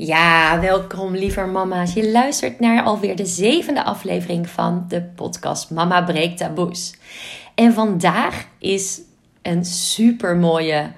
Ja, 0.00 0.60
welkom 0.60 1.14
lieve 1.14 1.44
mama's. 1.44 1.92
Je 1.92 2.10
luistert 2.10 2.60
naar 2.60 2.82
alweer 2.82 3.16
de 3.16 3.26
zevende 3.26 3.84
aflevering 3.84 4.48
van 4.48 4.84
de 4.88 5.02
podcast 5.02 5.70
Mama 5.70 6.02
Breekt 6.02 6.38
Taboes. 6.38 6.94
En 7.54 7.72
vandaag 7.72 8.46
is 8.58 9.00
een 9.42 9.64
super 9.64 10.36
mooie, 10.36 10.90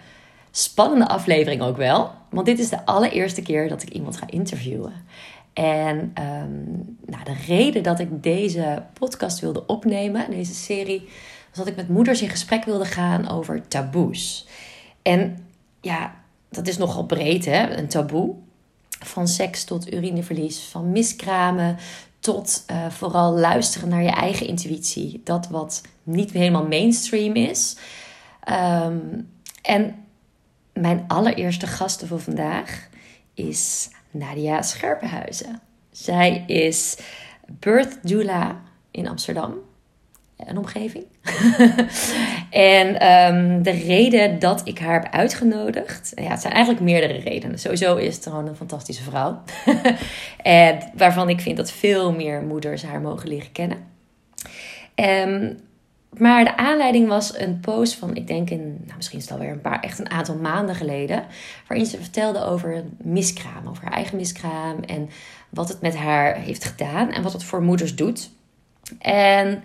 spannende 0.50 1.08
aflevering 1.08 1.62
ook 1.62 1.76
wel. 1.76 2.10
Want 2.30 2.46
dit 2.46 2.58
is 2.58 2.68
de 2.68 2.86
allereerste 2.86 3.42
keer 3.42 3.68
dat 3.68 3.82
ik 3.82 3.88
iemand 3.88 4.16
ga 4.16 4.26
interviewen. 4.26 4.92
En 5.52 5.98
um, 5.98 6.96
nou, 7.06 7.24
de 7.24 7.36
reden 7.46 7.82
dat 7.82 7.98
ik 7.98 8.22
deze 8.22 8.82
podcast 8.92 9.40
wilde 9.40 9.66
opnemen, 9.66 10.30
deze 10.30 10.54
serie, 10.54 11.08
was 11.48 11.58
dat 11.58 11.66
ik 11.66 11.76
met 11.76 11.88
moeders 11.88 12.22
in 12.22 12.30
gesprek 12.30 12.64
wilde 12.64 12.84
gaan 12.84 13.28
over 13.28 13.68
taboes. 13.68 14.46
En 15.02 15.46
ja, 15.80 16.14
dat 16.50 16.66
is 16.66 16.78
nogal 16.78 17.06
breed, 17.06 17.44
hè? 17.44 17.76
Een 17.76 17.88
taboe. 17.88 18.34
Van 19.04 19.28
seks 19.28 19.64
tot 19.64 19.92
urineverlies, 19.92 20.60
van 20.60 20.92
miskramen 20.92 21.76
tot 22.20 22.64
uh, 22.70 22.90
vooral 22.90 23.32
luisteren 23.32 23.88
naar 23.88 24.02
je 24.02 24.10
eigen 24.10 24.46
intuïtie. 24.46 25.20
Dat 25.24 25.48
wat 25.48 25.82
niet 26.02 26.30
helemaal 26.30 26.66
mainstream 26.66 27.34
is. 27.34 27.76
Um, 28.48 29.28
en 29.62 30.04
mijn 30.72 31.04
allereerste 31.06 31.66
gasten 31.66 32.08
voor 32.08 32.20
vandaag 32.20 32.88
is 33.34 33.88
Nadia 34.10 34.62
Scherpenhuizen. 34.62 35.60
Zij 35.90 36.44
is 36.46 36.96
birth 37.46 37.98
doula 38.02 38.62
in 38.90 39.08
Amsterdam 39.08 39.54
en 40.36 40.58
omgeving. 40.58 41.04
en 42.50 43.08
um, 43.08 43.62
de 43.62 43.70
reden 43.70 44.38
dat 44.38 44.60
ik 44.64 44.78
haar 44.78 45.02
heb 45.02 45.12
uitgenodigd, 45.12 46.12
ja, 46.14 46.30
het 46.30 46.40
zijn 46.40 46.52
eigenlijk 46.52 46.84
meerdere 46.84 47.18
redenen. 47.18 47.58
Sowieso 47.58 47.96
is 47.96 48.14
het 48.14 48.24
gewoon 48.24 48.46
een 48.46 48.56
fantastische 48.56 49.02
vrouw. 49.02 49.42
en 50.42 50.78
waarvan 50.94 51.28
ik 51.28 51.40
vind 51.40 51.56
dat 51.56 51.72
veel 51.72 52.12
meer 52.12 52.42
moeders 52.42 52.82
haar 52.82 53.00
mogen 53.00 53.28
leren 53.28 53.52
kennen. 53.52 53.78
Um, 54.94 55.58
maar 56.18 56.44
de 56.44 56.56
aanleiding 56.56 57.08
was 57.08 57.38
een 57.38 57.60
post 57.60 57.94
van, 57.94 58.14
ik 58.14 58.26
denk 58.26 58.50
in, 58.50 58.82
nou 58.84 58.96
misschien 58.96 59.18
is 59.18 59.24
het 59.24 59.32
alweer 59.32 59.50
een 59.50 59.60
paar, 59.60 59.80
echt 59.80 59.98
een 59.98 60.10
aantal 60.10 60.36
maanden 60.36 60.74
geleden. 60.74 61.24
Waarin 61.68 61.86
ze 61.86 62.00
vertelde 62.00 62.44
over 62.44 62.84
miskraam, 63.02 63.68
over 63.68 63.84
haar 63.84 63.92
eigen 63.92 64.16
miskraam. 64.16 64.80
En 64.80 65.10
wat 65.48 65.68
het 65.68 65.80
met 65.80 65.96
haar 65.96 66.36
heeft 66.36 66.64
gedaan 66.64 67.12
en 67.12 67.22
wat 67.22 67.32
het 67.32 67.44
voor 67.44 67.62
moeders 67.62 67.96
doet. 67.96 68.30
En 68.98 69.62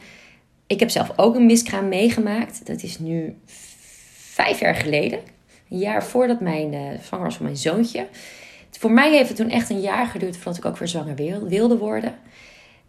ik 0.68 0.80
heb 0.80 0.90
zelf 0.90 1.12
ook 1.16 1.36
een 1.36 1.46
miskraam 1.46 1.88
meegemaakt. 1.88 2.66
Dat 2.66 2.84
is 2.84 3.00
nu 3.00 3.38
vijf 4.36 4.60
jaar 4.60 4.76
geleden. 4.76 5.20
Een 5.70 5.78
jaar 5.78 6.04
voordat 6.04 6.40
mijn 6.40 6.74
uh, 6.74 7.00
zwanger 7.02 7.26
was 7.26 7.36
van 7.36 7.46
mijn 7.46 7.58
zoontje. 7.58 8.08
Voor 8.72 8.92
mij 8.92 9.12
heeft 9.12 9.28
het 9.28 9.38
toen 9.38 9.50
echt 9.50 9.70
een 9.70 9.82
jaar 9.82 10.08
geduurd 10.08 10.36
voordat 10.36 10.58
ik 10.58 10.66
ook 10.66 10.78
weer 10.78 10.88
zwanger 10.88 11.16
wilde 11.48 11.78
worden. 11.78 12.16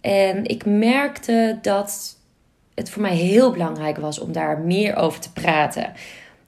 En 0.01 0.45
ik 0.45 0.67
merkte 0.67 1.59
dat 1.63 2.17
het 2.75 2.91
voor 2.91 3.03
mij 3.03 3.15
heel 3.15 3.51
belangrijk 3.51 3.97
was 3.97 4.19
om 4.19 4.33
daar 4.33 4.59
meer 4.59 4.97
over 4.97 5.21
te 5.21 5.33
praten. 5.33 5.93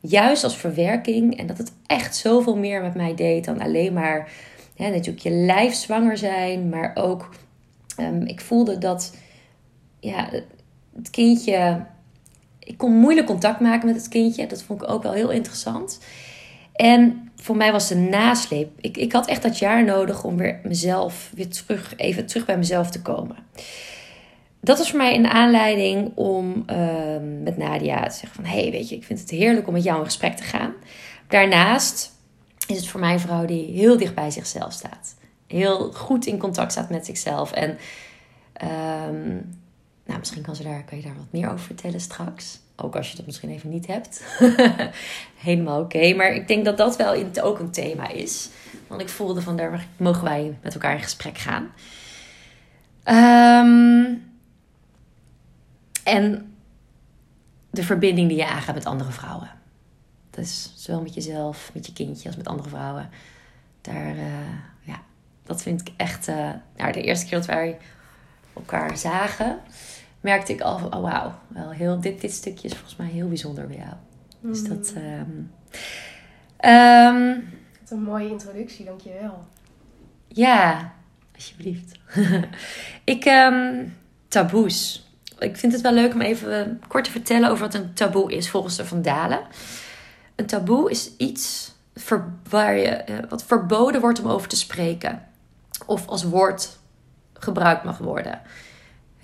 Juist 0.00 0.44
als 0.44 0.56
verwerking. 0.56 1.38
En 1.38 1.46
dat 1.46 1.58
het 1.58 1.72
echt 1.86 2.16
zoveel 2.16 2.56
meer 2.56 2.82
met 2.82 2.94
mij 2.94 3.14
deed 3.14 3.44
dan 3.44 3.60
alleen 3.60 3.92
maar 3.92 4.32
ja, 4.74 4.88
natuurlijk 4.88 5.24
je 5.24 5.30
lijf 5.30 5.74
zwanger 5.74 6.16
zijn. 6.16 6.68
Maar 6.68 6.90
ook, 6.94 7.28
um, 8.00 8.22
ik 8.22 8.40
voelde 8.40 8.78
dat 8.78 9.16
ja, 10.00 10.28
het 10.98 11.10
kindje. 11.10 11.84
Ik 12.58 12.78
kon 12.78 12.92
moeilijk 12.92 13.26
contact 13.26 13.60
maken 13.60 13.86
met 13.86 13.96
het 13.96 14.08
kindje. 14.08 14.46
Dat 14.46 14.62
vond 14.62 14.82
ik 14.82 14.90
ook 14.90 15.02
wel 15.02 15.12
heel 15.12 15.30
interessant. 15.30 15.98
En 16.72 17.30
voor 17.36 17.56
mij 17.56 17.72
was 17.72 17.88
de 17.88 17.96
nasleep. 17.96 18.70
Ik, 18.80 18.96
ik 18.96 19.12
had 19.12 19.26
echt 19.26 19.42
dat 19.42 19.58
jaar 19.58 19.84
nodig 19.84 20.24
om 20.24 20.36
weer 20.36 20.60
mezelf 20.62 21.30
weer 21.34 21.48
terug, 21.48 21.96
even 21.96 22.26
terug 22.26 22.44
bij 22.44 22.58
mezelf 22.58 22.90
te 22.90 23.02
komen. 23.02 23.36
Dat 24.60 24.78
was 24.78 24.90
voor 24.90 24.98
mij 24.98 25.14
een 25.14 25.26
aanleiding 25.26 26.12
om 26.14 26.64
uh, 26.70 26.76
met 27.42 27.56
Nadia 27.56 28.06
te 28.06 28.16
zeggen 28.16 28.34
van... 28.34 28.44
hé, 28.44 28.60
hey, 28.60 28.70
weet 28.70 28.88
je, 28.88 28.96
ik 28.96 29.04
vind 29.04 29.20
het 29.20 29.30
heerlijk 29.30 29.66
om 29.66 29.72
met 29.72 29.84
jou 29.84 29.98
in 29.98 30.04
gesprek 30.04 30.36
te 30.36 30.42
gaan. 30.42 30.72
Daarnaast 31.28 32.12
is 32.66 32.76
het 32.76 32.88
voor 32.88 33.00
mij 33.00 33.12
een 33.12 33.20
vrouw 33.20 33.44
die 33.44 33.72
heel 33.72 33.96
dicht 33.96 34.14
bij 34.14 34.30
zichzelf 34.30 34.72
staat. 34.72 35.14
Heel 35.46 35.92
goed 35.92 36.26
in 36.26 36.38
contact 36.38 36.72
staat 36.72 36.90
met 36.90 37.06
zichzelf. 37.06 37.52
En 37.52 37.78
um, 39.08 39.57
nou, 40.08 40.20
misschien 40.20 40.42
kan, 40.42 40.56
ze 40.56 40.62
daar, 40.62 40.84
kan 40.84 40.98
je 40.98 41.04
daar 41.04 41.16
wat 41.16 41.32
meer 41.32 41.46
over 41.46 41.58
vertellen 41.58 42.00
straks. 42.00 42.60
Ook 42.76 42.96
als 42.96 43.10
je 43.10 43.16
dat 43.16 43.26
misschien 43.26 43.50
even 43.50 43.70
niet 43.70 43.86
hebt. 43.86 44.24
Helemaal 45.36 45.80
oké. 45.80 46.14
Maar 46.14 46.34
ik 46.34 46.48
denk 46.48 46.64
dat 46.64 46.76
dat 46.76 46.96
wel 46.96 47.14
in, 47.14 47.42
ook 47.42 47.58
een 47.58 47.70
thema 47.70 48.08
is. 48.08 48.48
Want 48.86 49.00
ik 49.00 49.08
voelde 49.08 49.42
van 49.42 49.56
daar 49.56 49.86
mogen 49.96 50.24
wij 50.24 50.58
met 50.62 50.74
elkaar 50.74 50.94
in 50.94 51.02
gesprek 51.02 51.38
gaan. 51.38 51.72
Um, 53.64 54.32
en 56.04 56.54
de 57.70 57.82
verbinding 57.82 58.28
die 58.28 58.36
je 58.36 58.46
aangaat 58.46 58.74
met 58.74 58.86
andere 58.86 59.10
vrouwen. 59.10 59.50
Dus 60.30 60.72
zowel 60.76 61.02
met 61.02 61.14
jezelf, 61.14 61.70
met 61.74 61.86
je 61.86 61.92
kindje 61.92 62.28
als 62.28 62.36
met 62.36 62.48
andere 62.48 62.68
vrouwen. 62.68 63.10
Daar, 63.80 64.16
uh, 64.16 64.24
ja, 64.80 65.02
dat 65.44 65.62
vind 65.62 65.80
ik 65.80 65.92
echt. 65.96 66.28
Uh, 66.28 66.50
nou, 66.76 66.92
de 66.92 67.02
eerste 67.02 67.26
keer 67.26 67.38
dat 67.38 67.46
wij 67.46 67.78
elkaar 68.54 68.96
zagen, 68.96 69.58
merkte 70.20 70.52
ik 70.52 70.60
al 70.60 70.78
van, 70.78 70.94
oh 70.94 71.02
wauw, 71.02 71.32
wel 71.48 71.70
heel, 71.70 72.00
dit, 72.00 72.20
dit 72.20 72.32
stukje 72.32 72.68
is 72.68 72.74
volgens 72.74 72.96
mij 72.96 73.06
heel 73.06 73.28
bijzonder 73.28 73.66
bij 73.66 73.76
jou. 73.76 73.94
Mm. 74.40 74.52
Dus 74.52 74.64
dat... 74.64 74.92
Um, 74.96 75.50
um, 76.70 77.48
Wat 77.80 77.90
een 77.90 78.02
mooie 78.02 78.28
introductie, 78.28 78.84
dankjewel. 78.84 79.44
Ja, 80.28 80.92
alsjeblieft. 81.34 81.98
ik, 83.04 83.24
um, 83.24 83.96
taboes. 84.28 85.06
Ik 85.38 85.56
vind 85.56 85.72
het 85.72 85.80
wel 85.80 85.92
leuk 85.92 86.14
om 86.14 86.20
even 86.20 86.82
kort 86.88 87.04
te 87.04 87.10
vertellen 87.10 87.50
over 87.50 87.64
wat 87.64 87.74
een 87.74 87.94
taboe 87.94 88.32
is 88.32 88.50
volgens 88.50 88.76
de 88.76 88.84
Vandalen. 88.84 89.40
Een 90.36 90.46
taboe 90.46 90.90
is 90.90 91.10
iets 91.16 91.72
waar 92.48 92.76
je, 92.76 92.88
eh, 92.88 93.18
wat 93.28 93.44
verboden 93.44 94.00
wordt 94.00 94.20
om 94.20 94.30
over 94.30 94.48
te 94.48 94.56
spreken. 94.56 95.22
Of 95.86 96.06
als 96.06 96.22
woord 96.22 96.78
gebruikt 97.32 97.84
mag 97.84 97.98
worden. 97.98 98.40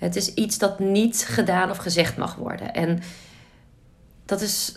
Het 0.05 0.15
is 0.15 0.33
iets 0.33 0.57
dat 0.57 0.79
niet 0.79 1.25
gedaan 1.29 1.69
of 1.69 1.77
gezegd 1.77 2.17
mag 2.17 2.35
worden. 2.35 2.73
En 2.73 2.99
dat 4.25 4.41
is 4.41 4.75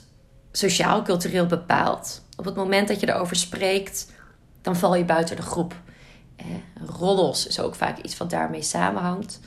sociaal-cultureel 0.52 1.46
bepaald. 1.46 2.24
Op 2.36 2.44
het 2.44 2.54
moment 2.54 2.88
dat 2.88 3.00
je 3.00 3.08
erover 3.08 3.36
spreekt, 3.36 4.12
dan 4.62 4.76
val 4.76 4.94
je 4.94 5.04
buiten 5.04 5.36
de 5.36 5.42
groep. 5.42 5.74
Roddels 6.86 7.46
is 7.46 7.60
ook 7.60 7.74
vaak 7.74 7.98
iets 7.98 8.16
wat 8.16 8.30
daarmee 8.30 8.62
samenhangt. 8.62 9.40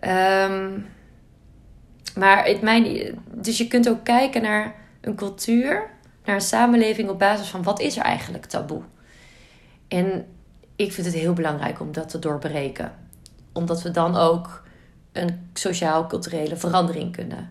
Um, 0.00 0.86
maar 2.14 2.44
het, 2.44 2.60
dus 3.30 3.58
je 3.58 3.68
kunt 3.68 3.88
ook 3.88 4.04
kijken 4.04 4.42
naar 4.42 4.74
een 5.00 5.14
cultuur, 5.14 5.90
naar 6.24 6.34
een 6.34 6.40
samenleving 6.40 7.08
op 7.08 7.18
basis 7.18 7.48
van 7.48 7.62
wat 7.62 7.80
is 7.80 7.96
er 7.96 8.02
eigenlijk 8.02 8.46
taboe. 8.46 8.82
En 9.88 10.26
ik 10.76 10.92
vind 10.92 11.06
het 11.06 11.16
heel 11.16 11.32
belangrijk 11.32 11.80
om 11.80 11.92
dat 11.92 12.08
te 12.08 12.18
doorbreken. 12.18 12.92
Omdat 13.52 13.82
we 13.82 13.90
dan 13.90 14.16
ook 14.16 14.61
een 15.12 15.50
sociaal-culturele 15.52 16.56
verandering 16.56 17.12
kunnen 17.12 17.50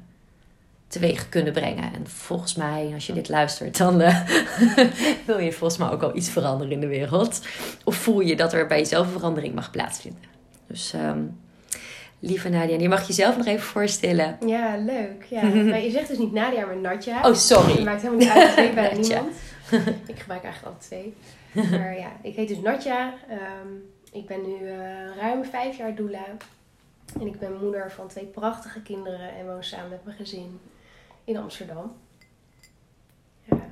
teweeg 0.91 1.29
kunnen 1.29 1.53
brengen. 1.53 1.93
En 1.93 2.07
volgens 2.07 2.55
mij, 2.55 2.91
als 2.93 3.07
je 3.07 3.13
dit 3.13 3.29
luistert, 3.29 3.77
dan 3.77 4.01
uh, 4.01 4.27
wil 5.25 5.39
je 5.39 5.51
volgens 5.51 5.79
mij 5.79 5.89
ook 5.89 6.01
al 6.01 6.15
iets 6.15 6.29
veranderen 6.29 6.73
in 6.73 6.79
de 6.79 6.87
wereld. 6.87 7.41
Of 7.83 7.95
voel 7.95 8.19
je 8.19 8.35
dat 8.35 8.53
er 8.53 8.67
bij 8.67 8.77
jezelf 8.77 9.05
een 9.05 9.11
verandering 9.11 9.55
mag 9.55 9.71
plaatsvinden. 9.71 10.23
Dus 10.67 10.93
um, 10.93 11.39
lieve 12.19 12.49
Nadia, 12.49 12.77
je 12.77 12.89
mag 12.89 13.07
jezelf 13.07 13.37
nog 13.37 13.45
even 13.45 13.65
voorstellen. 13.65 14.37
Ja, 14.45 14.77
leuk. 14.77 15.25
Ja. 15.29 15.43
maar 15.71 15.81
je 15.81 15.91
zegt 15.91 16.07
dus 16.07 16.17
niet 16.17 16.31
Nadia, 16.31 16.65
maar 16.65 16.77
Nadja. 16.77 17.29
Oh, 17.29 17.35
sorry. 17.35 17.77
Je 17.77 17.83
maakt 17.83 18.01
helemaal 18.01 18.25
niet 18.25 18.37
uit, 18.37 18.51
twee 18.51 18.73
bij 18.73 18.93
niemand. 18.93 19.35
ik 20.13 20.19
gebruik 20.19 20.43
eigenlijk 20.43 20.75
altijd 20.75 20.83
twee. 20.83 21.13
Maar 21.79 21.97
ja, 21.97 22.11
ik 22.21 22.35
heet 22.35 22.47
dus 22.47 22.59
Nadja. 22.59 23.13
Um, 23.29 23.83
ik 24.11 24.27
ben 24.27 24.41
nu 24.41 24.67
uh, 24.67 24.73
ruim 25.19 25.45
vijf 25.45 25.77
jaar 25.77 25.95
doula. 25.95 26.25
En 27.19 27.27
ik 27.27 27.39
ben 27.39 27.59
moeder 27.59 27.91
van 27.91 28.07
twee 28.07 28.25
prachtige 28.25 28.81
kinderen 28.81 29.35
en 29.35 29.45
woon 29.45 29.63
samen 29.63 29.89
met 29.89 30.05
mijn 30.05 30.17
gezin 30.17 30.59
in 31.23 31.37
Amsterdam. 31.37 31.95
Ja. 33.43 33.69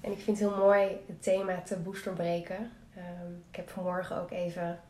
En 0.00 0.12
ik 0.12 0.20
vind 0.20 0.38
het 0.38 0.48
heel 0.48 0.58
mooi 0.58 0.86
het 1.06 1.22
thema 1.22 1.62
taboes 1.62 2.02
doorbreken. 2.02 2.70
Um, 2.96 3.44
ik 3.50 3.56
heb 3.56 3.68
vanmorgen 3.68 4.20
ook 4.20 4.30
even 4.30 4.80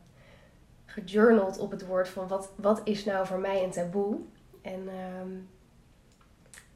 gejournald 0.85 1.57
op 1.57 1.71
het 1.71 1.85
woord 1.85 2.09
van 2.09 2.27
wat, 2.27 2.49
wat 2.55 2.81
is 2.83 3.05
nou 3.05 3.27
voor 3.27 3.39
mij 3.39 3.63
een 3.63 3.71
taboe. 3.71 4.17
En 4.61 4.89
um, 5.21 5.49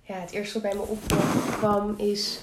ja, 0.01 0.15
het 0.15 0.31
eerste 0.31 0.61
wat 0.61 0.71
bij 0.71 0.79
me 0.79 0.87
opkwam 0.87 1.95
is 1.97 2.41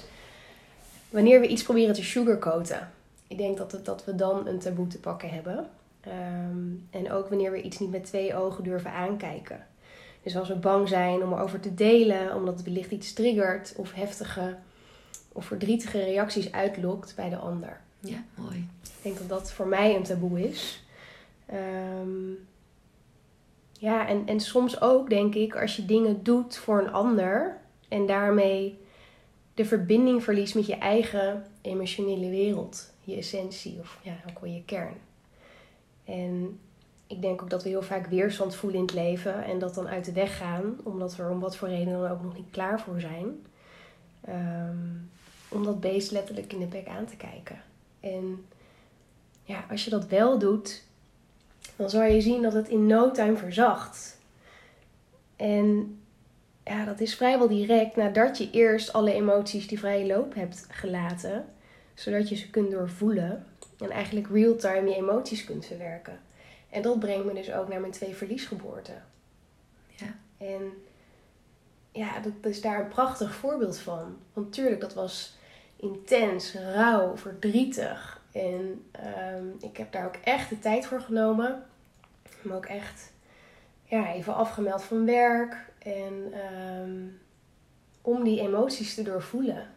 wanneer 1.09 1.39
we 1.39 1.47
iets 1.47 1.63
proberen 1.63 1.93
te 1.93 2.03
sugarcoaten. 2.03 2.91
Ik 3.27 3.37
denk 3.37 3.57
dat, 3.57 3.79
dat 3.83 4.05
we 4.05 4.15
dan 4.15 4.47
een 4.47 4.59
taboe 4.59 4.87
te 4.87 4.99
pakken 4.99 5.29
hebben. 5.29 5.69
Um, 6.07 6.87
en 6.89 7.11
ook 7.11 7.27
wanneer 7.27 7.51
we 7.51 7.61
iets 7.61 7.79
niet 7.79 7.91
met 7.91 8.05
twee 8.05 8.35
ogen 8.35 8.63
durven 8.63 8.91
aankijken. 8.91 9.65
Dus 10.23 10.37
als 10.37 10.47
we 10.47 10.55
bang 10.55 10.87
zijn 10.87 11.23
om 11.23 11.33
erover 11.33 11.59
te 11.59 11.73
delen, 11.73 12.35
omdat 12.35 12.53
het 12.53 12.63
wellicht 12.63 12.91
iets 12.91 13.13
triggert 13.13 13.73
of 13.77 13.93
heftige 13.93 14.55
of 15.31 15.45
verdrietige 15.45 16.03
reacties 16.03 16.51
uitlokt 16.51 17.15
bij 17.15 17.29
de 17.29 17.37
ander. 17.37 17.81
Ja, 17.99 18.23
mooi. 18.35 18.69
Ik 18.83 19.01
denk 19.01 19.17
dat 19.17 19.29
dat 19.29 19.51
voor 19.51 19.67
mij 19.67 19.95
een 19.95 20.03
taboe 20.03 20.49
is. 20.49 20.83
Ehm, 21.45 22.29
ja, 23.71 24.07
en, 24.07 24.27
en 24.27 24.39
soms 24.39 24.81
ook 24.81 25.09
denk 25.09 25.35
ik, 25.35 25.55
als 25.55 25.75
je 25.75 25.85
dingen 25.85 26.23
doet 26.23 26.57
voor 26.57 26.79
een 26.79 26.91
ander 26.91 27.57
en 27.87 28.05
daarmee 28.05 28.79
de 29.53 29.65
verbinding 29.65 30.23
verliest 30.23 30.55
met 30.55 30.65
je 30.65 30.75
eigen 30.75 31.45
emotionele 31.61 32.29
wereld, 32.29 32.93
je 33.03 33.15
essentie 33.15 33.79
of 33.79 33.99
ja, 34.03 34.15
ook 34.29 34.39
wel 34.39 34.51
je 34.51 34.63
kern. 34.65 34.95
En 36.07 36.59
ik 37.07 37.21
denk 37.21 37.41
ook 37.41 37.49
dat 37.49 37.63
we 37.63 37.69
heel 37.69 37.81
vaak 37.81 38.07
weerstand 38.07 38.55
voelen 38.55 38.79
in 38.79 38.85
het 38.85 38.95
leven 38.95 39.43
en 39.43 39.59
dat 39.59 39.73
dan 39.73 39.87
uit 39.87 40.05
de 40.05 40.11
weg 40.11 40.37
gaan, 40.37 40.77
omdat 40.83 41.15
we 41.15 41.23
er 41.23 41.29
om 41.29 41.39
wat 41.39 41.55
voor 41.55 41.67
reden 41.67 41.93
dan 41.93 42.11
ook 42.11 42.23
nog 42.23 42.35
niet 42.35 42.51
klaar 42.51 42.79
voor 42.79 42.99
zijn. 42.99 43.45
Um, 44.29 45.09
om 45.49 45.63
dat 45.63 45.79
beest 45.79 46.11
letterlijk 46.11 46.53
in 46.53 46.59
de 46.59 46.65
bek 46.65 46.87
aan 46.87 47.05
te 47.05 47.15
kijken. 47.15 47.61
En 47.99 48.45
ja, 49.43 49.65
als 49.69 49.83
je 49.83 49.89
dat 49.89 50.07
wel 50.07 50.39
doet, 50.39 50.83
dan 51.75 51.89
zal 51.89 52.03
je 52.03 52.21
zien 52.21 52.41
dat 52.41 52.53
het 52.53 52.69
in 52.69 52.87
no 52.87 53.11
time 53.11 53.37
verzacht. 53.37 54.17
En 55.35 55.99
ja, 56.63 56.85
dat 56.85 56.99
is 56.99 57.15
vrijwel 57.15 57.47
direct 57.47 57.95
nadat 57.95 58.37
je 58.37 58.49
eerst 58.51 58.93
alle 58.93 59.13
emoties 59.13 59.67
die 59.67 59.79
vrije 59.79 60.05
loop 60.05 60.33
hebt 60.33 60.65
gelaten, 60.69 61.45
zodat 61.93 62.29
je 62.29 62.35
ze 62.35 62.49
kunt 62.49 62.71
doorvoelen 62.71 63.45
en 63.77 63.89
eigenlijk 63.89 64.27
real-time 64.27 64.89
je 64.89 64.95
emoties 64.95 65.43
kunt 65.43 65.65
verwerken. 65.65 66.19
En 66.69 66.81
dat 66.81 66.99
brengt 66.99 67.25
me 67.25 67.33
dus 67.33 67.51
ook 67.51 67.67
naar 67.67 67.79
mijn 67.79 67.91
twee 67.91 68.15
verliesgeboorten. 68.15 69.03
Ja. 69.95 70.15
En 70.37 70.73
ja, 71.91 72.19
dat 72.19 72.33
is 72.41 72.61
daar 72.61 72.79
een 72.79 72.87
prachtig 72.87 73.35
voorbeeld 73.35 73.79
van. 73.79 74.17
Want 74.33 74.53
tuurlijk, 74.53 74.81
dat 74.81 74.93
was 74.93 75.37
intens, 75.75 76.53
rauw, 76.53 77.17
verdrietig. 77.17 78.21
En 78.31 78.85
ehm, 78.91 79.45
ik 79.59 79.77
heb 79.77 79.91
daar 79.91 80.05
ook 80.05 80.17
echt 80.23 80.49
de 80.49 80.59
tijd 80.59 80.85
voor 80.85 81.01
genomen. 81.01 81.63
Me 82.41 82.53
ook 82.53 82.65
echt 82.65 83.11
ja, 83.83 84.13
even 84.13 84.35
afgemeld 84.35 84.83
van 84.83 85.05
werk. 85.05 85.55
En 85.79 86.33
ehm, 86.33 87.01
om 88.01 88.23
die 88.23 88.39
emoties 88.39 88.95
te 88.95 89.03
doorvoelen. 89.03 89.67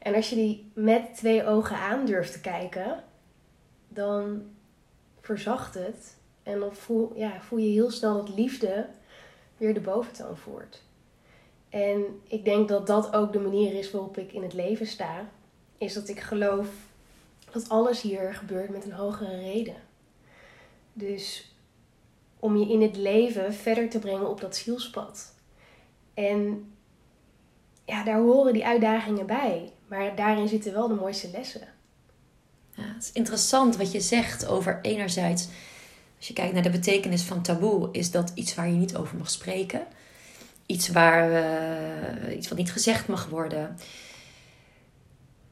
En 0.00 0.14
als 0.14 0.28
je 0.28 0.34
die 0.34 0.70
met 0.74 1.14
twee 1.14 1.46
ogen 1.46 1.76
aan 1.76 2.06
durft 2.06 2.32
te 2.32 2.40
kijken, 2.40 3.04
dan 3.88 4.42
verzacht 5.20 5.74
het. 5.74 6.16
En 6.42 6.60
dan 6.60 6.74
voel, 6.74 7.12
ja, 7.14 7.40
voel 7.40 7.58
je 7.58 7.70
heel 7.70 7.90
snel 7.90 8.14
dat 8.14 8.34
liefde 8.36 8.86
weer 9.56 9.74
de 9.74 9.80
boventoon 9.80 10.36
voert. 10.36 10.82
En 11.68 12.20
ik 12.28 12.44
denk 12.44 12.68
dat 12.68 12.86
dat 12.86 13.12
ook 13.12 13.32
de 13.32 13.38
manier 13.38 13.74
is 13.74 13.90
waarop 13.90 14.18
ik 14.18 14.32
in 14.32 14.42
het 14.42 14.52
leven 14.52 14.86
sta. 14.86 15.28
Is 15.78 15.92
dat 15.92 16.08
ik 16.08 16.20
geloof 16.20 16.68
dat 17.50 17.68
alles 17.68 18.00
hier 18.00 18.34
gebeurt 18.34 18.70
met 18.70 18.84
een 18.84 18.92
hogere 18.92 19.36
reden. 19.36 19.76
Dus 20.92 21.54
om 22.38 22.56
je 22.56 22.72
in 22.72 22.82
het 22.82 22.96
leven 22.96 23.54
verder 23.54 23.88
te 23.88 23.98
brengen 23.98 24.28
op 24.28 24.40
dat 24.40 24.56
zielspad. 24.56 25.34
En 26.14 26.72
ja, 27.84 28.04
daar 28.04 28.20
horen 28.20 28.52
die 28.52 28.66
uitdagingen 28.66 29.26
bij. 29.26 29.72
Maar 29.90 30.16
daarin 30.16 30.48
zitten 30.48 30.72
wel 30.72 30.88
de 30.88 30.94
mooiste 30.94 31.30
lessen. 31.30 31.68
Ja, 32.74 32.82
het 32.94 33.02
is 33.02 33.12
interessant 33.12 33.76
wat 33.76 33.92
je 33.92 34.00
zegt 34.00 34.46
over 34.46 34.78
enerzijds, 34.82 35.48
als 36.18 36.28
je 36.28 36.34
kijkt 36.34 36.52
naar 36.52 36.62
de 36.62 36.70
betekenis 36.70 37.22
van 37.22 37.42
taboe, 37.42 37.88
is 37.92 38.10
dat 38.10 38.32
iets 38.34 38.54
waar 38.54 38.68
je 38.68 38.76
niet 38.76 38.96
over 38.96 39.16
mag 39.16 39.30
spreken 39.30 39.86
iets, 40.70 40.88
waar, 40.88 41.30
uh, 41.30 42.36
iets 42.36 42.48
wat 42.48 42.58
niet 42.58 42.72
gezegd 42.72 43.08
mag 43.08 43.28
worden. 43.28 43.76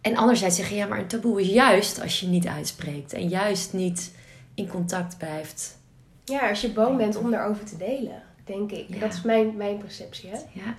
En 0.00 0.16
anderzijds 0.16 0.56
zeggen, 0.56 0.76
ja, 0.76 0.86
maar 0.86 0.98
een 0.98 1.06
taboe 1.06 1.40
is 1.40 1.48
juist 1.48 2.00
als 2.00 2.20
je 2.20 2.26
niet 2.26 2.46
uitspreekt. 2.46 3.12
En 3.12 3.28
juist 3.28 3.72
niet 3.72 4.14
in 4.54 4.68
contact 4.68 5.18
blijft. 5.18 5.78
Ja, 6.24 6.48
als 6.48 6.60
je 6.60 6.72
bang 6.72 6.96
bent 6.96 7.16
om 7.16 7.30
daarover 7.30 7.64
te 7.64 7.76
delen, 7.76 8.22
denk 8.44 8.72
ik. 8.72 9.00
Dat 9.00 9.12
is 9.12 9.22
mijn, 9.22 9.56
mijn 9.56 9.78
perceptie, 9.78 10.30
hè? 10.30 10.38
Ja. 10.52 10.76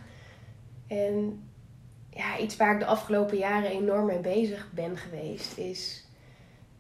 En 0.87 1.43
ja, 2.19 2.37
iets 2.37 2.57
waar 2.57 2.73
ik 2.73 2.79
de 2.79 2.85
afgelopen 2.85 3.37
jaren 3.37 3.69
enorm 3.69 4.05
mee 4.05 4.19
bezig 4.19 4.67
ben 4.71 4.97
geweest, 4.97 5.57
is... 5.57 6.07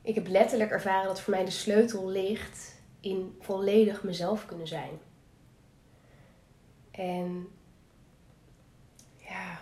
Ik 0.01 0.15
heb 0.15 0.27
letterlijk 0.27 0.71
ervaren 0.71 1.07
dat 1.07 1.21
voor 1.21 1.33
mij 1.33 1.45
de 1.45 1.51
sleutel 1.51 2.09
ligt 2.09 2.81
in 2.99 3.37
volledig 3.39 4.03
mezelf 4.03 4.45
kunnen 4.45 4.67
zijn. 4.67 4.89
En 6.91 7.47
ja. 9.17 9.59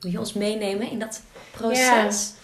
Wil 0.00 0.10
je 0.10 0.18
ons 0.18 0.32
meenemen 0.32 0.90
in 0.90 0.98
dat 0.98 1.22
proces? 1.50 2.34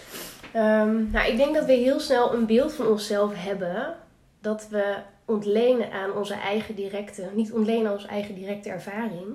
Ja. 0.53 0.83
Um, 0.83 1.11
nou, 1.11 1.31
ik 1.31 1.37
denk 1.37 1.55
dat 1.55 1.65
we 1.65 1.73
heel 1.73 2.01
snel 2.01 2.35
een 2.35 2.47
beeld 2.47 2.73
van 2.73 2.87
onszelf 2.87 3.35
hebben 3.35 3.97
dat 4.41 4.69
we 4.69 4.97
ontlenen 5.25 5.93
aan 5.93 6.13
onze 6.13 6.35
eigen 6.35 6.75
directe, 6.75 7.31
niet 7.35 7.53
ontlenen 7.53 7.87
aan 7.87 7.93
onze 7.93 8.09
eigen 8.09 8.35
directe 8.35 8.69
ervaring, 8.69 9.35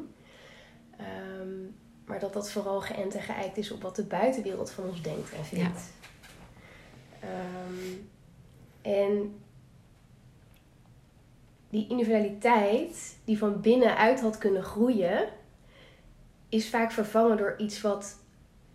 um, 1.39 1.78
maar 2.09 2.19
dat 2.19 2.33
dat 2.33 2.51
vooral 2.51 2.81
geënt 2.81 3.15
en 3.15 3.21
geëikt 3.21 3.57
is 3.57 3.71
op 3.71 3.81
wat 3.81 3.95
de 3.95 4.03
buitenwereld 4.03 4.71
van 4.71 4.83
ons 4.83 5.01
denkt 5.01 5.33
en 5.33 5.45
vindt. 5.45 5.81
Ja. 7.21 7.27
Um, 7.67 8.09
en 8.81 9.39
die 11.69 11.87
individualiteit 11.89 13.17
die 13.23 13.37
van 13.37 13.61
binnenuit 13.61 14.21
had 14.21 14.37
kunnen 14.37 14.63
groeien, 14.63 15.29
is 16.49 16.69
vaak 16.69 16.91
vervangen 16.91 17.37
door 17.37 17.55
iets 17.57 17.81
wat 17.81 18.17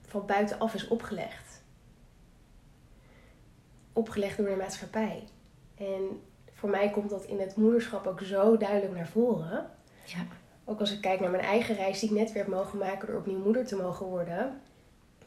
van 0.06 0.26
buitenaf 0.26 0.75
is 0.75 0.88
opgelegd. 0.88 1.62
Opgelegd 3.92 4.36
door 4.36 4.48
de 4.48 4.56
maatschappij. 4.56 5.25
En 5.75 6.22
voor 6.52 6.70
mij 6.70 6.90
komt 6.90 7.10
dat 7.10 7.25
in 7.25 7.40
het 7.40 7.56
moederschap 7.56 8.06
ook 8.06 8.20
zo 8.20 8.56
duidelijk 8.56 8.94
naar 8.94 9.08
voren. 9.08 9.70
Ja. 10.04 10.26
Ook 10.64 10.81
als 10.81 10.93
ik 10.93 11.00
kijk 11.00 11.20
naar 11.20 11.31
mijn 11.31 11.43
eigen 11.43 11.75
reis 11.75 12.00
die 12.00 12.11
ik 12.11 12.16
net 12.16 12.32
weer 12.32 12.43
heb 12.43 12.52
mogen 12.52 12.78
maken 12.78 13.06
door 13.06 13.16
opnieuw 13.16 13.43
moeder 13.43 13.66
te 13.66 13.76
mogen 13.76 14.06
worden. 14.06 14.61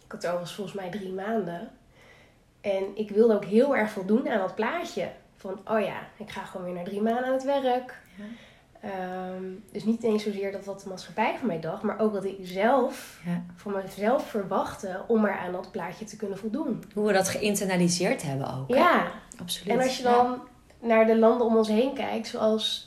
Ik 0.06 0.12
had 0.12 0.26
overigens 0.26 0.54
volgens 0.54 0.76
mij 0.76 0.90
drie 0.90 1.14
maanden. 1.14 1.72
En 2.62 2.84
ik 2.96 3.10
wilde 3.10 3.36
ook 3.36 3.46
heel 3.46 3.76
erg 3.76 3.92
voldoen 3.92 4.30
aan 4.30 4.40
dat 4.40 4.56
plaatje. 4.56 5.12
Van, 5.36 5.60
oh 5.66 5.80
ja, 5.80 6.00
ik 6.18 6.30
ga 6.30 6.44
gewoon 6.44 6.66
weer 6.66 6.76
naar 6.76 6.84
drie 6.84 7.02
maanden 7.02 7.26
aan 7.26 7.34
het 7.34 7.44
werk. 7.44 8.02
Ja. 8.18 8.24
Ehm, 8.82 9.44
dus 9.72 9.84
niet 9.84 10.04
eens 10.04 10.24
zozeer 10.24 10.52
dat 10.52 10.66
wat 10.66 10.82
de 10.82 10.90
maatschappij 10.90 11.36
van 11.38 11.48
mij 11.48 11.60
dacht, 11.60 11.84
maar 11.84 12.00
ook 12.00 12.14
wat 12.14 12.26
ik 12.26 12.38
zelf 12.42 13.20
ja. 13.26 13.44
van 13.56 13.72
mezelf 13.72 14.30
verwachtte 14.30 15.02
om 15.08 15.22
maar 15.22 15.38
aan 15.38 15.52
dat 15.52 15.72
plaatje 15.72 16.06
te 16.06 16.16
kunnen 16.16 16.38
voldoen. 16.38 16.84
Hoe 16.94 17.08
we 17.08 17.14
dat 17.14 17.30
geïnternaliseerd 17.30 18.22
hebben 18.22 18.56
ook. 18.56 18.76
Ja, 18.76 19.12
absoluut. 19.40 19.74
En 19.74 19.84
als 19.84 19.98
je 19.98 20.04
dan 20.04 20.42
naar 20.80 21.06
de 21.06 21.18
landen 21.18 21.48
om 21.48 21.58
ons 21.58 21.68
heen 21.68 21.94
kijkt, 21.94 22.28
zoals 22.28 22.87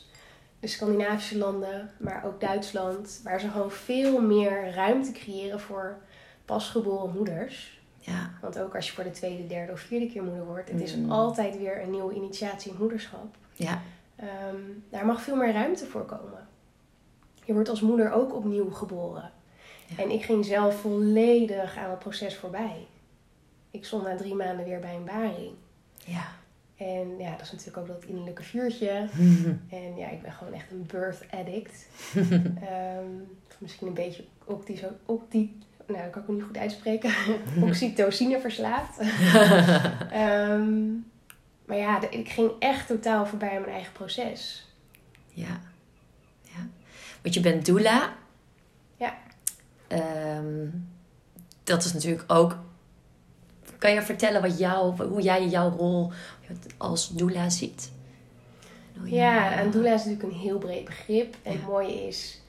de 0.60 0.66
Scandinavische 0.66 1.38
landen, 1.38 1.90
maar 1.98 2.24
ook 2.24 2.40
Duitsland, 2.40 3.20
waar 3.24 3.40
ze 3.40 3.48
gewoon 3.48 3.70
veel 3.70 4.20
meer 4.20 4.74
ruimte 4.74 5.12
creëren 5.12 5.60
voor 5.60 5.98
pasgeboren 6.44 7.12
moeders. 7.12 7.80
Ja. 7.98 8.30
Want 8.40 8.58
ook 8.58 8.76
als 8.76 8.86
je 8.86 8.92
voor 8.92 9.04
de 9.04 9.10
tweede, 9.10 9.46
derde 9.46 9.72
of 9.72 9.80
vierde 9.80 10.06
keer 10.06 10.22
moeder 10.22 10.44
wordt, 10.44 10.70
het 10.70 10.80
is 10.80 10.96
mm. 10.96 11.10
altijd 11.10 11.58
weer 11.58 11.82
een 11.82 11.90
nieuwe 11.90 12.14
initiatie 12.14 12.70
in 12.70 12.76
moederschap. 12.78 13.36
Ja. 13.52 13.82
Ehm, 14.16 14.56
daar 14.90 15.06
mag 15.06 15.22
veel 15.22 15.36
meer 15.36 15.52
ruimte 15.52 15.86
voor 15.86 16.04
komen. 16.04 16.48
Je 17.44 17.52
wordt 17.52 17.68
als 17.68 17.80
moeder 17.80 18.12
ook 18.12 18.34
opnieuw 18.34 18.70
geboren. 18.70 19.30
En 19.96 20.10
ik 20.10 20.22
ging 20.22 20.44
zelf 20.44 20.80
volledig 20.80 21.76
aan 21.76 21.90
het 21.90 21.98
proces 21.98 22.36
voorbij. 22.36 22.86
Ik 23.70 23.84
stond 23.84 24.02
na 24.02 24.16
drie 24.16 24.34
maanden 24.34 24.64
weer 24.64 24.80
bij 24.80 24.94
een 24.94 25.04
baring. 25.04 25.52
Ja. 26.04 26.26
En 26.80 27.18
ja, 27.18 27.30
dat 27.30 27.40
is 27.40 27.50
natuurlijk 27.50 27.76
ook 27.76 27.86
dat 27.86 28.04
innerlijke 28.04 28.42
vuurtje. 28.42 28.88
en 29.68 29.96
ja, 29.96 30.08
ik 30.08 30.22
ben 30.22 30.32
gewoon 30.32 30.52
echt 30.52 30.70
een 30.70 30.86
birth 30.86 31.24
addict. 31.30 31.86
um, 32.24 33.38
misschien 33.58 33.86
een 33.86 33.94
beetje 33.94 34.24
ook 34.44 34.66
die, 34.66 34.80
ook 35.06 35.30
die 35.30 35.58
nou, 35.86 36.02
dat 36.02 36.10
kan 36.10 36.22
ik 36.22 36.28
ook 36.28 36.36
niet 36.36 36.44
goed 36.44 36.56
uitspreken, 36.56 37.12
oxytocine 37.68 38.40
verslaafd. 38.40 39.00
um, 40.14 41.06
maar 41.64 41.76
ja, 41.76 42.10
ik 42.10 42.28
ging 42.28 42.50
echt 42.58 42.86
totaal 42.86 43.26
voorbij 43.26 43.54
aan 43.54 43.60
mijn 43.60 43.74
eigen 43.74 43.92
proces. 43.92 44.68
Ja. 45.28 45.60
ja. 46.42 46.66
Want 47.22 47.34
je 47.34 47.40
bent 47.40 47.66
doula. 47.66 48.14
Ja. 48.96 49.18
Um, 50.38 50.88
dat 51.64 51.84
is 51.84 51.92
natuurlijk 51.92 52.32
ook... 52.32 52.58
Kan 53.80 53.92
je 53.92 54.02
vertellen 54.02 54.42
wat 54.42 54.58
jou, 54.58 55.06
hoe 55.06 55.22
jij 55.22 55.46
jouw 55.46 55.70
rol 55.70 56.12
als 56.76 57.08
doula 57.08 57.48
ziet? 57.48 57.92
Ja, 59.04 59.52
en 59.52 59.70
doula 59.70 59.94
is 59.94 60.04
natuurlijk 60.04 60.32
een 60.32 60.40
heel 60.40 60.58
breed 60.58 60.84
begrip. 60.84 61.36
En 61.42 61.52
het 61.52 61.66
mooie 61.66 62.06
is, 62.06 62.40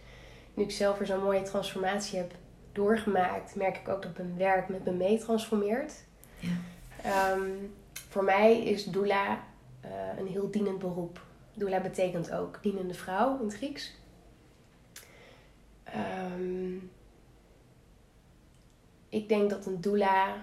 nu 0.53 0.63
ik 0.63 0.71
zelf 0.71 0.97
weer 0.97 1.07
zo'n 1.07 1.23
mooie 1.23 1.41
transformatie 1.41 2.17
heb 2.17 2.31
doorgemaakt, 2.71 3.55
merk 3.55 3.77
ik 3.77 3.87
ook 3.87 4.01
dat 4.01 4.17
mijn 4.17 4.37
werk 4.37 4.69
met 4.69 4.85
me 4.85 4.91
mee 4.91 5.17
transformeert. 5.19 5.93
Ja. 6.39 7.31
Um, 7.31 7.73
voor 8.09 8.23
mij 8.23 8.63
is 8.63 8.85
doula 8.85 9.43
uh, 9.85 9.91
een 10.19 10.27
heel 10.27 10.51
dienend 10.51 10.79
beroep. 10.79 11.21
Doula 11.53 11.79
betekent 11.79 12.31
ook 12.31 12.59
dienende 12.61 12.93
vrouw 12.93 13.39
in 13.39 13.45
het 13.45 13.55
Grieks. 13.55 13.95
Um, 15.95 16.91
ik 19.09 19.29
denk 19.29 19.49
dat 19.49 19.65
een 19.65 19.81
doula 19.81 20.35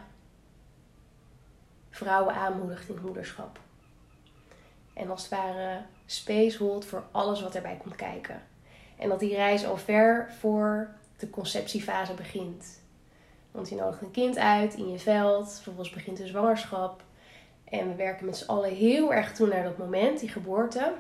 vrouwen 1.99 2.35
aanmoedigt 2.35 2.89
in 2.89 2.95
het 2.95 3.05
moederschap. 3.05 3.59
En 4.95 5.11
als 5.11 5.23
het 5.23 5.31
ware 5.31 5.81
space 6.07 6.59
hold 6.59 6.85
voor 6.85 7.05
alles 7.11 7.43
wat 7.43 7.55
erbij 7.55 7.77
komt 7.77 7.97
kijken. 7.97 8.43
En 8.97 9.09
dat 9.09 9.21
die 9.21 9.35
reis 9.35 9.67
al 9.67 9.77
ver 9.77 10.33
voor 10.39 10.91
de 11.17 11.31
conceptiefase 11.31 12.15
begint. 12.15 12.81
Want 13.51 13.69
je 13.69 13.75
nodigt 13.75 14.03
een 14.03 14.11
kind 14.11 14.39
uit 14.39 14.75
in 14.75 14.89
je 14.89 14.99
veld, 14.99 15.53
vervolgens 15.53 15.91
begint 15.91 16.17
de 16.17 16.27
zwangerschap. 16.27 17.03
En 17.65 17.89
we 17.89 17.95
werken 17.95 18.27
met 18.27 18.37
z'n 18.37 18.51
allen 18.51 18.75
heel 18.75 19.13
erg 19.13 19.35
toe 19.35 19.49
naar 19.49 19.63
dat 19.63 19.79
moment, 19.79 20.21
die 20.21 20.29
geboorte. 20.29 20.93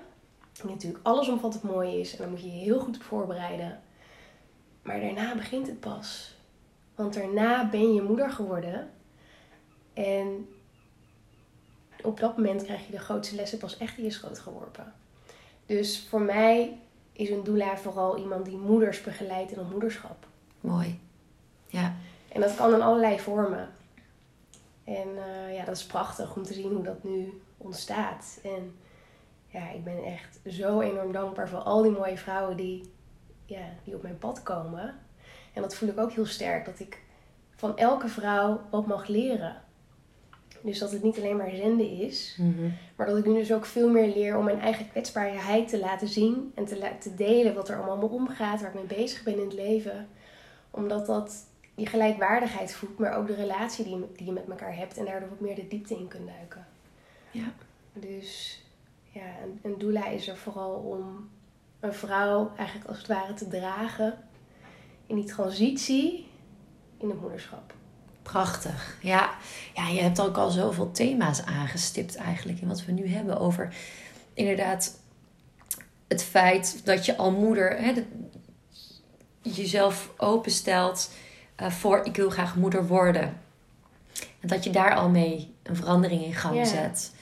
Die 0.52 0.71
natuurlijk 0.71 1.07
alles 1.07 1.28
omvat 1.28 1.55
het 1.55 1.62
mooie 1.62 2.00
is 2.00 2.12
en 2.12 2.19
daar 2.19 2.28
moet 2.28 2.40
je 2.40 2.52
je 2.52 2.64
heel 2.64 2.81
goed 2.81 2.97
op 2.97 3.02
voorbereiden. 3.02 3.81
Maar 4.83 5.00
daarna 5.00 5.35
begint 5.35 5.67
het 5.67 5.81
pas. 5.81 6.37
Want 6.95 7.14
daarna 7.14 7.69
ben 7.69 7.95
je 7.95 8.02
moeder 8.02 8.31
geworden. 8.31 8.90
En 9.95 10.49
op 12.02 12.21
dat 12.21 12.37
moment 12.37 12.62
krijg 12.62 12.87
je 12.87 12.93
de 12.93 12.99
grootste 12.99 13.35
lessen 13.35 13.59
pas 13.59 13.76
echt 13.76 13.99
in 13.99 14.05
je 14.05 14.11
schoot 14.11 14.38
geworpen. 14.38 14.93
Dus 15.67 16.07
voor 16.09 16.21
mij 16.21 16.78
is 17.12 17.31
een 17.31 17.45
doula 17.45 17.76
vooral 17.76 18.19
iemand 18.19 18.45
die 18.45 18.57
moeders 18.57 19.02
begeleidt 19.02 19.52
in 19.52 19.59
het 19.59 19.71
moederschap. 19.71 20.26
Mooi. 20.61 21.00
Ja. 21.67 21.97
En 22.28 22.40
dat 22.40 22.55
kan 22.55 22.75
in 22.75 22.83
allerlei 22.83 23.21
vormen. 23.21 23.69
En 24.85 25.09
uh, 25.09 25.55
ja, 25.57 25.64
dat 25.64 25.76
is 25.76 25.87
prachtig 25.87 26.37
om 26.37 26.43
te 26.43 26.55
zien 26.55 26.73
hoe 26.73 26.83
dat 26.83 27.05
nu 27.05 27.43
ontstaat. 27.57 28.38
En 28.43 28.76
ja, 29.47 29.71
ik 29.71 29.85
ben 29.85 30.05
echt 30.05 30.40
zo 30.47 30.81
enorm 30.81 31.12
dankbaar 31.12 31.49
voor 31.49 31.59
al 31.59 31.83
die 31.83 31.90
mooie 31.90 32.19
vrouwen 32.19 32.57
die, 32.57 32.93
ja, 33.47 33.64
die 33.85 33.95
op 33.95 34.02
mijn 34.02 34.19
pad 34.19 34.43
komen. 34.43 34.95
En 35.52 35.62
dat 35.62 35.75
voel 35.75 35.88
ik 35.88 35.99
ook 35.99 36.12
heel 36.12 36.26
sterk, 36.26 36.64
dat 36.64 36.81
ik 36.81 37.02
van 37.57 37.76
elke 37.76 38.09
vrouw 38.09 38.61
wat 38.71 38.87
mag 38.87 39.07
leren. 39.07 39.62
Dus 40.62 40.78
dat 40.78 40.92
het 40.92 41.02
niet 41.02 41.16
alleen 41.18 41.36
maar 41.36 41.50
zenden 41.54 41.90
is, 41.90 42.36
Mhm. 42.38 42.68
maar 42.96 43.06
dat 43.06 43.16
ik 43.18 43.26
nu 43.26 43.34
dus 43.34 43.52
ook 43.52 43.64
veel 43.66 43.90
meer 43.90 44.14
leer 44.14 44.36
om 44.36 44.44
mijn 44.44 44.60
eigen 44.60 44.90
kwetsbaarheid 44.90 45.68
te 45.68 45.78
laten 45.78 46.08
zien 46.08 46.52
en 46.54 46.64
te, 46.64 46.90
te 47.00 47.14
delen 47.14 47.54
wat 47.54 47.68
er 47.68 47.76
allemaal 47.76 47.96
me 47.96 48.14
omgaat, 48.14 48.60
waar 48.60 48.74
ik 48.74 48.88
mee 48.88 48.98
bezig 48.98 49.22
ben 49.22 49.32
in 49.34 49.40
het 49.44 49.52
leven. 49.52 50.08
Omdat 50.70 51.06
dat 51.06 51.44
je 51.74 51.86
gelijkwaardigheid 51.86 52.72
voedt, 52.74 52.98
maar 52.98 53.16
ook 53.16 53.26
de 53.26 53.34
relatie 53.34 53.84
die 53.84 53.96
je, 53.96 54.06
die 54.16 54.26
je 54.26 54.32
met 54.32 54.48
elkaar 54.48 54.76
hebt 54.76 54.96
en 54.96 55.04
daardoor 55.04 55.28
wat 55.28 55.40
meer 55.40 55.54
de 55.54 55.68
diepte 55.68 55.94
in 55.94 56.08
kunt 56.08 56.26
duiken. 56.26 56.66
Ja. 57.30 57.52
Dus 57.92 58.62
ja, 59.12 59.22
een, 59.42 59.58
een 59.62 59.78
doula 59.78 60.06
is 60.08 60.28
er 60.28 60.36
vooral 60.36 60.72
om 60.74 61.28
een 61.80 61.94
vrouw 61.94 62.52
eigenlijk 62.56 62.88
als 62.88 62.98
het 62.98 63.06
ware 63.06 63.34
te 63.34 63.48
dragen 63.48 64.18
in 65.06 65.16
die 65.16 65.24
transitie 65.24 66.26
in 66.96 67.08
het 67.08 67.20
moederschap. 67.20 67.74
Prachtig. 68.32 68.97
Ja. 69.00 69.30
ja, 69.75 69.88
je 69.88 70.00
hebt 70.00 70.20
ook 70.20 70.37
al 70.37 70.50
zoveel 70.50 70.90
thema's 70.90 71.42
aangestipt 71.44 72.16
eigenlijk 72.16 72.61
in 72.61 72.68
wat 72.68 72.85
we 72.85 72.92
nu 72.92 73.08
hebben 73.08 73.38
over 73.40 73.75
inderdaad 74.35 74.99
het 76.08 76.23
feit 76.25 76.80
dat 76.85 77.06
je 77.06 77.16
al 77.16 77.30
moeder 77.30 77.78
hè, 77.78 77.92
de- 77.92 78.06
jezelf 79.42 80.11
openstelt 80.16 81.11
eh, 81.56 81.70
voor 81.70 82.04
ik 82.04 82.16
wil 82.16 82.30
graag 82.30 82.56
moeder 82.56 82.87
worden. 82.87 83.40
En 84.40 84.49
dat 84.49 84.64
je 84.64 84.70
daar 84.70 84.94
al 84.94 85.08
mee 85.08 85.54
een 85.62 85.76
verandering 85.76 86.25
in 86.25 86.35
gang 86.35 86.54
zet. 86.66 87.12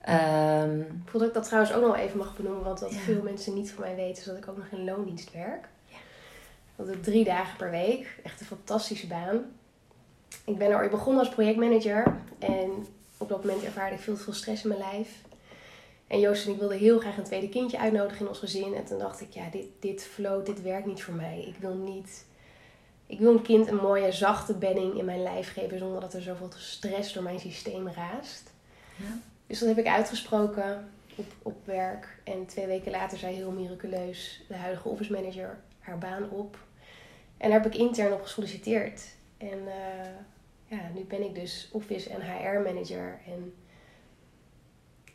Ehm, 0.00 0.80
Ik 0.80 0.86
voel 1.10 1.20
dat 1.20 1.28
ik 1.28 1.34
dat 1.34 1.44
trouwens 1.44 1.72
ook 1.74 1.82
nog 1.82 1.96
even 1.96 2.18
mag 2.18 2.36
benoemen, 2.36 2.64
want 2.64 2.80
wat 2.80 2.94
veel 2.94 3.22
mensen 3.22 3.54
niet 3.54 3.70
van 3.70 3.82
mij 3.82 3.94
weten, 3.94 4.18
is 4.18 4.24
dat 4.24 4.36
ik 4.36 4.48
ook 4.48 4.56
nog 4.56 4.66
in 4.70 4.84
loondienst 4.84 5.32
werk. 5.32 5.68
Ja. 5.88 5.96
Dat 6.76 6.88
ik 6.88 7.02
drie 7.02 7.24
dagen 7.24 7.56
per 7.56 7.70
week. 7.70 8.18
Echt 8.24 8.40
een 8.40 8.46
fantastische 8.46 9.06
baan. 9.06 9.40
Ik 10.44 10.58
ben 10.58 10.70
er 10.70 10.78
ooit 10.78 10.90
begonnen 10.90 11.24
als 11.24 11.34
projectmanager 11.34 12.20
en 12.38 12.86
op 13.16 13.28
dat 13.28 13.44
moment 13.44 13.64
ervaarde 13.64 13.94
ik 13.94 14.00
veel 14.00 14.16
te 14.16 14.22
veel 14.22 14.32
stress 14.32 14.62
in 14.62 14.68
mijn 14.68 14.80
lijf. 14.80 15.24
En 16.06 16.20
Joost 16.20 16.46
en 16.46 16.52
ik 16.52 16.58
wilden 16.58 16.78
heel 16.78 16.98
graag 16.98 17.16
een 17.16 17.24
tweede 17.24 17.48
kindje 17.48 17.78
uitnodigen 17.78 18.20
in 18.20 18.28
ons 18.28 18.38
gezin. 18.38 18.74
En 18.74 18.84
toen 18.84 18.98
dacht 18.98 19.20
ik, 19.20 19.30
ja, 19.30 19.48
dit, 19.50 19.66
dit 19.80 20.02
flow, 20.04 20.46
dit 20.46 20.62
werkt 20.62 20.86
niet 20.86 21.02
voor 21.02 21.14
mij. 21.14 21.44
Ik 21.46 21.56
wil 21.60 21.74
niet... 21.74 22.24
Ik 23.06 23.18
wil 23.18 23.32
een 23.32 23.42
kind 23.42 23.68
een 23.68 23.76
mooie, 23.76 24.12
zachte 24.12 24.54
bedding 24.54 24.98
in 24.98 25.04
mijn 25.04 25.22
lijf 25.22 25.52
geven... 25.52 25.78
zonder 25.78 26.00
dat 26.00 26.14
er 26.14 26.22
zoveel 26.22 26.48
stress 26.56 27.12
door 27.12 27.22
mijn 27.22 27.40
systeem 27.40 27.88
raast. 27.88 28.52
Ja. 28.96 29.18
Dus 29.46 29.58
dat 29.58 29.68
heb 29.68 29.78
ik 29.78 29.86
uitgesproken 29.86 30.88
op, 31.14 31.26
op 31.42 31.56
werk. 31.64 32.18
En 32.24 32.46
twee 32.46 32.66
weken 32.66 32.90
later 32.90 33.18
zei 33.18 33.34
heel 33.34 33.50
miraculeus 33.50 34.42
de 34.48 34.54
huidige 34.56 34.88
office 34.88 35.12
manager 35.12 35.58
haar 35.78 35.98
baan 35.98 36.30
op. 36.30 36.58
En 37.36 37.50
daar 37.50 37.62
heb 37.62 37.72
ik 37.72 37.78
intern 37.78 38.12
op 38.12 38.22
gesolliciteerd. 38.22 39.02
En 39.36 39.68
eh, 39.68 40.10
ja, 40.66 40.90
nu 40.94 41.04
ben 41.04 41.22
ik 41.22 41.34
dus 41.34 41.68
office 41.72 42.10
en 42.10 42.20
HR 42.20 42.60
manager. 42.60 43.20
En 43.26 43.54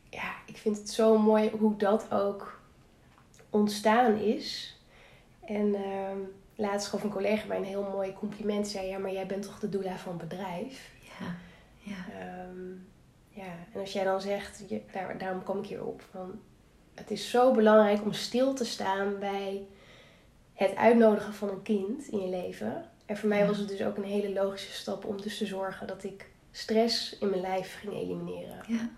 ja, 0.10 0.34
ik 0.46 0.58
vind 0.58 0.78
het 0.78 0.90
zo 0.90 1.18
mooi 1.18 1.50
hoe 1.50 1.76
dat 1.78 2.12
ook 2.12 2.62
ontstaan 3.50 4.16
is. 4.18 4.78
En 5.46 5.76
ehm, 5.76 6.18
laatst 6.56 6.88
gaf 6.88 7.04
een 7.04 7.10
collega 7.10 7.48
mij 7.48 7.58
een 7.58 7.64
heel 7.64 7.90
mooi 7.92 8.14
compliment. 8.14 8.68
Zei, 8.68 8.88
ja, 8.88 8.98
maar 8.98 9.12
jij 9.12 9.26
bent 9.26 9.44
toch 9.44 9.60
de 9.60 9.70
doula 9.70 9.98
van 9.98 10.18
het 10.18 10.30
bedrijf? 10.30 10.92
ja, 11.20 11.36
ja, 11.80 12.06
Ehm, 12.20 12.72
ja, 13.30 13.54
en 13.74 13.80
als 13.80 13.94
jij 13.94 14.04
dan 14.04 14.22
zegt, 14.22 14.64
je, 14.68 14.82
daar, 14.92 15.18
daarom 15.18 15.44
kom 15.44 15.58
ik 15.60 15.66
hier 15.66 15.86
op, 15.86 16.02
van, 16.12 16.40
het 16.96 17.12
is 17.12 17.30
zo 17.30 17.52
belangrijk 17.52 18.02
om 18.02 18.14
stil 18.14 18.54
te 18.54 18.66
staan 18.66 19.20
bij 19.20 19.68
het 20.54 20.76
uitnodigen 20.76 21.34
van 21.34 21.50
een 21.50 21.62
kind 21.62 22.08
in 22.08 22.20
je 22.20 22.28
leven. 22.28 22.91
En 23.06 23.18
voor 23.18 23.30
mij 23.30 23.48
was 23.48 23.58
het 23.58 23.68
dus 23.68 23.82
ook 23.84 23.98
een 23.98 24.04
hele 24.04 24.34
logische 24.34 24.72
stap 24.72 25.06
om 25.06 25.22
dus 25.22 25.38
te 25.38 25.46
zorgen 25.46 25.88
dat 25.88 26.04
ik 26.04 26.30
stress 26.52 27.18
in 27.20 27.30
mijn 27.30 27.42
lijf 27.42 27.78
ging 27.80 27.94
elimineren. 27.94 28.64
ja. 28.68 28.90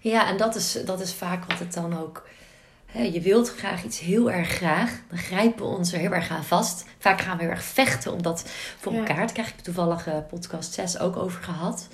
Ja, 0.00 0.28
en 0.28 0.36
dat 0.36 0.54
is, 0.54 0.72
dat 0.84 1.00
is 1.00 1.12
vaak 1.14 1.44
wat 1.44 1.58
het 1.58 1.72
dan 1.74 1.98
ook. 1.98 2.28
Hè, 2.86 3.02
je 3.02 3.20
wilt 3.20 3.48
graag 3.50 3.84
iets 3.84 4.00
heel 4.00 4.30
erg 4.30 4.48
graag. 4.48 5.00
Dan 5.08 5.18
grijpen 5.18 5.64
we 5.70 5.76
ons 5.76 5.92
er 5.92 5.98
heel 5.98 6.12
erg 6.12 6.30
aan 6.30 6.44
vast. 6.44 6.84
Vaak 6.98 7.20
gaan 7.20 7.36
we 7.36 7.42
heel 7.42 7.52
erg 7.52 7.62
vechten 7.62 8.12
om 8.12 8.22
dat 8.22 8.40
voor 8.78 8.92
Ja. 8.92 8.98
elkaar 8.98 9.26
te 9.26 9.32
krijgen. 9.32 9.52
Ik 9.54 9.64
heb 9.64 9.74
toevallig 9.74 10.06
eh, 10.06 10.18
podcast 10.28 10.72
6 10.72 10.98
ook 10.98 11.16
over 11.16 11.42
gehad. 11.42 11.88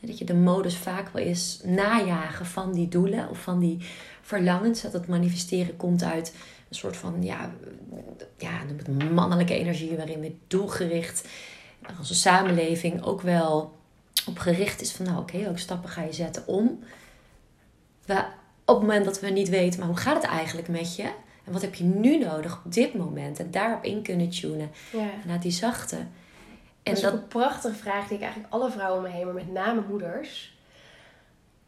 Dat 0.00 0.18
je 0.18 0.24
de 0.24 0.34
modus 0.34 0.76
vaak 0.76 1.08
wel 1.12 1.24
is 1.24 1.60
najagen 1.64 2.46
van 2.46 2.72
die 2.72 2.88
doelen 2.88 3.28
of 3.28 3.38
van 3.40 3.58
die 3.58 3.78
verlangens. 4.22 4.82
Dat 4.82 4.92
het 4.92 5.06
manifesteren 5.08 5.76
komt 5.76 6.02
uit 6.02 6.34
een 6.68 6.74
soort 6.76 6.96
van, 6.96 7.22
ja, 7.22 7.50
ja 8.38 8.62
noem 8.64 8.78
het 8.78 9.12
mannelijke 9.12 9.54
energie. 9.54 9.96
Waarin 9.96 10.20
we 10.20 10.36
doelgericht, 10.46 11.28
onze 11.98 12.14
samenleving 12.14 13.02
ook 13.02 13.20
wel 13.20 13.74
op 14.26 14.38
gericht 14.38 14.80
is 14.80 14.92
van, 14.92 15.06
nou 15.06 15.18
oké, 15.18 15.38
welke 15.38 15.58
stappen 15.58 15.90
ga 15.90 16.02
je 16.02 16.12
zetten 16.12 16.46
om 16.46 16.78
we, 18.04 18.24
op 18.64 18.74
het 18.74 18.86
moment 18.86 19.04
dat 19.04 19.20
we 19.20 19.28
niet 19.28 19.48
weten, 19.48 19.78
maar 19.78 19.88
hoe 19.88 19.96
gaat 19.96 20.22
het 20.22 20.30
eigenlijk 20.30 20.68
met 20.68 20.96
je? 20.96 21.10
En 21.44 21.52
wat 21.52 21.62
heb 21.62 21.74
je 21.74 21.84
nu 21.84 22.18
nodig 22.18 22.60
op 22.64 22.72
dit 22.72 22.94
moment? 22.94 23.38
En 23.38 23.50
daarop 23.50 23.84
in 23.84 24.02
kunnen 24.02 24.30
tunen. 24.30 24.70
Ja. 24.92 25.08
Naar 25.24 25.40
die 25.40 25.50
zachte. 25.50 25.96
En 25.96 26.06
dat 26.82 26.96
is 26.96 27.00
dat, 27.00 27.12
een 27.12 27.28
prachtige 27.28 27.74
vraag 27.74 28.08
die 28.08 28.16
ik 28.16 28.22
eigenlijk 28.22 28.52
alle 28.52 28.70
vrouwen 28.70 29.04
om 29.04 29.10
me 29.10 29.16
heen, 29.16 29.24
maar 29.24 29.34
met 29.34 29.52
name 29.52 29.82
moeders, 29.88 30.55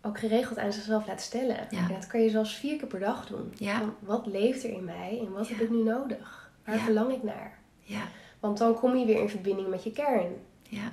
ook 0.02 0.18
geregeld 0.18 0.58
aan 0.58 0.72
zichzelf 0.72 1.06
laat 1.06 1.20
stellen. 1.20 1.66
Ja. 1.70 1.78
En 1.78 1.88
dat 1.94 2.06
kan 2.06 2.20
je 2.20 2.30
zelfs 2.30 2.54
vier 2.54 2.78
keer 2.78 2.88
per 2.88 3.00
dag 3.00 3.26
doen. 3.26 3.52
Ja. 3.56 3.78
Van, 3.78 3.94
wat 3.98 4.26
leeft 4.26 4.64
er 4.64 4.70
in 4.70 4.84
mij 4.84 5.18
en 5.20 5.32
wat 5.32 5.48
heb 5.48 5.58
ik 5.60 5.70
nu 5.70 5.82
nodig? 5.82 6.50
Waar 6.64 6.78
verlang 6.78 7.12
ik 7.12 7.22
naar? 7.22 7.58
ja, 7.80 8.02
Want 8.40 8.58
dan 8.58 8.74
kom 8.74 8.96
je 8.96 9.06
weer 9.06 9.20
in 9.20 9.28
verbinding 9.28 9.68
met 9.68 9.84
je 9.84 9.92
kern. 9.92 10.32
ja, 10.62 10.92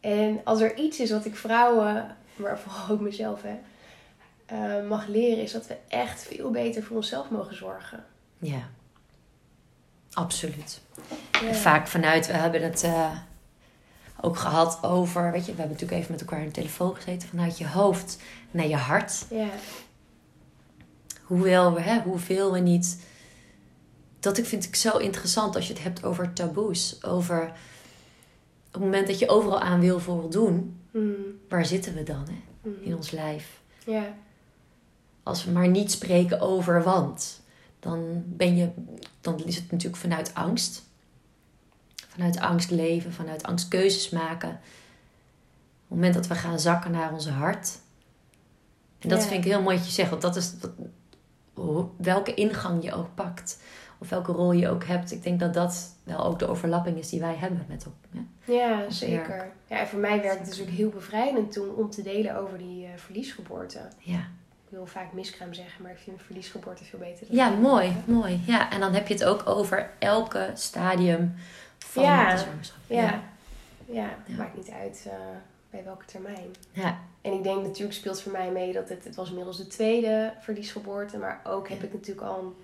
En 0.00 0.40
als 0.44 0.60
er 0.60 0.76
iets 0.78 1.00
is 1.00 1.10
wat 1.10 1.24
ik 1.24 1.36
vrouwen, 1.36 2.16
maar 2.36 2.58
vooral 2.58 2.88
ook 2.88 3.00
mezelf, 3.00 3.42
hè, 3.42 3.58
eh, 4.46 4.88
mag 4.88 5.06
leren, 5.06 5.42
is 5.42 5.52
dat 5.52 5.66
we 5.66 5.76
echt 5.88 6.22
veel 6.22 6.50
beter 6.50 6.82
voor 6.82 6.96
onszelf 6.96 7.30
mogen 7.30 7.56
zorgen. 7.56 8.04
ja. 8.38 8.68
Absoluut. 10.12 10.80
Vaak 11.52 11.86
vanuit, 11.88 12.26
we 12.26 12.32
hebben 12.32 12.62
het 12.62 12.82
eh, 12.82 13.10
ook 14.22 14.36
gehad 14.38 14.78
over, 14.82 15.32
weet 15.32 15.46
je, 15.46 15.52
we 15.52 15.58
hebben 15.58 15.76
natuurlijk 15.76 16.00
even 16.00 16.12
met 16.12 16.20
elkaar 16.20 16.38
aan 16.38 16.44
de 16.44 16.50
telefoon 16.50 16.94
gezeten. 16.94 17.28
Vanuit 17.28 17.58
je 17.58 17.68
hoofd 17.68 18.18
naar 18.50 18.66
je 18.68 18.76
hart. 18.76 19.24
Ja, 19.30 19.48
Hoewel 21.24 21.74
we, 21.74 21.80
hè, 21.80 22.00
hoeveel 22.00 22.52
we 22.52 22.58
niet. 22.58 23.04
Dat 24.20 24.38
ik 24.38 24.44
vind 24.46 24.64
ik 24.64 24.76
zo 24.76 24.96
interessant 24.96 25.56
als 25.56 25.66
je 25.66 25.72
het 25.72 25.82
hebt 25.82 26.04
over 26.04 26.32
taboes. 26.32 27.04
Over 27.04 27.42
op 28.66 28.72
het 28.72 28.82
moment 28.82 29.06
dat 29.06 29.18
je 29.18 29.28
overal 29.28 29.60
aan 29.60 29.80
wil 29.80 30.00
voldoen, 30.00 30.74
Hmm. 30.90 31.14
waar 31.48 31.66
zitten 31.66 31.94
we 31.94 32.02
dan 32.02 32.26
hè? 32.28 32.40
Hmm. 32.62 32.74
in 32.82 32.96
ons 32.96 33.10
lijf? 33.10 33.60
ja. 33.84 34.14
Als 35.22 35.44
we 35.44 35.50
maar 35.50 35.68
niet 35.68 35.90
spreken 35.90 36.40
over 36.40 36.82
want, 36.82 37.40
dan, 37.80 38.22
ben 38.26 38.56
je, 38.56 38.70
dan 39.20 39.44
is 39.44 39.56
het 39.56 39.70
natuurlijk 39.70 40.02
vanuit 40.02 40.34
angst. 40.34 40.82
Vanuit 42.20 42.40
angst 42.40 42.70
leven, 42.70 43.12
vanuit 43.12 43.42
angst 43.42 43.68
keuzes 43.68 44.10
maken. 44.10 44.48
Op 44.48 44.56
het 45.88 45.88
moment 45.88 46.14
dat 46.14 46.26
we 46.26 46.34
gaan 46.34 46.60
zakken 46.60 46.90
naar 46.90 47.12
onze 47.12 47.30
hart. 47.30 47.78
En 48.98 49.08
dat 49.08 49.22
Ja. 49.22 49.26
vind 49.26 49.44
ik 49.44 49.50
heel 49.50 49.62
mooi 49.62 49.76
dat 49.76 49.86
je 49.86 49.92
zegt, 49.92 50.10
want 50.10 50.22
dat 50.22 50.36
is 50.36 50.52
welke 51.96 52.34
ingang 52.34 52.84
je 52.84 52.92
ook 52.92 53.14
pakt. 53.14 53.58
of 54.02 54.08
welke 54.08 54.32
rol 54.32 54.52
je 54.52 54.68
ook 54.68 54.84
hebt. 54.84 55.12
Ik 55.12 55.22
denk 55.22 55.40
dat 55.40 55.54
dat 55.54 55.94
wel 56.04 56.24
ook 56.24 56.38
de 56.38 56.46
overlapping 56.48 56.98
is 56.98 57.08
die 57.08 57.20
wij 57.20 57.34
hebben 57.34 57.64
met 57.68 57.84
elkaar. 57.84 58.28
Ja, 58.44 58.90
zeker. 58.90 59.52
Ja, 59.66 59.78
en 59.78 59.86
voor 59.88 59.98
mij 59.98 60.20
werkt 60.22 60.38
het 60.38 60.48
natuurlijk 60.48 60.76
heel 60.76 60.88
bevrijdend 60.88 61.52
toen 61.52 61.74
om 61.74 61.90
te 61.90 62.02
delen 62.02 62.36
over 62.36 62.58
die 62.58 62.84
uh, 62.84 62.88
verliesgeboorte. 62.96 63.78
Ja. 63.98 64.18
Ik 64.64 64.68
wil 64.76 64.86
vaak 64.86 65.12
miskraam 65.12 65.54
zeggen, 65.54 65.82
maar 65.82 65.90
ik 65.90 65.98
vind 65.98 66.20
verliesgeboorte 66.22 66.84
veel 66.84 66.98
beter. 66.98 67.26
Dan 67.26 67.36
ja, 67.36 67.50
mooi, 67.50 67.92
mooi. 68.04 68.40
Ja, 68.46 68.70
en 68.70 68.80
dan 68.80 68.94
heb 68.94 69.06
je 69.08 69.14
het 69.14 69.24
ook 69.24 69.46
over 69.48 69.90
elke 69.98 70.50
stadium 70.54 71.34
van 71.86 72.02
ja, 72.02 72.32
de 72.32 72.38
zwangerschap. 72.38 72.78
Ja, 72.86 73.22
ja. 73.86 74.14
ja. 74.26 74.36
maakt 74.36 74.56
niet 74.56 74.70
uit 74.70 75.04
uh, 75.06 75.12
bij 75.70 75.84
welke 75.84 76.04
termijn. 76.04 76.54
Ja. 76.72 76.98
En 77.20 77.32
ik 77.32 77.42
denk 77.42 77.62
natuurlijk 77.62 77.92
speelt 77.94 78.22
voor 78.22 78.32
mij 78.32 78.50
mee 78.50 78.72
dat 78.72 78.88
het, 78.88 79.04
het 79.04 79.14
was 79.14 79.28
inmiddels 79.28 79.56
de 79.56 79.66
tweede 79.66 80.32
verliesgeboorte, 80.40 81.18
maar 81.18 81.40
ook 81.44 81.68
heb 81.68 81.82
ik 81.82 81.92
natuurlijk 81.92 82.26
al 82.26 82.38
een 82.38 82.54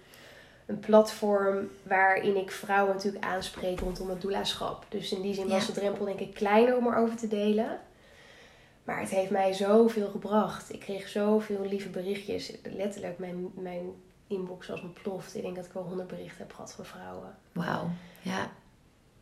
een 0.66 0.80
platform 0.80 1.68
waarin 1.82 2.36
ik 2.36 2.50
vrouwen 2.50 2.94
natuurlijk 2.94 3.24
aanspreek 3.24 3.80
rondom 3.80 4.10
het 4.10 4.22
doulaschap. 4.22 4.86
Dus 4.88 5.12
in 5.12 5.22
die 5.22 5.34
zin 5.34 5.48
was 5.48 5.66
de 5.66 5.72
drempel 5.72 6.04
denk 6.04 6.20
ik 6.20 6.34
kleiner 6.34 6.76
om 6.76 6.86
erover 6.86 7.16
te 7.16 7.28
delen. 7.28 7.80
Maar 8.84 9.00
het 9.00 9.10
heeft 9.10 9.30
mij 9.30 9.52
zoveel 9.52 10.08
gebracht. 10.08 10.72
Ik 10.72 10.80
kreeg 10.80 11.08
zoveel 11.08 11.66
lieve 11.68 11.88
berichtjes. 11.88 12.52
Letterlijk, 12.62 13.18
mijn, 13.18 13.50
mijn 13.54 13.92
inbox 14.26 14.66
was 14.66 14.82
ontploft. 14.82 15.34
Ik 15.34 15.42
denk 15.42 15.56
dat 15.56 15.64
ik 15.64 15.72
wel 15.72 15.82
honderd 15.82 16.08
berichten 16.08 16.38
heb 16.38 16.52
gehad 16.52 16.72
van 16.72 16.84
vrouwen. 16.84 17.36
Wauw, 17.52 17.88
ja. 18.22 18.50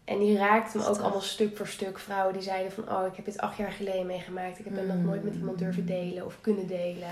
En 0.04 0.18
die 0.18 0.36
raakten 0.36 0.80
me 0.80 0.86
ook 0.86 0.98
allemaal 0.98 1.20
stuk 1.20 1.56
voor 1.56 1.66
stuk. 1.66 1.98
Vrouwen 1.98 2.32
die 2.32 2.42
zeiden 2.42 2.72
van, 2.72 2.90
oh, 2.90 3.06
ik 3.06 3.16
heb 3.16 3.24
dit 3.24 3.38
acht 3.38 3.56
jaar 3.56 3.72
geleden 3.72 4.06
meegemaakt. 4.06 4.58
Ik 4.58 4.64
heb 4.64 4.76
het 4.76 4.86
nog 4.86 5.02
nooit 5.02 5.24
met 5.24 5.34
iemand 5.34 5.58
durven 5.58 5.86
delen 5.86 6.24
of 6.24 6.40
kunnen 6.40 6.66
delen. 6.66 7.10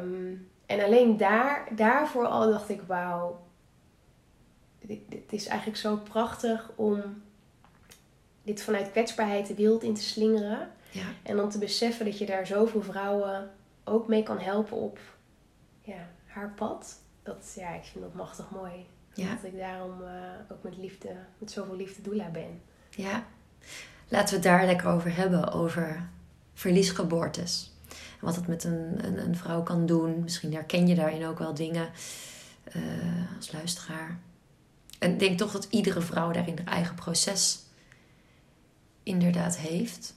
Um, 0.00 0.48
en 0.66 0.80
alleen 0.80 1.16
daar, 1.16 1.68
daarvoor 1.76 2.26
al 2.26 2.50
dacht 2.50 2.68
ik, 2.68 2.82
wauw, 2.82 3.46
dit, 4.80 5.32
is 5.32 5.46
eigenlijk 5.46 5.78
zo 5.78 5.96
prachtig 5.96 6.70
om 6.74 7.22
dit 8.42 8.62
vanuit 8.62 8.90
kwetsbaarheid 8.90 9.46
de 9.46 9.54
wereld 9.54 9.82
in 9.82 9.94
te 9.94 10.02
slingeren. 10.02 10.70
Ja. 10.90 11.04
En 11.22 11.36
dan 11.36 11.50
te 11.50 11.58
beseffen 11.58 12.04
dat 12.04 12.18
je 12.18 12.26
daar 12.26 12.46
zoveel 12.46 12.82
vrouwen 12.82 13.50
ook 13.84 14.08
mee 14.08 14.22
kan 14.22 14.38
helpen 14.38 14.76
op 14.76 14.98
ja, 15.80 16.08
haar 16.26 16.52
pad. 16.56 17.00
Dat, 17.22 17.52
ja, 17.56 17.74
ik 17.74 17.84
vind 17.84 18.04
dat 18.04 18.14
machtig 18.14 18.50
mooi. 18.50 18.86
Ja. 19.14 19.34
Dat 19.34 19.44
ik 19.44 19.58
daarom 19.58 20.00
uh, 20.00 20.08
ook 20.48 20.62
met 20.62 20.76
liefde, 20.76 21.08
met 21.38 21.50
zoveel 21.50 21.76
liefde 21.76 22.02
doula 22.02 22.30
ben. 22.30 22.60
Ja, 22.90 23.24
laten 24.08 24.28
we 24.28 24.34
het 24.34 24.42
daar 24.42 24.66
lekker 24.66 24.88
over 24.88 25.16
hebben, 25.16 25.52
over 25.52 26.08
verliesgeboortes 26.54 27.72
wat 28.20 28.36
het 28.36 28.46
met 28.46 28.64
een, 28.64 29.04
een, 29.04 29.18
een, 29.18 29.36
vrouw 29.36 29.62
kan 29.62 29.86
doen. 29.86 30.22
Misschien 30.22 30.54
herken 30.54 30.86
je 30.86 30.94
daarin 30.94 31.26
ook 31.26 31.38
wel 31.38 31.54
dingen 31.54 31.88
uh, 32.76 33.36
als 33.36 33.52
luisteraar. 33.52 34.18
En 34.98 35.12
ik 35.12 35.18
denk 35.18 35.38
toch 35.38 35.52
dat 35.52 35.66
iedere 35.70 36.00
vrouw 36.00 36.32
daarin 36.32 36.58
haar 36.64 36.74
eigen 36.74 36.94
proces 36.94 37.62
inderdaad 39.02 39.56
heeft. 39.56 40.14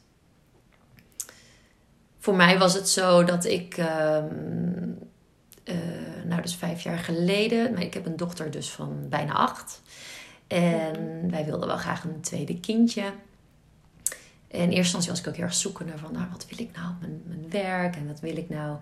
Voor 2.20 2.36
mij 2.36 2.58
was 2.58 2.74
het 2.74 2.90
zo 2.90 3.24
dat 3.24 3.46
ik, 3.46 3.78
uh, 3.78 4.24
uh, 5.66 5.76
nou 6.26 6.42
dus 6.42 6.56
vijf 6.56 6.82
jaar 6.82 6.98
geleden, 6.98 7.74
maar 7.74 7.82
ik 7.82 7.94
heb 7.94 8.06
een 8.06 8.16
dochter 8.16 8.52
dus 8.52 8.72
van 8.72 9.10
bijna 9.10 9.34
acht. 9.34 9.82
En 10.48 11.30
wij 11.30 11.46
wilden 11.46 11.68
wel 11.68 11.78
graag 11.78 12.04
een 12.04 12.22
tweede 12.22 12.60
kindje. 12.60 13.04
En 14.48 14.62
in 14.62 14.70
eerste 14.70 14.76
instantie 14.78 15.10
was 15.10 15.20
ik 15.20 15.28
ook 15.28 15.36
heel 15.36 15.44
erg 15.44 15.54
zoekende 15.54 15.98
van, 15.98 16.12
nou, 16.12 16.26
wat 16.32 16.46
wil 16.50 16.60
ik 16.60 16.76
nou 16.76 16.94
mijn, 17.00 17.22
mijn 17.26 17.50
werk 17.50 17.96
en 17.96 18.08
wat 18.08 18.20
wil 18.20 18.38
ik 18.38 18.50
nou, 18.50 18.78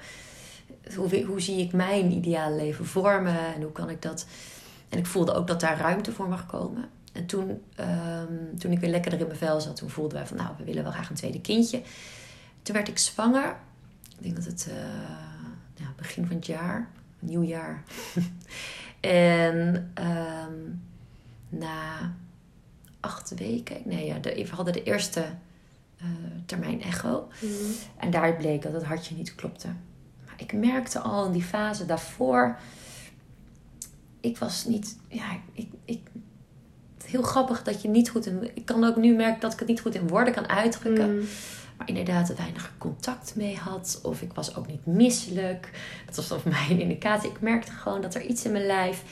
hoe, 0.96 1.24
hoe 1.24 1.42
zie 1.42 1.60
ik 1.60 1.74
mijn 1.74 2.12
ideale 2.12 2.56
leven 2.56 2.86
vormen 2.86 3.54
en 3.56 3.62
hoe 3.62 3.72
kan 3.72 3.90
ik 3.90 4.02
dat. 4.02 4.25
En 4.90 5.00
ik 5.00 5.06
voelde 5.06 5.34
ook 5.34 5.48
dat 5.48 5.60
daar 5.60 5.78
ruimte 5.78 6.12
voor 6.12 6.30
mag 6.30 6.46
komen. 6.46 6.90
En 7.13 7.25
toen, 7.25 7.62
um, 7.80 8.60
toen 8.60 8.72
ik 8.72 8.80
weer 8.80 8.90
lekkerder 8.90 9.20
in 9.20 9.28
mijn 9.28 9.38
vel 9.38 9.62
zat, 9.62 9.75
toen 9.75 9.90
voelden 9.90 10.18
wij 10.18 10.28
van, 10.28 10.38
nou, 10.38 10.50
we 10.58 10.63
willen 10.63 10.84
wel 10.84 10.92
graag 10.92 11.10
een 11.10 11.16
tweede 11.16 11.42
kindje. 11.42 11.82
Toen 12.62 12.75
werd 12.75 12.88
ik 12.88 12.98
zwanger. 12.98 13.56
Ik 14.18 14.24
denk 14.24 14.36
dat 14.36 14.46
het 14.46 14.68
uh, 14.70 14.75
ja, 15.84 15.94
begin 15.96 16.25
van 16.25 16.36
het 16.36 16.46
jaar, 16.46 16.89
nieuwjaar. 17.19 17.84
en 19.00 19.91
um, 20.00 20.82
na 21.50 22.15
acht 23.00 23.34
weken, 23.36 23.82
nee, 23.86 24.06
ja, 24.06 24.19
de, 24.19 24.48
we 24.50 24.56
hadden 24.56 24.74
de 24.74 24.84
eerste 24.84 25.26
uh, 26.02 26.08
termijn 26.46 26.82
echo. 26.82 27.28
Mhm. 27.41 27.54
En 27.98 28.12
daar 28.12 28.36
bleek 28.36 28.62
dat 28.62 28.74
het 28.74 28.84
hartje 28.84 29.15
niet 29.15 29.36
klopte. 29.36 29.67
Maar 30.26 30.36
ik 30.38 30.54
merkte 30.54 31.00
al 31.00 31.26
in 31.26 31.32
die 31.32 31.43
fase 31.43 31.86
daarvoor. 31.86 32.58
Ik 34.19 34.38
was 34.38 34.65
niet. 34.65 34.98
Ja, 35.08 35.39
ik, 35.54 35.69
ik, 35.86 36.02
heel 37.06 37.22
grappig 37.22 37.63
dat 37.63 37.82
je 37.82 37.88
niet 37.88 38.10
goed 38.10 38.26
in. 38.26 38.52
Ik 38.54 38.65
kan 38.65 38.84
ook 38.84 38.96
nu 38.96 39.15
merken 39.15 39.41
dat 39.41 39.54
ik 39.54 39.60
het 39.60 39.67
niet 39.67 39.82
goed 39.82 39.96
in 39.96 40.08
woorden 40.08 40.34
kan 40.34 40.48
uitdrukken. 40.48 41.15
Mhm. 41.15 41.26
Maar 41.78 41.88
inderdaad, 41.88 42.36
weinig 42.36 42.74
contact 42.78 43.36
mee 43.36 43.58
had. 43.58 44.00
Of 44.04 44.22
ik 44.22 44.34
was 44.34 44.56
ook 44.56 44.68
niet 44.68 44.86
misselijk. 44.86 45.70
Dat 46.06 46.16
was 46.16 46.28
dan 46.28 46.40
voor 46.40 46.52
mij 46.52 46.68
een 46.70 46.82
indicatie. 46.82 47.30
Ik 47.30 47.42
merkte 47.42 47.72
gewoon 47.72 48.02
dat 48.02 48.16
er 48.16 48.22
iets 48.22 48.46
in 48.46 48.52
mijn 48.52 48.66
lijf. 48.66 49.04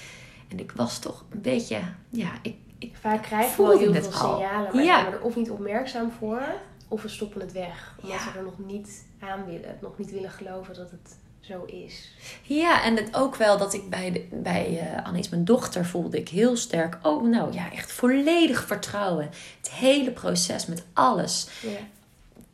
En 0.48 0.60
ik 0.60 0.72
was 0.72 1.00
toch 1.00 1.26
een 1.30 1.42
beetje. 1.42 1.80
Ja, 2.10 2.32
ik, 2.42 2.56
ik 2.78 2.96
Vaak 3.00 3.22
krijgen 3.22 3.68
we 3.68 3.78
heel 3.78 3.94
veel 3.94 4.12
signalen, 4.12 4.76
maar 4.76 4.84
ja. 4.84 5.06
we 5.06 5.12
er 5.12 5.22
of 5.22 5.36
niet 5.36 5.50
opmerkzaam 5.50 6.12
voor. 6.12 6.44
Of 6.88 7.02
we 7.02 7.08
stoppen 7.08 7.42
het 7.42 7.52
weg. 7.52 7.96
Omdat 8.02 8.20
ja. 8.20 8.32
we 8.32 8.38
er 8.38 8.44
nog 8.44 8.60
niet 8.60 9.06
aan 9.20 9.46
willen. 9.46 9.78
Nog 9.82 9.98
niet 9.98 10.12
willen 10.12 10.32
geloven 10.32 10.76
dat 10.76 10.92
het 10.92 11.16
zo 11.40 11.64
is. 11.64 12.12
Ja, 12.42 12.84
en 12.84 12.96
het 12.96 13.16
ook 13.16 13.36
wel 13.36 13.58
dat 13.58 13.74
ik 13.74 13.90
bij, 13.90 14.12
de, 14.12 14.28
bij 14.32 14.94
uh, 14.96 15.06
Annie's, 15.06 15.30
mijn 15.30 15.46
dochter, 15.46 15.86
voelde 15.86 16.18
ik 16.18 16.30
heel 16.30 16.56
sterk. 16.56 16.98
Oh, 17.02 17.24
nou 17.24 17.54
ja, 17.54 17.72
echt 17.72 17.92
volledig 17.92 18.66
vertrouwen. 18.68 19.30
Het 19.58 19.72
hele 19.72 20.12
proces 20.12 20.66
met 20.66 20.84
alles. 20.94 21.48
Ja. 21.62 21.70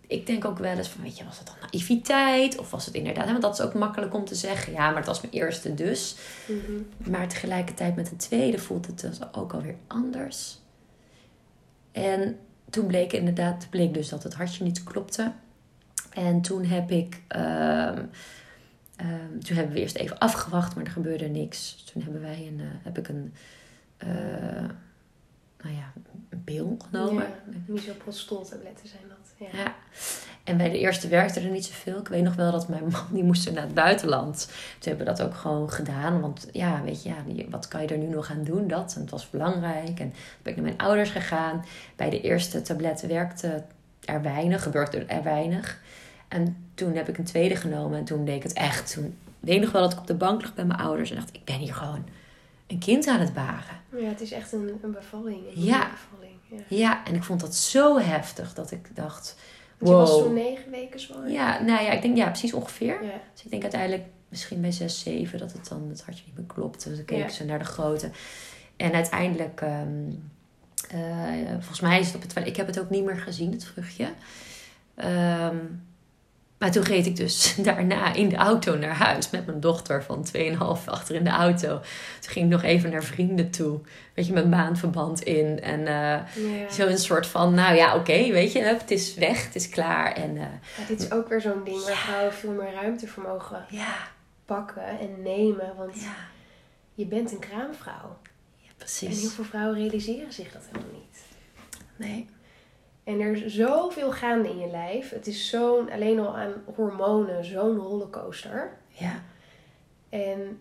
Ik 0.08 0.26
denk 0.26 0.46
ook 0.46 0.58
wel 0.58 0.78
eens 0.78 0.88
van, 0.88 1.04
weet 1.04 1.18
je, 1.18 1.24
was 1.24 1.38
het 1.38 1.48
dan 1.48 1.56
naïviteit? 1.72 2.58
Of 2.58 2.72
was 2.72 2.86
het 2.86 2.96
inderdaad, 2.96 3.26
want 3.26 3.42
dat 3.42 3.60
is 3.60 3.66
ook 3.66 3.74
makkelijk 3.74 4.14
om 4.14 4.26
te 4.26 4.36
zeggen. 4.36 4.74
Ja, 4.74 4.88
maar 4.88 4.98
het 4.98 5.06
was 5.06 5.22
mijn 5.22 5.34
eerste 5.34 5.74
dus. 5.74 6.16
Mhm. 6.48 7.12
Maar 7.12 7.28
tegelijkertijd 7.28 7.96
met 7.96 8.12
een 8.12 8.18
tweede 8.18 8.58
voelt 8.58 8.86
het 8.86 9.00
dus 9.00 9.34
ook 9.34 9.54
alweer 9.54 9.76
anders. 9.88 10.60
En 11.92 12.40
toen 12.70 12.88
bleek 12.88 13.14
inderdaad, 13.14 13.68
bleek 13.70 13.94
dus 13.94 14.10
dat 14.10 14.24
het 14.24 14.34
hartje 14.34 14.64
niet 14.64 14.84
klopte. 14.84 15.32
En 16.14 16.42
toen 16.42 16.66
heb 16.66 16.92
ik, 16.92 17.22
ehm, 17.28 18.06
ehm, 18.96 19.40
toen 19.40 19.56
hebben 19.56 19.74
we 19.74 19.80
eerst 19.80 19.96
even 19.96 20.18
afgewacht, 20.18 20.76
maar 20.76 20.86
er 20.86 20.92
gebeurde 20.92 21.28
niks. 21.28 21.84
Toen 21.94 22.02
hebben 22.02 22.22
wij 22.22 22.48
een, 22.48 22.60
uh, 22.60 22.68
heb 22.84 22.98
ik 22.98 23.08
een, 23.08 23.34
uh, 24.04 24.70
nou 25.62 25.76
ja, 25.76 25.94
een 26.30 26.44
pil 26.44 26.78
genomen. 26.90 27.24
Ja, 27.24 27.58
misoprostol-tabletten 27.66 28.88
zijn 28.88 29.02
dat. 29.02 29.07
Ja. 29.38 29.48
ja. 29.54 29.76
En 30.44 30.58
bij 30.58 30.70
de 30.70 30.80
eerste 30.80 31.08
werkte 31.08 31.40
er 31.40 31.50
niet 31.50 31.66
zoveel. 31.66 32.00
Ik 32.00 32.08
weet 32.08 32.24
nog 32.24 32.36
wel 32.36 32.52
dat 32.52 32.68
mijn 32.68 32.84
man, 32.92 33.06
die 33.10 33.24
moest 33.24 33.52
naar 33.52 33.64
het 33.64 33.74
buitenland. 33.74 34.46
Toen 34.80 34.90
hebben 34.90 35.06
we 35.06 35.12
dat 35.12 35.22
ook 35.22 35.36
gewoon 35.36 35.72
gedaan. 35.72 36.22
Want 36.22 36.48
ja, 36.52 36.82
weet 36.84 37.04
je, 37.04 37.10
ja, 37.10 37.44
wat 37.50 37.68
kan 37.68 37.82
je 37.82 37.88
er 37.88 37.98
nu 37.98 38.08
nog 38.08 38.32
aan 38.32 38.44
doen? 38.44 38.68
Dat. 38.68 38.94
En 38.96 39.02
het 39.02 39.10
was 39.10 39.30
belangrijk. 39.30 39.88
En 39.88 39.96
toen 39.96 40.14
ben 40.42 40.54
ik 40.54 40.56
naar 40.56 40.66
mijn 40.66 40.78
ouders 40.78 41.10
gegaan. 41.10 41.66
Bij 41.96 42.10
de 42.10 42.22
eerste 42.22 42.62
tabletten 42.62 43.08
werkte 43.08 43.64
er 44.06 44.22
weinig, 44.22 44.64
gebeurde 44.64 45.06
er 45.06 45.24
weinig. 45.24 45.80
En 46.28 46.70
toen 46.74 46.96
heb 46.96 47.10
ik 47.10 47.18
een 47.18 47.24
tweede 47.24 47.56
genomen. 47.56 47.98
En 47.98 48.06
toen 48.06 48.26
deed 48.26 48.36
ik 48.36 48.44
het 48.44 48.54
echt. 48.54 48.94
Toen 48.94 49.18
weet 49.40 49.56
ik 49.56 49.62
nog 49.62 49.72
wel 49.72 49.82
dat 49.82 49.94
ik 49.94 50.00
op 50.00 50.08
de 50.08 50.16
bank 50.16 50.42
lag 50.42 50.54
bij 50.54 50.66
mijn 50.66 50.80
ouders. 50.80 51.10
En 51.10 51.16
dacht, 51.16 51.36
ik 51.36 51.44
ben 51.44 51.56
hier 51.58 51.74
gewoon 51.74 52.06
een 52.68 52.80
kind 52.80 53.08
aan 53.08 53.20
het 53.20 53.34
baren. 53.34 53.82
Ja, 53.90 54.08
het 54.08 54.22
is 54.22 54.32
echt 54.32 54.52
een, 54.52 54.80
een 54.84 54.92
bevalling. 54.92 55.38
Een 55.56 55.64
ja. 55.64 55.90
Bevalling. 55.90 56.27
Ja. 56.50 56.58
ja, 56.68 57.06
en 57.06 57.16
ik 57.16 57.24
vond 57.24 57.40
dat 57.40 57.56
zo 57.56 58.00
heftig 58.00 58.54
dat 58.54 58.72
ik 58.72 58.96
dacht 58.96 59.36
Wow. 59.78 59.90
Je 59.90 59.96
was 59.96 60.24
toen 60.24 60.34
negen 60.34 60.72
weken 60.72 61.00
zwanger? 61.00 61.30
Ja, 61.30 61.62
nou 61.62 61.84
ja, 61.84 61.92
ik 61.92 62.02
denk 62.02 62.18
ja, 62.18 62.30
precies 62.30 62.54
ongeveer. 62.54 62.98
Dus 63.34 63.44
ik 63.44 63.50
denk 63.50 63.62
uiteindelijk 63.62 64.04
misschien 64.30 64.62
bij 64.62 64.72
zes, 64.72 65.00
zeven 65.00 65.40
dat 65.40 65.54
het 65.54 65.68
dan 65.68 65.90
het 65.90 66.04
hartje 66.04 66.24
niet 66.26 66.38
meer 66.38 66.46
klopte. 66.46 66.88
Dus 66.90 66.98
dan 66.98 67.06
keken 67.06 67.32
ze 67.32 67.46
naar 67.46 67.60
de 67.60 67.66
grote. 67.66 68.10
En 68.76 68.94
uiteindelijk, 68.94 69.62
um, 69.62 70.30
uh, 70.94 71.52
volgens 71.52 71.80
mij 71.80 72.00
is 72.00 72.08
het 72.08 72.16
op 72.16 72.22
het 72.22 72.48
Ik 72.48 72.56
heb 72.56 72.68
het 72.68 72.80
ook 72.80 72.90
niet 72.90 73.06
meer 73.06 73.18
gezien, 73.18 73.52
het 73.52 73.66
vruchtje. 73.66 74.10
Um, 74.96 75.86
maar 76.58 76.72
toen 76.72 76.84
reed 76.84 77.06
ik 77.06 77.16
dus 77.16 77.56
daarna 77.70 78.14
in 78.14 78.30
de 78.30 78.36
auto 78.36 78.78
naar 78.78 78.96
huis 78.96 79.30
met 79.30 79.46
mijn 79.46 79.60
dochter 79.60 80.04
van 80.04 80.28
2,5 80.38 80.60
achter 80.86 81.16
in 81.16 81.24
de 81.24 81.30
auto. 81.30 81.80
Toen 82.20 82.32
ging 82.32 82.46
ik 82.46 82.52
nog 82.52 82.64
even 82.64 82.90
naar 82.90 83.04
vrienden 83.04 83.52
toe. 83.52 83.80
Weet 84.14 84.28
je, 84.28 84.34
met 84.34 84.50
maandverband 84.50 85.22
in. 85.22 85.62
En 85.62 85.80
uh, 85.80 86.70
zo 86.70 86.88
een 86.88 86.98
soort 86.98 87.28
van, 87.28 87.54
nou 87.54 87.76
ja, 87.76 87.96
oké, 87.96 88.32
weet 88.32 88.52
je, 88.52 88.62
het 88.62 88.92
is 88.92 89.14
weg, 89.14 89.46
het 89.46 89.56
is 89.56 89.70
klaar. 89.70 90.14
En, 90.14 90.36
uh, 90.36 90.42
ja, 90.42 90.86
dit 90.88 91.02
is 91.02 91.12
ook 91.12 91.28
weer 91.28 91.42
zo'n 91.42 91.64
ding 91.64 91.84
waar 91.84 91.96
vrouwen 91.96 92.34
veel 92.34 92.52
meer 92.52 92.74
ruimte 92.74 93.08
voor 93.08 93.24
mogen 93.24 93.66
ja. 93.70 93.96
pakken 94.46 95.00
en 95.00 95.22
nemen. 95.22 95.76
Want 95.76 95.96
je 96.94 97.06
bent 97.06 97.32
een 97.32 97.40
kraamvrouw. 97.40 98.18
Ja, 98.56 98.72
precies. 98.78 99.16
En 99.16 99.22
heel 99.22 99.30
veel 99.30 99.44
vrouwen 99.44 99.78
realiseren 99.78 100.34
zich 100.34 100.52
dat 100.52 100.62
helemaal 100.72 100.94
niet. 100.94 101.22
Nee. 101.96 102.30
En 103.08 103.20
er 103.20 103.32
is 103.44 103.54
zoveel 103.56 104.12
gaande 104.12 104.50
in 104.50 104.58
je 104.60 104.68
lijf. 104.68 105.10
Het 105.10 105.28
is 105.28 105.50
zo'n, 105.50 105.92
alleen 105.92 106.20
al 106.20 106.38
aan 106.38 106.54
hormonen, 106.76 107.46
zo'n 107.46 107.78
rollercoaster. 107.78 108.78
Ja. 108.88 109.22
En 110.10 110.60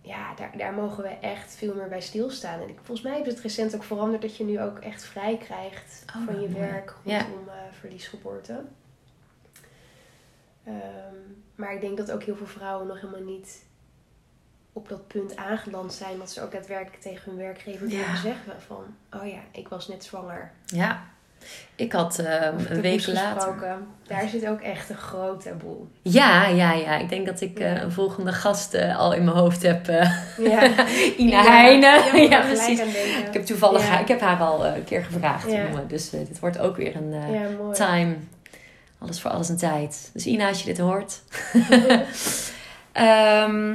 ja, 0.00 0.34
daar, 0.34 0.56
daar 0.56 0.72
mogen 0.72 1.02
we 1.02 1.08
echt 1.08 1.54
veel 1.54 1.74
meer 1.74 1.88
bij 1.88 2.00
stilstaan. 2.00 2.60
En 2.60 2.68
ik, 2.68 2.76
volgens 2.82 3.02
mij 3.06 3.20
is 3.20 3.26
het 3.26 3.40
recent 3.40 3.74
ook 3.74 3.82
veranderd 3.84 4.22
dat 4.22 4.36
je 4.36 4.44
nu 4.44 4.60
ook 4.60 4.78
echt 4.78 5.04
vrij 5.04 5.36
krijgt 5.36 6.04
Oh, 6.16 6.24
van 6.24 6.40
je 6.40 6.48
mooi. 6.48 6.60
werk 6.60 6.94
Ja. 7.02 7.18
rondom 7.22 7.48
eh, 7.48 7.54
verliesgeboorte. 7.78 8.60
Ehm, 10.64 11.14
maar 11.54 11.74
ik 11.74 11.80
denk 11.80 11.96
dat 11.96 12.10
ook 12.10 12.22
heel 12.22 12.36
veel 12.36 12.46
vrouwen 12.46 12.86
nog 12.86 13.00
helemaal 13.00 13.22
niet 13.34 13.64
op 14.72 14.88
dat 14.88 15.06
punt 15.06 15.36
aangeland 15.36 15.92
zijn 15.92 16.18
dat 16.18 16.30
ze 16.30 16.42
ook 16.42 16.52
daadwerkelijk 16.52 17.02
tegen 17.02 17.30
hun 17.30 17.40
werkgever 17.40 17.88
Ja. 17.88 18.16
zeggen 18.16 18.60
van, 18.60 18.84
oh 19.12 19.26
ja, 19.28 19.40
ik 19.50 19.68
was 19.68 19.88
net 19.88 20.04
zwanger. 20.04 20.52
Ja. 20.66 21.12
Ik 21.76 21.92
had 21.92 22.18
ehm, 22.18 22.54
een 22.68 22.80
week 22.80 23.06
later. 23.06 23.54
Daar 24.06 24.28
zit 24.28 24.46
ook 24.48 24.60
echt 24.60 24.90
een 24.90 24.96
groot 24.96 25.42
taboe. 25.42 25.76
Ja, 26.02 26.46
ja, 26.46 26.72
ja. 26.72 26.96
Ik 26.98 27.08
denk 27.08 27.26
dat 27.26 27.40
ik 27.40 27.58
eh, 27.58 27.82
een 27.82 27.92
volgende 27.92 28.32
gast 28.32 28.74
eh, 28.74 28.98
al 28.98 29.12
in 29.12 29.24
mijn 29.24 29.36
hoofd 29.36 29.62
heb. 29.62 29.88
eh, 29.88 30.10
Ja. 30.38 30.62
Ina 31.16 31.42
Heijnen. 31.42 32.04
Ja, 32.04 32.14
Ja, 32.16 32.22
ja, 32.36 32.40
precies. 32.40 32.80
Ik 33.26 33.32
heb 33.32 33.44
toevallig 33.44 33.86
Ja. 33.86 33.98
ik 33.98 34.08
heb 34.08 34.20
haar 34.20 34.40
al 34.40 34.66
een 34.66 34.84
keer 34.84 35.04
gevraagd. 35.04 35.46
Dus 35.88 36.10
dit 36.10 36.38
wordt 36.40 36.58
ook 36.58 36.76
weer 36.76 36.96
een 36.96 37.14
time. 37.72 38.14
Alles 38.98 39.20
voor 39.20 39.30
alles 39.30 39.48
een 39.48 39.56
tijd. 39.56 40.10
Dus 40.12 40.26
Ina, 40.26 40.48
als 40.48 40.58
je 40.58 40.64
dit 40.64 40.78
hoort. 40.78 41.20
Ehm, 42.92 43.74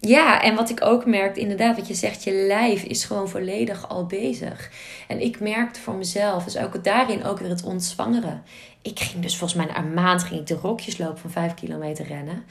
ja, 0.00 0.42
en 0.42 0.54
wat 0.54 0.70
ik 0.70 0.84
ook 0.84 1.06
merkte, 1.06 1.40
inderdaad, 1.40 1.76
wat 1.76 1.88
je 1.88 1.94
zegt, 1.94 2.24
je 2.24 2.32
lijf 2.32 2.82
is 2.82 3.04
gewoon 3.04 3.28
volledig 3.28 3.88
al 3.88 4.06
bezig. 4.06 4.70
En 5.08 5.20
ik 5.20 5.40
merkte 5.40 5.80
voor 5.80 5.94
mezelf, 5.94 6.44
dus 6.44 6.56
ook 6.56 6.84
daarin 6.84 7.24
ook 7.24 7.38
weer 7.38 7.48
het 7.48 7.64
ontzwangeren. 7.64 8.42
Ik 8.82 9.00
ging 9.00 9.22
dus 9.22 9.36
volgens 9.36 9.64
mij 9.64 9.72
na 9.72 9.78
een 9.78 9.94
maand 9.94 10.22
ging 10.22 10.40
ik 10.40 10.46
de 10.46 10.54
rokjes 10.54 10.98
lopen 10.98 11.18
van 11.18 11.30
vijf 11.30 11.54
kilometer 11.54 12.06
rennen. 12.06 12.44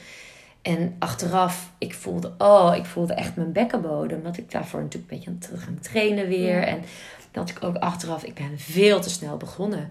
En 0.62 0.96
achteraf, 0.98 1.70
ik 1.78 1.94
voelde, 1.94 2.34
oh, 2.38 2.72
ik 2.76 2.84
voelde 2.84 3.14
echt 3.14 3.36
mijn 3.36 3.52
bekkenbodem. 3.52 4.22
Want 4.22 4.38
ik 4.38 4.50
daarvoor 4.50 4.82
natuurlijk 4.82 5.12
een 5.12 5.18
beetje 5.18 5.30
aan 5.30 5.54
het 5.54 5.62
gaan 5.62 5.78
trainen 5.80 6.28
weer. 6.28 6.62
En 6.62 6.82
dat 7.30 7.48
ik 7.48 7.64
ook 7.64 7.76
achteraf, 7.76 8.24
ik 8.24 8.34
ben 8.34 8.58
veel 8.58 9.00
te 9.00 9.10
snel 9.10 9.36
begonnen. 9.36 9.90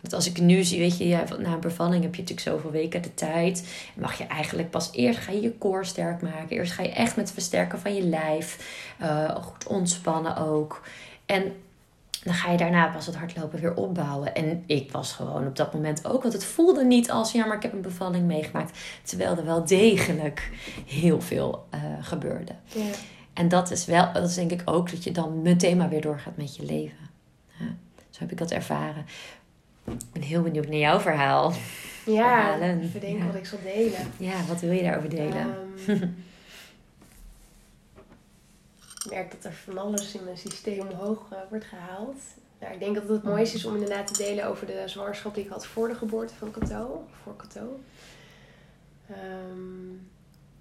Want 0.00 0.12
als 0.12 0.26
ik 0.26 0.40
nu 0.40 0.62
zie, 0.64 0.78
weet 0.78 0.98
je, 0.98 1.08
ja, 1.08 1.24
na 1.38 1.52
een 1.52 1.60
bevalling 1.60 2.02
heb 2.02 2.14
je 2.14 2.20
natuurlijk 2.20 2.48
zoveel 2.48 2.70
weken 2.70 3.02
de 3.02 3.14
tijd. 3.14 3.68
Mag 3.96 4.18
je 4.18 4.24
eigenlijk 4.24 4.70
pas 4.70 4.92
eerst 4.92 5.18
ga 5.18 5.32
je 5.32 5.40
je 5.40 5.58
core 5.58 5.84
sterk 5.84 6.22
maken. 6.22 6.48
Eerst 6.56 6.72
ga 6.72 6.82
je 6.82 6.92
echt 6.92 7.16
met 7.16 7.24
het 7.24 7.34
versterken 7.34 7.78
van 7.78 7.94
je 7.94 8.02
lijf. 8.02 8.76
eh, 8.98 9.34
goed 9.36 9.66
ontspannen 9.66 10.36
ook. 10.36 10.82
En 11.26 11.52
dan 12.22 12.34
ga 12.34 12.50
je 12.50 12.56
daarna 12.56 12.86
pas 12.86 13.06
het 13.06 13.16
hardlopen 13.16 13.60
weer 13.60 13.74
opbouwen. 13.74 14.34
En 14.34 14.62
ik 14.66 14.92
was 14.92 15.12
gewoon 15.12 15.46
op 15.46 15.56
dat 15.56 15.74
moment 15.74 16.06
ook. 16.06 16.22
Want 16.22 16.34
het 16.34 16.44
voelde 16.44 16.84
niet 16.84 17.10
als, 17.10 17.32
ja, 17.32 17.46
maar 17.46 17.56
ik 17.56 17.62
heb 17.62 17.72
een 17.72 17.80
bevalling 17.80 18.26
meegemaakt. 18.26 18.78
Terwijl 19.02 19.36
er 19.36 19.44
wel 19.44 19.64
degelijk 19.66 20.50
heel 20.86 21.20
veel 21.20 21.66
eh, 21.70 21.80
gebeurde. 22.00 22.52
Ja. 22.64 22.90
En 23.38 23.48
dat 23.48 23.70
is 23.70 23.84
wel, 23.86 24.12
dat 24.12 24.28
is 24.28 24.34
denk 24.34 24.50
ik 24.50 24.62
ook 24.64 24.90
dat 24.90 25.04
je 25.04 25.10
dan 25.12 25.42
meteen 25.42 25.76
maar 25.76 25.88
weer 25.88 26.00
doorgaat 26.00 26.36
met 26.36 26.56
je 26.56 26.64
leven. 26.64 27.10
Ja, 27.58 27.66
zo 28.10 28.18
heb 28.20 28.30
ik 28.30 28.38
dat 28.38 28.50
ervaren. 28.50 29.06
Ik 29.84 30.12
ben 30.12 30.22
heel 30.22 30.42
benieuwd 30.42 30.66
naar 30.68 30.78
jouw 30.78 31.00
verhaal. 31.00 31.50
Ja, 32.06 32.42
Verhalen. 32.42 32.82
ik 32.82 32.92
bedenk 32.92 33.18
Ja. 33.18 33.26
wat 33.26 33.34
ik 33.34 33.46
zal 33.46 33.58
delen. 33.62 34.12
Ja, 34.16 34.44
wat 34.48 34.60
wil 34.60 34.70
je 34.72 34.82
daarover 34.82 35.10
delen? 35.10 35.56
Ehm, 35.86 36.02
ik 39.04 39.10
merk 39.10 39.30
dat 39.30 39.44
er 39.44 39.52
van 39.52 39.78
alles 39.78 40.14
in 40.14 40.24
mijn 40.24 40.38
systeem 40.38 40.80
omhoog 40.88 41.26
eh, 41.30 41.38
wordt 41.50 41.64
gehaald. 41.64 42.16
Nou, 42.60 42.72
ik 42.72 42.80
denk 42.80 42.94
dat 42.94 43.02
het 43.02 43.12
het 43.12 43.22
mooiste 43.22 43.56
is 43.56 43.64
om 43.64 43.74
inderdaad 43.74 44.06
te 44.14 44.22
delen 44.22 44.46
over 44.46 44.66
de 44.66 44.82
zwangerschap 44.86 45.34
die 45.34 45.44
ik 45.44 45.50
had 45.50 45.66
voor 45.66 45.88
de 45.88 45.94
geboorte 45.94 46.34
van 46.34 46.50
Cato. 46.50 47.04
Voor 47.22 47.36
Cato. 47.36 47.80
Ehm, 49.08 49.90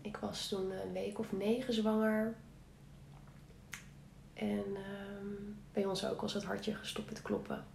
ik 0.02 0.18
was 0.18 0.48
toen 0.48 0.72
een 0.72 0.94
week 0.94 1.20
of 1.20 1.26
negen 1.32 1.74
zwanger. 1.74 2.34
En 4.38 4.66
ehm, 4.76 5.28
bij 5.74 5.86
ons 5.86 6.06
ook 6.06 6.22
was 6.22 6.34
het 6.34 6.44
hartje 6.44 6.76
gestopt 6.76 7.10
met 7.10 7.22
kloppen. 7.22 7.66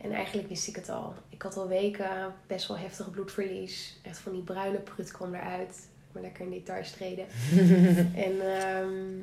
En 0.00 0.12
eigenlijk 0.12 0.48
wist 0.48 0.68
ik 0.68 0.76
het 0.76 0.88
al. 0.88 1.14
Ik 1.28 1.42
had 1.42 1.56
al 1.56 1.68
weken 1.68 2.34
best 2.46 2.68
wel 2.68 2.78
heftig 2.78 3.10
bloedverlies. 3.10 3.98
Echt 4.02 4.18
van 4.18 4.32
die 4.32 4.42
bruine 4.42 4.78
prut 4.78 5.10
kwam 5.10 5.34
eruit. 5.34 5.88
Maar 6.12 6.22
lekker 6.22 6.44
in 6.44 6.50
details 6.50 6.90
treden. 6.90 7.26
en 8.26 8.56
ehm, 8.56 9.16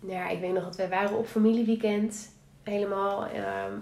nou 0.00 0.12
ja, 0.12 0.28
ik 0.28 0.40
weet 0.40 0.52
nog 0.52 0.64
dat 0.64 0.76
wij 0.76 0.88
waren 0.88 1.18
op 1.18 1.26
familieweekend. 1.26 2.30
Helemaal, 2.62 3.26
ehm, 3.26 3.72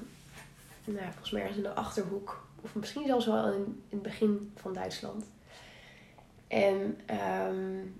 nou, 0.85 1.05
volgens 1.11 1.31
mij 1.31 1.41
ergens 1.41 1.59
in 1.59 1.65
de 1.65 1.75
Achterhoek. 1.75 2.49
Of 2.61 2.75
misschien 2.75 3.07
zelfs 3.07 3.27
wel 3.27 3.53
in, 3.53 3.63
in 3.63 3.83
het 3.89 4.03
begin 4.03 4.53
van 4.57 4.73
Duitsland. 4.73 5.25
En 6.49 6.99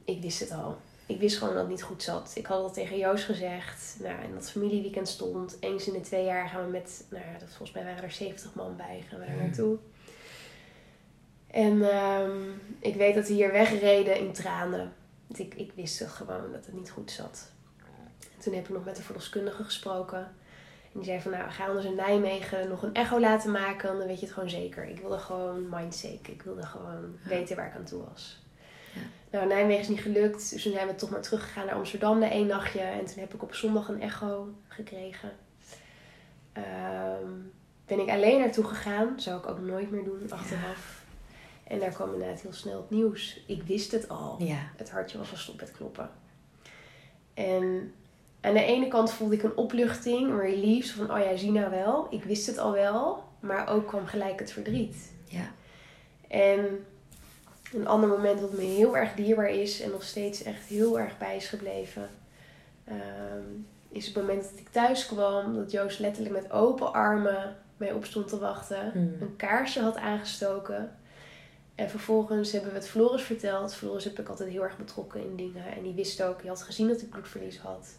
ik 0.05 0.23
wist 0.23 0.41
het 0.41 0.53
al. 0.53 0.79
Ik 1.11 1.21
wist 1.21 1.39
gewoon 1.39 1.55
dat 1.55 1.63
het 1.63 1.71
niet 1.71 1.83
goed 1.83 2.03
zat. 2.03 2.33
Ik 2.35 2.47
had 2.47 2.63
al 2.63 2.73
tegen 2.73 2.99
Joost 2.99 3.25
gezegd. 3.25 3.97
Nou, 4.01 4.23
en 4.23 4.35
dat 4.35 4.51
familieweekend 4.51 5.09
stond. 5.09 5.57
Eens 5.61 5.87
in 5.87 5.93
de 5.93 6.01
twee 6.01 6.25
jaar 6.25 6.49
gaan 6.49 6.65
we 6.65 6.71
met, 6.71 7.07
nou 7.11 7.25
ja, 7.25 7.39
dat, 7.39 7.49
volgens 7.49 7.73
mij 7.73 7.85
waren 7.85 8.03
er 8.03 8.11
70 8.11 8.55
man 8.55 8.77
bij. 8.77 9.05
Gaan 9.09 9.21
we 9.21 9.27
daar 9.27 9.37
naartoe. 9.37 9.79
En 11.47 11.91
ehm, 11.91 12.41
ik 12.79 12.95
weet 12.95 13.15
dat 13.15 13.29
we 13.29 13.33
hier 13.33 13.53
wegreden 13.53 14.19
in 14.19 14.33
tranen. 14.33 14.93
Want 15.27 15.39
ik, 15.39 15.55
ik 15.55 15.73
wist 15.75 16.01
gewoon 16.01 16.53
dat 16.53 16.67
het 16.67 16.75
niet 16.75 16.91
goed 16.91 17.11
zat. 17.11 17.51
En 18.37 18.43
toen 18.43 18.55
heb 18.55 18.65
ik 18.65 18.75
nog 18.75 18.85
met 18.85 18.97
de 18.97 19.03
verloskundige 19.03 19.65
gesproken. 19.65 20.19
En 20.93 21.01
die 21.01 21.05
zei 21.05 21.21
van, 21.21 21.31
nou, 21.31 21.51
ga 21.51 21.67
anders 21.67 21.87
in 21.87 21.95
Nijmegen 21.95 22.69
nog 22.69 22.83
een 22.83 22.95
echo 22.95 23.21
laten 23.21 23.51
maken. 23.51 23.99
Dan 23.99 24.07
weet 24.07 24.21
je 24.21 24.25
het 24.25 24.35
gewoon 24.35 24.51
zeker. 24.51 24.89
Ik 24.89 25.01
wilde 25.01 25.19
gewoon 25.19 25.69
mindsake. 25.69 26.33
Ik 26.33 26.43
wilde 26.43 26.63
gewoon 26.67 27.19
weten 27.23 27.57
waar 27.57 27.67
ik 27.67 27.75
aan 27.75 27.85
toe 27.85 28.05
was. 28.11 28.43
Ja. 28.95 29.01
Nou, 29.31 29.47
Nijmegen 29.47 29.81
is 29.81 29.89
niet 29.89 30.01
gelukt. 30.01 30.51
Dus 30.51 30.63
toen 30.63 30.73
zijn 30.73 30.87
we 30.87 30.95
toch 30.95 31.11
maar 31.11 31.21
teruggegaan 31.21 31.67
naar 31.67 31.75
Amsterdam 31.75 32.19
na 32.19 32.31
één 32.31 32.47
nachtje. 32.47 32.81
En 32.81 33.05
toen 33.05 33.19
heb 33.19 33.35
ik 33.35 33.43
op 33.43 33.55
zondag 33.55 33.89
een 33.89 34.01
echo 34.03 34.49
gekregen. 34.69 35.33
Ehm, 36.53 37.29
ben 37.87 38.01
ik 38.01 38.09
alleen 38.09 38.39
naartoe 38.39 38.65
gegaan. 38.65 39.21
Zou 39.21 39.39
ik 39.39 39.49
ook 39.49 39.61
nooit 39.61 39.91
meer 39.91 40.05
doen 40.05 40.31
achteraf. 40.31 41.05
En 41.65 41.79
daar 41.79 41.93
kwam 41.93 42.13
inderdaad 42.13 42.41
heel 42.41 42.53
snel 42.53 42.77
het 42.77 42.91
nieuws. 42.91 43.41
Ik 43.47 43.63
wist 43.63 43.93
het 43.93 44.09
al. 44.09 44.37
Het 44.77 44.91
hartje 44.91 45.19
was 45.19 45.29
gestopt 45.29 45.61
met 45.61 45.73
kloppen. 45.73 46.11
En 47.35 47.95
aan 48.41 48.55
de 48.55 48.65
ene 48.65 48.89
kant 48.89 49.13
voelde 49.13 49.35
ik 49.35 49.43
een 49.43 49.57
opluchting, 49.57 50.31
een 50.31 50.41
relief. 50.41 50.97
Van, 50.97 51.13
oh 51.13 51.19
ja, 51.19 51.37
zie 51.37 51.51
nou 51.53 51.71
wel. 51.71 52.07
Ik 52.11 52.25
wist 52.25 52.47
het 52.47 52.59
al 52.59 52.73
wel. 52.73 53.25
Maar 53.41 53.69
ook 53.69 53.87
kwam 53.87 54.07
gelijk 54.07 54.39
het 54.39 54.53
verdriet. 54.53 55.13
ja, 55.25 55.53
En 56.29 56.87
een 57.73 57.87
ander 57.87 58.09
moment 58.09 58.41
dat 58.41 58.53
me 58.53 58.63
heel 58.63 58.97
erg 58.97 59.15
dierbaar 59.15 59.51
is. 59.51 59.81
En 59.81 59.91
nog 59.91 60.03
steeds 60.03 60.43
echt 60.43 60.65
heel 60.65 60.99
erg 60.99 61.19
bij 61.19 61.37
is 61.37 61.49
gebleven. 61.49 62.09
ehm, 62.85 63.45
is 63.89 64.07
het 64.07 64.17
moment 64.17 64.43
dat 64.43 64.59
ik 64.59 64.69
thuis 64.69 65.07
kwam. 65.07 65.55
Dat 65.55 65.71
Joost 65.71 65.99
letterlijk 65.99 66.35
met 66.35 66.53
open 66.53 66.93
armen 66.93 67.57
mij 67.77 67.93
op 67.93 68.05
stond 68.05 68.29
te 68.29 68.39
wachten. 68.39 68.91
Hmm. 68.93 69.17
Een 69.21 69.37
kaarsje 69.37 69.81
had 69.81 69.97
aangestoken. 69.97 70.97
En 71.75 71.91
vervolgens 71.91 72.53
hebben 72.53 72.71
we 72.71 72.77
het 72.77 72.89
Floris 72.89 73.23
verteld. 73.23 73.75
Floris 73.75 74.05
heb 74.05 74.19
ik 74.19 74.29
altijd 74.29 74.51
heel 74.51 74.63
erg 74.63 74.77
betrokken 74.77 75.21
in 75.21 75.37
dingen. 75.37 75.65
En 75.77 75.83
die 75.83 75.95
wist 75.95 76.23
ook, 76.23 76.41
die 76.41 76.49
had 76.49 76.63
gezien 76.63 76.89
dat 76.89 77.01
ik 77.01 77.11
bloedverlies 77.11 77.59
had. 77.59 77.99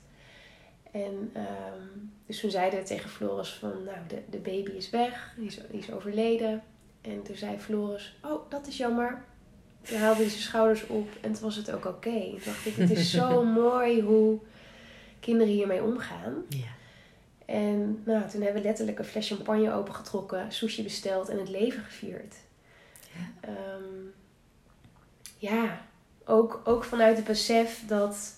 En 0.92 1.30
ehm, 1.34 1.88
dus 2.26 2.40
toen 2.40 2.50
zeiden 2.50 2.80
we 2.80 2.86
tegen 2.86 3.10
Floris 3.10 3.54
van, 3.54 3.84
nou, 3.84 3.98
de, 4.08 4.22
de 4.30 4.38
baby 4.38 4.72
is 4.72 4.90
weg. 4.90 5.34
Die 5.38 5.48
is, 5.48 5.60
die 5.70 5.80
is 5.80 5.92
overleden. 5.92 6.64
En 7.02 7.24
toen 7.24 7.36
zei 7.36 7.60
Floris, 7.60 8.18
oh, 8.24 8.50
dat 8.50 8.68
is 8.68 8.78
jammer. 8.78 9.24
Toen 9.82 9.98
haalde 9.98 10.22
hij 10.22 10.30
zijn 10.30 10.42
schouders 10.42 10.88
op 10.88 11.10
en 11.22 11.34
toen 11.34 11.44
was 11.44 11.56
het 11.56 11.72
ook 11.72 11.86
oké. 11.86 12.20
Toen 12.30 12.40
dacht 12.46 12.66
ik, 12.66 12.76
het 12.76 12.92
is 12.92 13.12
zo 13.12 13.44
mooi 13.64 14.02
hoe 14.02 14.40
kinderen 15.20 15.54
hiermee 15.54 15.84
omgaan. 15.84 16.34
ja. 16.50 16.80
En 17.46 18.02
nou, 18.06 18.30
toen 18.30 18.42
hebben 18.42 18.62
we 18.62 18.68
letterlijk 18.68 19.00
een 19.00 19.06
fles 19.06 19.28
champagne 19.28 19.74
opengetrokken, 19.74 20.52
sushi 20.52 20.84
besteld 20.84 21.30
en 21.30 21.40
het 21.40 21.50
leven 21.50 21.84
gevierd. 21.84 22.36
Ja. 23.02 23.50
Ehm, 23.50 24.06
ja, 25.38 25.82
ook, 26.26 26.62
ook 26.64 26.84
vanuit 26.84 27.18
het 27.18 27.26
besef 27.26 27.84
dat, 27.88 28.34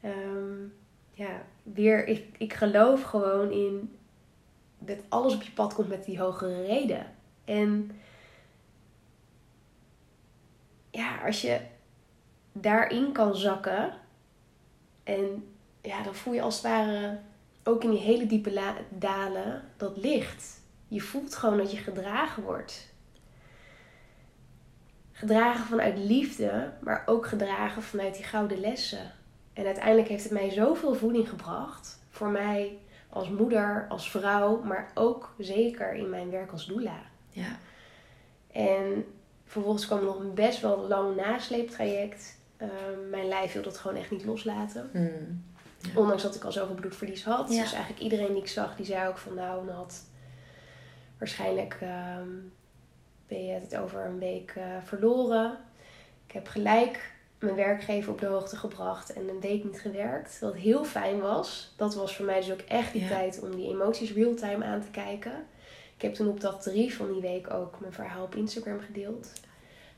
ehm, 0.00 0.56
ja, 1.12 1.42
weer, 1.62 2.06
ik, 2.06 2.24
ik 2.38 2.52
geloof 2.52 3.02
gewoon 3.02 3.50
in 3.50 3.96
dat 4.78 4.98
alles 5.08 5.34
op 5.34 5.42
je 5.42 5.52
pad 5.52 5.74
komt 5.74 5.88
met 5.88 6.04
die 6.04 6.20
hogere 6.20 6.66
reden. 6.66 7.06
En 7.44 7.90
ja, 10.98 11.18
als 11.26 11.40
je 11.40 11.60
daarin 12.52 13.12
kan 13.12 13.36
zakken 13.36 13.92
en 15.04 15.54
ja, 15.82 16.02
dan 16.02 16.14
voel 16.14 16.34
je 16.34 16.42
als 16.42 16.54
het 16.54 16.64
ware 16.64 17.18
ook 17.64 17.84
in 17.84 17.90
die 17.90 17.98
hele 17.98 18.26
diepe 18.26 18.62
dalen 18.88 19.62
dat 19.76 19.96
licht. 19.96 20.60
Je 20.88 21.00
voelt 21.00 21.34
gewoon 21.34 21.56
dat 21.56 21.70
je 21.70 21.76
gedragen 21.76 22.42
wordt. 22.42 22.94
Gedragen 25.12 25.64
vanuit 25.64 25.98
liefde, 25.98 26.72
maar 26.80 27.02
ook 27.06 27.26
gedragen 27.26 27.82
vanuit 27.82 28.14
die 28.14 28.24
gouden 28.24 28.60
lessen. 28.60 29.12
En 29.52 29.64
uiteindelijk 29.64 30.08
heeft 30.08 30.24
het 30.24 30.32
mij 30.32 30.50
zoveel 30.50 30.94
voeding 30.94 31.28
gebracht. 31.28 32.00
Voor 32.10 32.28
mij 32.28 32.78
als 33.08 33.28
moeder, 33.28 33.86
als 33.88 34.10
vrouw, 34.10 34.62
maar 34.62 34.90
ook 34.94 35.34
zeker 35.38 35.94
in 35.94 36.10
mijn 36.10 36.30
werk 36.30 36.52
als 36.52 36.66
doula. 36.66 37.00
ja. 37.30 37.58
En 38.52 39.04
vervolgens 39.48 39.86
kwam 39.86 40.04
nog 40.04 40.18
een 40.18 40.34
best 40.34 40.60
wel 40.60 40.86
lang 40.88 41.16
nasleeptraject. 41.16 42.36
Ehm, 42.56 43.10
mijn 43.10 43.28
lijf 43.28 43.52
wilde 43.52 43.68
het 43.68 43.78
gewoon 43.78 43.96
echt 43.96 44.10
niet 44.10 44.24
loslaten. 44.24 44.90
Mm. 44.92 45.44
Ja. 45.80 45.88
Ondanks 46.00 46.22
dat 46.22 46.34
ik 46.34 46.44
al 46.44 46.52
zoveel 46.52 46.74
bloedverlies 46.74 47.24
had. 47.24 47.52
Ja. 47.52 47.62
Dus 47.62 47.72
eigenlijk 47.72 48.02
iedereen 48.02 48.32
die 48.32 48.42
ik 48.42 48.48
zag, 48.48 48.76
die 48.76 48.86
zei 48.86 49.08
ook 49.08 49.18
van 49.18 49.34
nou, 49.34 49.64
Nat, 49.64 50.04
waarschijnlijk 51.18 51.78
ehm, 51.80 52.28
ben 53.26 53.44
je 53.46 53.52
het 53.52 53.76
over 53.76 54.04
een 54.06 54.18
week 54.18 54.52
eh, 54.56 54.64
verloren. 54.84 55.58
Ik 56.26 56.32
heb 56.32 56.48
gelijk 56.48 57.12
mijn 57.38 57.54
werkgever 57.54 58.12
op 58.12 58.20
de 58.20 58.26
hoogte 58.26 58.56
gebracht 58.56 59.12
en 59.12 59.28
een 59.28 59.40
week 59.40 59.64
niet 59.64 59.80
gewerkt. 59.80 60.38
Wat 60.40 60.54
heel 60.54 60.84
fijn 60.84 61.20
was. 61.20 61.74
Dat 61.76 61.94
was 61.94 62.16
voor 62.16 62.24
mij 62.24 62.40
dus 62.40 62.52
ook 62.52 62.60
echt 62.60 62.92
die 62.92 63.02
Ja. 63.02 63.08
tijd 63.08 63.40
om 63.42 63.56
die 63.56 63.68
emoties 63.68 64.12
real-time 64.12 64.64
aan 64.64 64.80
te 64.80 64.90
kijken. 64.90 65.46
Ik 65.98 66.04
heb 66.04 66.14
toen 66.14 66.28
op 66.28 66.40
dag 66.40 66.62
drie 66.62 66.94
van 66.94 67.12
die 67.12 67.20
week 67.20 67.50
ook 67.52 67.80
mijn 67.80 67.92
verhaal 67.92 68.24
op 68.24 68.34
Instagram 68.34 68.80
gedeeld. 68.80 69.32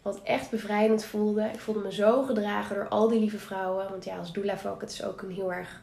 Wat 0.03 0.23
echt 0.23 0.51
bevrijdend 0.51 1.05
voelde. 1.05 1.45
Ik 1.53 1.61
voelde 1.61 1.81
me 1.81 1.93
zo 1.93 2.23
gedragen 2.23 2.75
door 2.77 2.89
al 2.89 3.09
die 3.09 3.21
lieve 3.21 3.39
vrouwen. 3.39 3.91
Want 3.91 4.05
ja, 4.05 4.19
als 4.19 4.33
doula 4.33 4.59
vak, 4.59 4.81
het 4.81 4.91
is 4.91 5.05
ook 5.05 5.23
een 5.23 5.31
heel 5.31 5.53
erg 5.53 5.83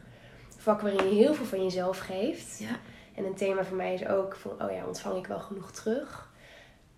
vak 0.56 0.80
waarin 0.80 1.08
je 1.08 1.14
heel 1.14 1.34
veel 1.34 1.44
van 1.44 1.62
jezelf 1.62 1.98
geeft. 1.98 2.58
Ja. 2.58 2.78
En 3.14 3.24
een 3.24 3.34
thema 3.34 3.64
voor 3.64 3.76
mij 3.76 3.94
is 3.94 4.06
ook 4.06 4.36
van, 4.36 4.62
oh 4.62 4.70
ja, 4.72 4.86
ontvang 4.86 5.16
ik 5.16 5.26
wel 5.26 5.40
genoeg 5.40 5.72
terug? 5.72 6.28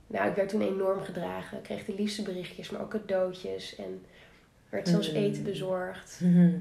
Nou, 0.06 0.28
ik 0.28 0.34
werd 0.36 0.48
toen 0.48 0.60
enorm 0.62 1.00
gedragen. 1.02 1.56
Ik 1.58 1.64
kreeg 1.64 1.84
de 1.84 1.94
liefste 1.94 2.22
berichtjes, 2.22 2.70
maar 2.70 2.80
ook 2.80 2.90
cadeautjes. 2.90 3.76
En 3.76 4.04
werd 4.68 4.88
zelfs 4.88 5.10
Mm. 5.10 5.16
eten 5.16 5.42
bezorgd. 5.42 6.20
Mhm. 6.22 6.52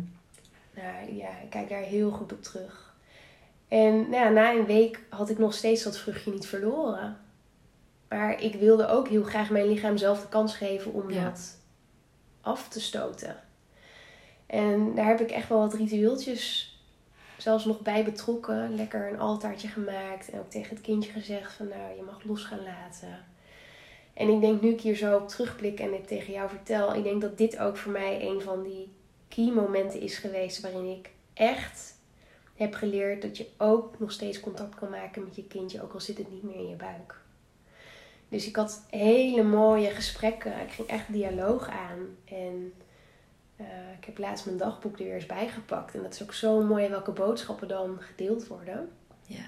Nou 0.76 1.16
ja, 1.16 1.30
ik 1.44 1.50
kijk 1.50 1.70
daar 1.70 1.82
heel 1.82 2.12
goed 2.12 2.32
op 2.32 2.44
terug. 2.44 2.89
En 3.70 3.94
nou 4.10 4.24
ja, 4.24 4.30
na 4.30 4.54
een 4.54 4.66
week 4.66 5.00
had 5.10 5.30
ik 5.30 5.38
nog 5.38 5.54
steeds 5.54 5.84
dat 5.84 5.98
vruchtje 5.98 6.32
niet 6.32 6.48
verloren. 6.48 7.18
Maar 8.10 8.42
ik 8.42 8.56
wilde 8.56 8.88
ook 8.88 9.08
heel 9.08 9.24
graag 9.24 9.50
mijn 9.50 9.68
lichaam 9.68 9.98
zelf 9.98 10.22
de 10.22 10.28
kans 10.30 10.56
geven 10.56 10.94
om 10.94 11.12
Ja. 11.12 11.24
dat 11.24 11.58
af 12.42 12.70
te 12.70 12.82
stoten. 12.82 13.36
En 14.46 14.96
daar 14.96 15.06
heb 15.06 15.22
ik 15.22 15.32
echt 15.32 15.50
wel 15.50 15.60
wat 15.60 15.74
ritueeltjes 15.74 16.74
zelfs 17.38 17.66
nog 17.66 17.80
bij 17.82 18.04
betrokken. 18.04 18.76
Lekker 18.76 19.12
een 19.12 19.20
altaartje 19.20 19.68
gemaakt. 19.68 20.30
En 20.30 20.40
ook 20.40 20.50
tegen 20.50 20.70
het 20.76 20.82
kindje 20.82 21.12
gezegd 21.12 21.54
van 21.54 21.68
nou, 21.68 21.96
je 21.96 22.04
mag 22.04 22.24
los 22.24 22.44
gaan 22.44 22.64
laten. 22.64 23.26
En 24.14 24.30
ik 24.30 24.42
denk 24.42 24.62
nu 24.62 24.70
ik 24.70 24.82
hier 24.82 24.96
zo 24.96 25.16
op 25.16 25.28
terugblik 25.28 25.80
en 25.80 25.94
het 25.94 26.08
tegen 26.08 26.34
jou 26.34 26.50
vertel. 26.50 26.96
Ik 26.96 27.04
denk 27.04 27.22
dat 27.22 27.38
dit 27.38 27.58
ook 27.58 27.78
voor 27.78 27.92
mij 27.92 28.22
een 28.22 28.42
van 28.42 28.64
die 28.64 28.92
key 29.28 29.52
momenten 29.52 30.02
is 30.02 30.18
geweest. 30.18 30.62
Waarin 30.62 30.92
ik 30.92 31.10
echt 31.34 31.96
heb 32.60 32.74
geleerd 32.74 33.22
dat 33.22 33.38
je 33.38 33.48
ook 33.58 34.00
nog 34.00 34.12
steeds 34.12 34.40
contact 34.40 34.76
kan 34.76 34.90
maken 34.90 35.24
met 35.24 35.36
je 35.36 35.44
kindje. 35.44 35.84
Ook 35.84 35.94
al 35.94 36.00
zit 36.00 36.18
het 36.18 36.32
niet 36.32 36.44
meer 36.44 36.56
in 36.56 36.70
je 36.70 36.76
buik. 36.76 37.16
Dus 38.30 38.48
ik 38.48 38.56
had 38.56 38.86
hele 38.90 39.44
mooie 39.44 39.90
gesprekken. 39.90 40.62
Ik 40.62 40.72
ging 40.72 40.88
echt 40.88 41.14
dialoog 41.14 41.70
aan. 41.70 42.00
En 42.26 42.74
eh, 43.56 43.66
ik 43.98 44.06
heb 44.06 44.18
laatst 44.18 44.46
mijn 44.46 44.58
dagboek 44.58 45.00
er 45.00 45.04
weer 45.04 45.14
eens 45.14 45.26
bijgepakt. 45.26 45.96
En 45.96 46.02
dat 46.02 46.14
is 46.14 46.24
ook 46.24 46.34
zo 46.34 46.62
mooi 46.62 46.90
welke 46.90 47.12
boodschappen 47.12 47.68
dan 47.68 47.98
gedeeld 48.00 48.48
worden. 48.48 48.90
Ja. 49.26 49.46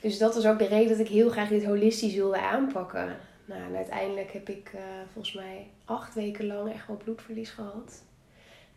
Dus 0.00 0.18
dat 0.18 0.34
was 0.34 0.46
ook 0.46 0.58
de 0.58 0.66
reden 0.66 0.88
dat 0.88 1.06
ik 1.06 1.12
heel 1.12 1.30
graag 1.30 1.48
dit 1.48 1.64
holistisch 1.64 2.14
wilde 2.14 2.40
aanpakken. 2.40 3.16
Nou, 3.44 3.62
en 3.62 3.76
uiteindelijk 3.76 4.32
heb 4.32 4.48
ik 4.48 4.70
eh, 4.74 4.82
volgens 5.12 5.34
mij 5.34 5.66
acht 5.84 6.14
weken 6.14 6.46
lang 6.46 6.72
echt 6.72 6.86
wel 6.86 6.96
bloedverlies 6.96 7.50
gehad. 7.50 8.02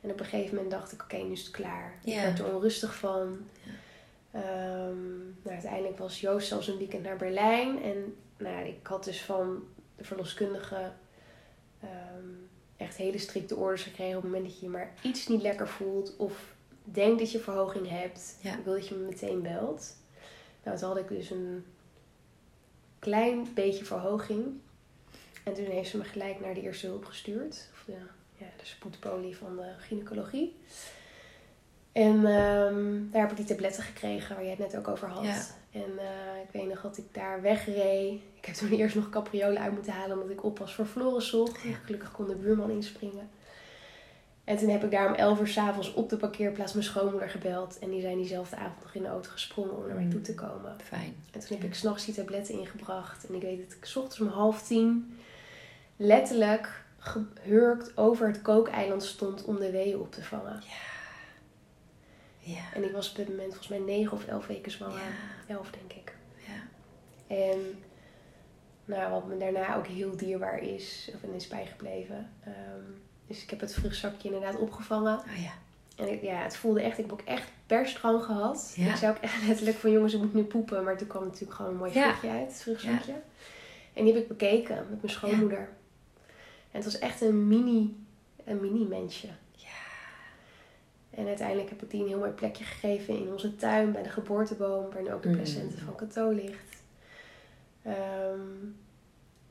En 0.03 0.11
op 0.11 0.19
een 0.19 0.25
gegeven 0.25 0.55
moment 0.55 0.71
dacht 0.71 0.91
ik, 0.91 1.01
oké, 1.03 1.15
nu 1.17 1.31
is 1.31 1.41
het 1.41 1.51
klaar. 1.51 1.99
Ik 2.03 2.13
Ja. 2.13 2.21
werd 2.21 2.39
er 2.39 2.53
onrustig 2.55 2.95
van. 2.95 3.37
Ehm, 4.31 5.17
nou, 5.17 5.49
uiteindelijk 5.49 5.97
was 5.97 6.21
Joost 6.21 6.47
zelfs 6.47 6.67
een 6.67 6.77
weekend 6.77 7.03
naar 7.03 7.17
Berlijn. 7.17 7.83
En 7.83 8.15
nou, 8.37 8.65
ik 8.67 8.87
had 8.87 9.03
dus 9.03 9.21
van 9.21 9.63
de 9.95 10.03
verloskundige 10.03 10.91
ehm, 11.81 12.27
echt 12.77 12.95
hele 12.95 13.17
strikte 13.17 13.55
orders 13.55 13.83
gekregen. 13.83 14.17
Op 14.17 14.23
het 14.23 14.31
moment 14.31 14.49
dat 14.49 14.59
je 14.59 14.65
je 14.65 14.71
maar 14.71 14.93
iets 15.01 15.27
niet 15.27 15.41
lekker 15.41 15.67
voelt 15.67 16.15
of 16.17 16.53
denkt 16.83 17.19
dat 17.19 17.31
je 17.31 17.39
verhoging 17.39 17.89
hebt. 17.89 18.37
Ja. 18.41 18.57
Ik 18.57 18.63
wil 18.63 18.73
dat 18.73 18.87
je 18.87 18.95
me 18.95 19.05
meteen 19.05 19.41
belt. 19.41 19.95
Nou, 20.63 20.77
toen 20.77 20.87
had 20.87 20.97
ik 20.97 21.07
dus 21.07 21.29
een 21.29 21.65
klein 22.99 23.47
beetje 23.53 23.85
verhoging. 23.85 24.45
En 25.43 25.53
toen 25.53 25.65
heeft 25.65 25.89
ze 25.89 25.97
me 25.97 26.03
gelijk 26.03 26.39
naar 26.39 26.53
de 26.53 26.61
eerste 26.61 26.87
hulp 26.87 27.05
gestuurd. 27.05 27.69
Of 27.73 27.83
de, 27.85 27.97
ja, 28.43 28.49
de 28.57 28.65
spoedpolie 28.65 29.37
van 29.37 29.55
de 29.55 29.73
gynaecologie. 29.77 30.55
En 31.91 32.15
ehm, 32.15 33.11
daar 33.11 33.21
heb 33.21 33.31
ik 33.31 33.37
die 33.37 33.45
tabletten 33.45 33.83
gekregen 33.83 34.35
waar 34.35 34.43
jij 34.43 34.55
het 34.57 34.59
net 34.59 34.77
ook 34.77 34.87
over 34.87 35.07
had. 35.07 35.23
Ja. 35.23 35.41
En 35.71 35.99
eh, 35.99 36.41
ik 36.43 36.49
weet 36.51 36.69
nog 36.69 36.81
dat 36.81 36.97
ik 36.97 37.05
daar 37.11 37.41
wegreed. 37.41 38.21
Ik 38.33 38.45
heb 38.45 38.55
toen 38.55 38.71
eerst 38.79 38.95
nog 38.95 39.09
capriolen 39.09 39.61
uit 39.61 39.73
moeten 39.73 39.93
halen 39.93 40.15
omdat 40.15 40.29
ik 40.29 40.43
oppas 40.43 40.73
voor 40.73 40.85
Floris 40.85 41.29
zocht. 41.29 41.57
Gelukkig 41.83 42.11
kon 42.11 42.27
de 42.27 42.35
buurman 42.35 42.69
inspringen. 42.69 43.29
En 44.43 44.57
toen 44.57 44.69
heb 44.69 44.83
ik 44.83 44.91
daar 44.91 45.07
om 45.07 45.13
11 45.13 45.39
uur 45.39 45.47
s'avonds 45.47 45.93
op 45.93 46.09
de 46.09 46.17
parkeerplaats 46.17 46.73
mijn 46.73 46.85
schoonmoeder 46.85 47.29
gebeld. 47.29 47.79
En 47.79 47.89
die 47.89 48.01
zijn 48.01 48.17
diezelfde 48.17 48.55
avond 48.55 48.81
nog 48.81 48.93
in 48.93 49.01
de 49.01 49.07
auto 49.07 49.29
gesprongen 49.29 49.77
om 49.77 49.87
naar 49.87 49.95
mij 49.95 50.09
toe 50.09 50.21
te 50.21 50.35
komen. 50.35 50.75
Fijn. 50.83 51.15
En 51.31 51.39
toen 51.39 51.57
heb 51.57 51.63
ik 51.63 51.75
s'nachts 51.75 52.05
die 52.05 52.13
tabletten 52.13 52.59
ingebracht. 52.59 53.25
En 53.25 53.35
ik 53.35 53.41
weet 53.41 53.67
dat 53.67 53.77
ik 53.77 53.85
s 53.85 53.95
ochtends 53.95 54.19
om 54.19 54.27
half 54.27 54.63
tien 54.63 55.17
letterlijk 55.95 56.82
gehurkt 57.03 57.97
over 57.97 58.27
het 58.27 58.41
kookeiland 58.41 59.03
stond 59.03 59.43
om 59.43 59.59
de 59.59 59.71
weeën 59.71 59.99
op 59.99 60.11
te 60.11 60.23
vangen. 60.23 60.61
Ja. 62.39 62.61
En 62.73 62.83
ik 62.83 62.91
was 62.91 63.09
op 63.09 63.15
dit 63.15 63.27
moment 63.27 63.47
volgens 63.47 63.67
mij 63.67 63.79
negen 63.79 64.11
of 64.11 64.25
elf 64.27 64.47
weken 64.47 64.71
zwanger. 64.71 64.99
Ja. 65.47 65.53
Elf 65.55 65.69
denk 65.71 65.93
ik. 65.93 66.15
Ja. 66.37 66.63
En 67.35 67.83
nou, 68.85 69.11
wat 69.11 69.27
me 69.27 69.37
daarna 69.37 69.75
ook 69.75 69.87
heel 69.87 70.17
dierbaar 70.17 70.59
is, 70.59 71.11
of 71.15 71.23
en 71.23 71.33
is 71.33 71.47
bijgebleven. 71.47 72.29
ehm, 72.43 72.81
dus 73.27 73.43
ik 73.43 73.49
heb 73.49 73.59
het 73.59 73.73
vruchtzakje 73.73 74.27
inderdaad 74.33 74.59
opgevangen. 74.59 75.17
Oh 75.19 75.41
ja. 75.43 75.51
En 75.95 76.11
ik, 76.11 76.21
ja, 76.21 76.35
het 76.41 76.55
voelde 76.57 76.81
echt, 76.81 76.97
ik 76.97 77.03
heb 77.05 77.13
ook 77.13 77.21
echt 77.25 77.51
persdrang 77.65 78.23
gehad. 78.23 78.73
Ja. 78.75 78.89
Ik 78.89 78.95
zei 78.95 79.11
ook 79.11 79.21
echt 79.21 79.43
letterlijk 79.47 79.77
van 79.77 79.91
jongens, 79.91 80.13
ik 80.13 80.19
moet 80.19 80.33
nu 80.33 80.43
poepen. 80.43 80.83
Maar 80.83 80.97
toen 80.97 81.07
kwam 81.07 81.23
natuurlijk 81.23 81.53
gewoon 81.53 81.71
een 81.71 81.77
mooi 81.77 81.93
Ja. 81.93 82.03
vruchtje 82.03 82.29
uit, 82.29 82.47
het 82.47 82.61
vruchtzakje. 82.61 83.13
En 83.93 84.03
die 84.03 84.13
heb 84.13 84.21
ik 84.21 84.27
bekeken 84.27 84.75
met 84.89 85.01
mijn 85.01 85.13
schoonmoeder. 85.13 85.69
En 86.73 86.81
het 86.81 86.83
was 86.83 86.99
echt 86.99 87.21
een 87.21 87.47
mini, 87.47 87.95
een 88.43 88.61
mini 88.61 88.85
mensje. 88.85 89.27
Ja. 89.55 89.67
En 91.09 91.27
uiteindelijk 91.27 91.69
heb 91.69 91.81
ik 91.83 91.89
die 91.91 92.01
een 92.01 92.07
heel 92.07 92.17
mooi 92.19 92.31
plekje 92.31 92.63
gegeven 92.63 93.17
in 93.17 93.31
onze 93.31 93.55
tuin 93.55 93.91
bij 93.91 94.03
de 94.03 94.09
geboorteboom, 94.09 94.91
waar 94.93 95.01
nu 95.01 95.13
ook 95.13 95.21
de 95.23 95.29
Mm. 95.29 95.35
placenta 95.35 95.75
van 95.85 95.95
Cato 95.95 96.29
ligt. 96.29 96.81
Ehm, 97.83 98.39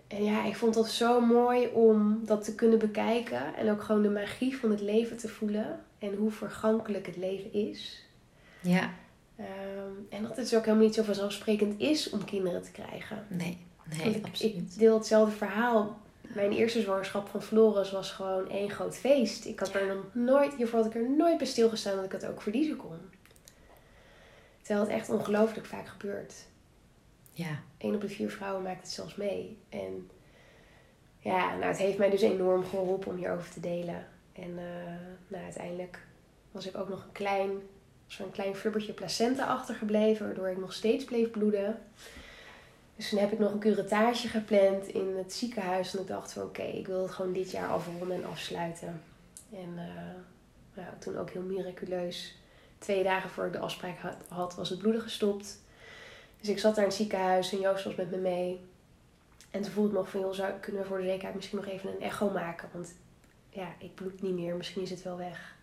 en 0.06 0.24
ja, 0.24 0.44
ik 0.44 0.56
vond 0.56 0.74
dat 0.74 0.88
zo 0.88 1.20
mooi 1.20 1.66
om 1.66 2.20
dat 2.24 2.44
te 2.44 2.54
kunnen 2.54 2.78
bekijken 2.78 3.54
en 3.54 3.70
ook 3.70 3.82
gewoon 3.82 4.02
de 4.02 4.10
magie 4.10 4.56
van 4.56 4.70
het 4.70 4.80
leven 4.80 5.16
te 5.16 5.28
voelen 5.28 5.80
en 5.98 6.14
hoe 6.14 6.30
vergankelijk 6.30 7.06
het 7.06 7.16
leven 7.16 7.52
is. 7.52 8.04
Ja. 8.60 8.90
Ehm, 9.36 9.92
en 10.08 10.22
dat 10.22 10.36
het 10.36 10.36
dus 10.48 10.54
ook 10.54 10.64
helemaal 10.64 10.84
niet 10.86 10.94
zo 10.94 11.02
vanzelfsprekend 11.02 11.80
is 11.80 12.10
om 12.10 12.24
kinderen 12.24 12.62
te 12.62 12.70
krijgen. 12.70 13.26
Nee. 13.28 13.58
Nee, 13.98 14.14
ik, 14.14 14.26
absoluut. 14.26 14.54
ik 14.54 14.78
deel 14.78 14.94
hetzelfde 14.94 15.36
verhaal. 15.36 16.00
Mijn 16.34 16.52
eerste 16.52 16.80
zwangerschap 16.80 17.28
van 17.28 17.42
Floris 17.42 17.90
was 17.90 18.10
gewoon 18.10 18.50
één 18.50 18.70
groot 18.70 18.96
feest. 18.96 19.44
Ik 19.44 19.58
had 19.58 19.74
er 19.74 19.86
nog 19.86 20.04
nooit, 20.12 20.54
hiervoor 20.54 20.78
had 20.78 20.88
ik 20.88 20.94
er 20.94 21.10
nooit 21.10 21.38
bij 21.38 21.46
stilgestaan 21.46 21.96
dat 21.96 22.04
ik 22.04 22.12
het 22.12 22.26
ook 22.26 22.42
verliezen 22.42 22.76
kon. 22.76 22.98
Terwijl 24.62 24.86
het 24.86 24.96
echt 24.96 25.08
ongelooflijk 25.10 25.66
vaak 25.66 25.86
gebeurt. 25.88 26.34
Ja. 27.32 27.62
Eén 27.78 27.94
op 27.94 28.00
de 28.00 28.08
vier 28.08 28.30
vrouwen 28.30 28.62
maakt 28.62 28.80
het 28.80 28.90
zelfs 28.90 29.14
mee. 29.14 29.58
En 29.68 30.10
ja, 31.18 31.50
nou, 31.50 31.64
het 31.64 31.78
heeft 31.78 31.98
mij 31.98 32.10
dus 32.10 32.22
enorm 32.22 32.64
geholpen 32.64 33.10
om 33.10 33.16
hierover 33.16 33.50
te 33.50 33.60
delen. 33.60 34.06
En 34.32 34.58
eh, 34.58 34.94
nou, 35.28 35.44
uiteindelijk 35.44 35.98
was 36.50 36.66
ik 36.66 36.76
ook 36.76 36.88
nog 36.88 37.04
een 37.04 37.12
klein, 37.12 37.50
een 38.18 38.30
klein 38.30 38.56
flubbertje 38.56 38.92
placenta 38.92 39.46
achtergebleven, 39.46 40.26
waardoor 40.26 40.48
ik 40.48 40.58
nog 40.58 40.72
steeds 40.72 41.04
bleef 41.04 41.30
bloeden. 41.30 41.82
Dus 42.96 43.08
toen 43.08 43.18
heb 43.18 43.32
ik 43.32 43.38
nog 43.38 43.52
een 43.52 43.58
curettage 43.58 44.28
gepland 44.28 44.86
in 44.86 45.16
het 45.16 45.32
ziekenhuis. 45.32 45.94
En 45.94 46.00
ik 46.00 46.06
dacht 46.06 46.32
van 46.32 46.42
oké, 46.42 46.62
ik 46.62 46.86
wil 46.86 47.02
het 47.02 47.10
gewoon 47.10 47.32
dit 47.32 47.50
jaar 47.50 47.68
afronden 47.68 48.12
en 48.12 48.24
afsluiten. 48.24 49.02
En 49.52 49.72
eh, 49.76 50.14
nou, 50.74 50.88
toen 50.98 51.16
ook 51.16 51.30
heel 51.30 51.42
miraculeus. 51.42 52.36
Twee 52.78 53.02
dagen 53.02 53.30
voor 53.30 53.46
ik 53.46 53.52
de 53.52 53.58
afspraak 53.58 53.96
had, 54.28 54.54
was 54.54 54.68
het 54.68 54.78
bloeden 54.78 55.02
gestopt. 55.02 55.60
Dus 56.40 56.48
ik 56.48 56.58
zat 56.58 56.74
daar 56.74 56.84
in 56.84 56.90
het 56.90 56.98
ziekenhuis 56.98 57.52
en 57.52 57.60
Joost 57.60 57.84
was 57.84 57.94
met 57.94 58.10
me 58.10 58.16
mee. 58.16 58.60
En 59.50 59.62
toen 59.62 59.72
voelde 59.72 59.88
ik 59.88 59.96
nog 59.96 60.08
van, 60.08 60.20
joh, 60.20 60.32
zou, 60.32 60.52
kunnen 60.60 60.82
we 60.82 60.88
voor 60.88 60.98
de 60.98 61.06
zekerheid 61.06 61.34
misschien 61.34 61.58
nog 61.58 61.66
even 61.66 61.90
een 61.90 62.00
echo 62.00 62.30
maken? 62.30 62.68
Want 62.72 62.94
ja, 63.50 63.74
ik 63.78 63.94
bloed 63.94 64.22
niet 64.22 64.34
meer, 64.34 64.56
misschien 64.56 64.82
is 64.82 64.90
het 64.90 65.02
wel 65.02 65.16
weg. 65.16 65.54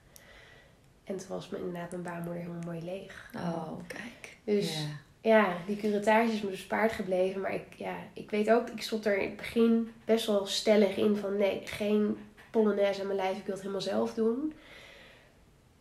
En 1.04 1.18
toen 1.18 1.28
was 1.28 1.50
me 1.50 1.58
inderdaad 1.58 1.92
mijn 1.92 2.04
baarmoeder 2.04 2.42
helemaal 2.42 2.64
mooi 2.66 2.84
leeg. 2.84 3.32
Oh, 3.36 3.72
kijk. 3.88 4.38
Dus. 4.44 4.86
Ja, 5.22 5.54
die 5.66 5.78
curettage 5.78 6.32
is 6.34 6.42
me 6.42 6.50
bespaard 6.50 6.92
gebleven. 6.92 7.42
Maar 7.42 7.54
ik, 7.54 7.66
ja, 7.76 7.96
ik 8.14 8.32
weet 8.32 8.52
ook, 8.52 8.70
ik 8.70 8.82
stond 8.82 9.06
er 9.06 9.18
in 9.18 9.28
het 9.28 9.38
begin 9.38 9.92
best 10.06 10.26
wel 10.26 10.46
stellig 10.46 10.96
in 10.98 11.16
van 11.16 11.38
nee, 11.38 11.62
geen 11.66 12.18
polonaise 12.52 13.00
aan 13.02 13.08
mijn 13.08 13.20
lijf. 13.20 13.38
Ik 13.38 13.44
wil 13.46 13.54
het 13.54 13.62
helemaal 13.64 13.82
zelf 13.84 14.14
doen. 14.14 14.54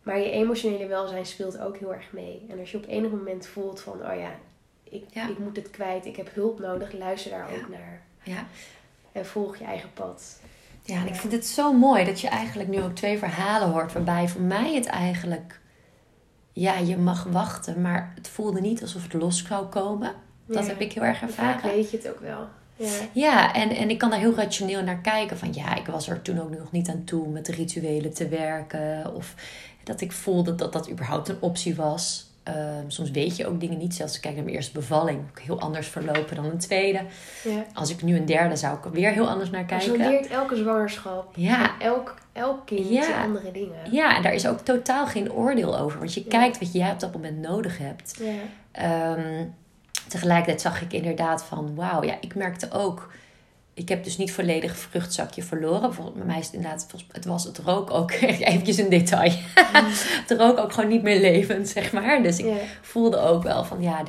Maar 0.03 0.17
je 0.19 0.29
emotionele 0.31 0.87
welzijn 0.87 1.25
speelt 1.25 1.59
ook 1.59 1.77
heel 1.77 1.93
erg 1.93 2.11
mee. 2.11 2.45
En 2.49 2.59
als 2.59 2.71
je 2.71 2.77
op 2.77 2.85
enig 2.87 3.11
moment 3.11 3.47
voelt 3.47 3.81
van, 3.81 3.93
oh 3.93 4.15
ja, 4.19 4.31
ik, 4.83 5.03
Ja. 5.11 5.29
ik 5.29 5.37
moet 5.39 5.55
het 5.55 5.69
kwijt, 5.69 6.05
ik 6.05 6.15
heb 6.15 6.33
hulp 6.33 6.59
nodig, 6.59 6.91
luister 6.93 7.31
daar 7.31 7.51
Ja. 7.53 7.57
ook 7.57 7.69
naar. 7.69 8.01
Ja. 8.23 8.47
En 9.11 9.25
volg 9.25 9.57
je 9.57 9.63
eigen 9.65 9.89
pad. 9.93 10.39
Ja, 10.83 10.95
en 11.01 11.07
ik 11.07 11.15
vind 11.15 11.33
het 11.33 11.45
zo 11.45 11.73
mooi 11.73 12.05
dat 12.05 12.21
je 12.21 12.27
eigenlijk 12.27 12.69
nu 12.69 12.81
ook 12.81 12.95
twee 12.95 13.17
verhalen 13.17 13.69
hoort. 13.69 13.93
Waarbij 13.93 14.27
voor 14.27 14.41
mij 14.41 14.73
het 14.75 14.85
eigenlijk... 14.85 15.58
Ja, 16.59 16.77
je 16.77 16.97
mag 16.97 17.23
wachten, 17.23 17.81
maar 17.81 18.11
het 18.15 18.27
voelde 18.27 18.61
niet 18.61 18.81
alsof 18.81 19.03
het 19.03 19.13
los 19.13 19.45
zou 19.47 19.65
komen. 19.65 20.13
Dat 20.45 20.67
heb 20.67 20.79
ik 20.79 20.93
heel 20.93 21.03
erg 21.03 21.21
ervaren. 21.21 21.61
Vaak 21.61 21.71
weet 21.71 21.91
je 21.91 21.97
het 21.97 22.09
ook 22.09 22.19
wel. 22.19 22.47
Ja, 22.75 22.89
ja 23.13 23.53
en, 23.53 23.69
en 23.69 23.89
ik 23.89 23.97
kan 23.97 24.09
daar 24.09 24.19
heel 24.19 24.35
rationeel 24.35 24.83
naar 24.83 25.01
kijken. 25.01 25.37
Van 25.37 25.53
ja, 25.53 25.75
ik 25.75 25.85
was 25.85 26.09
er 26.09 26.21
toen 26.21 26.41
ook 26.41 26.49
nog 26.49 26.71
niet 26.71 26.89
aan 26.89 27.03
toe 27.03 27.27
met 27.27 27.45
de 27.45 27.51
rituelen 27.51 28.13
te 28.13 28.27
werken. 28.27 29.15
Of 29.15 29.35
dat 29.83 30.01
ik 30.01 30.11
voelde 30.11 30.55
dat 30.55 30.73
dat 30.73 30.89
überhaupt 30.89 31.29
een 31.29 31.41
optie 31.41 31.75
was. 31.75 32.28
Ehm, 32.55 32.83
soms 32.89 33.11
weet 33.11 33.35
je 33.35 33.47
ook 33.47 33.59
dingen 33.59 33.77
niet. 33.77 33.95
Zelfs 33.95 34.01
als 34.01 34.15
ik 34.15 34.21
kijk 34.21 34.35
naar 34.35 34.43
mijn 34.43 34.55
eerste 34.55 34.71
bevalling, 34.71 35.19
ook 35.29 35.39
heel 35.39 35.59
anders 35.59 35.87
verlopen 35.87 36.35
dan 36.35 36.45
een 36.45 36.57
tweede. 36.57 37.01
Ja. 37.43 37.65
Als 37.73 37.89
ik 37.89 38.01
nu 38.01 38.15
een 38.15 38.25
derde 38.25 38.55
zou 38.55 38.77
ik 38.77 38.85
er 38.85 38.91
weer 38.91 39.11
heel 39.11 39.29
anders 39.29 39.49
naar 39.49 39.65
kijken. 39.65 39.87
Zo 39.87 39.97
leert 39.97 40.27
elke 40.27 40.55
zwangerschap. 40.55 41.31
Ja. 41.35 41.79
Elk, 41.79 42.15
elk 42.33 42.65
kind 42.65 42.89
ja. 42.89 43.23
andere 43.23 43.51
dingen. 43.51 43.91
Ja, 43.91 44.15
en 44.15 44.23
daar 44.23 44.33
is 44.33 44.47
ook 44.47 44.59
totaal 44.59 45.07
geen 45.07 45.31
oordeel 45.31 45.79
over. 45.79 45.99
Want 45.99 46.13
je 46.13 46.23
kijkt 46.23 46.59
wat 46.59 46.73
jij 46.73 46.91
op 46.91 46.99
dat 46.99 47.13
moment 47.13 47.37
nodig 47.37 47.77
hebt. 47.77 48.21
Ja. 48.73 49.17
Um, 49.17 49.55
tegelijkertijd 50.07 50.61
zag 50.61 50.81
ik 50.81 50.93
inderdaad 50.93 51.43
van, 51.43 51.75
wauw, 51.75 52.03
ja, 52.03 52.17
ik 52.21 52.35
merkte 52.35 52.71
ook 52.71 53.11
ik 53.79 53.89
heb 53.89 54.03
dus 54.03 54.17
niet 54.17 54.31
volledig 54.31 54.77
vruchtzakje 54.77 55.43
verloren. 55.43 55.91
Bij 56.15 56.25
mij 56.25 56.39
is 56.39 56.45
het 56.45 56.55
inderdaad, 56.55 56.87
het 57.11 57.25
was 57.25 57.43
het 57.43 57.57
rook 57.57 57.91
ook, 57.91 58.11
eventjes 58.51 58.77
een 58.77 58.89
detail. 58.89 59.31
Mm. 59.31 59.85
het 60.27 60.39
rook 60.39 60.57
ook 60.57 60.73
gewoon 60.73 60.89
niet 60.89 61.03
meer 61.03 61.19
levend, 61.19 61.69
zeg 61.69 61.91
maar. 61.91 62.23
Dus 62.23 62.37
ik 62.37 62.61
voelde 62.81 63.17
ook 63.17 63.43
wel 63.43 63.63
van, 63.63 63.81
ja, 63.81 64.03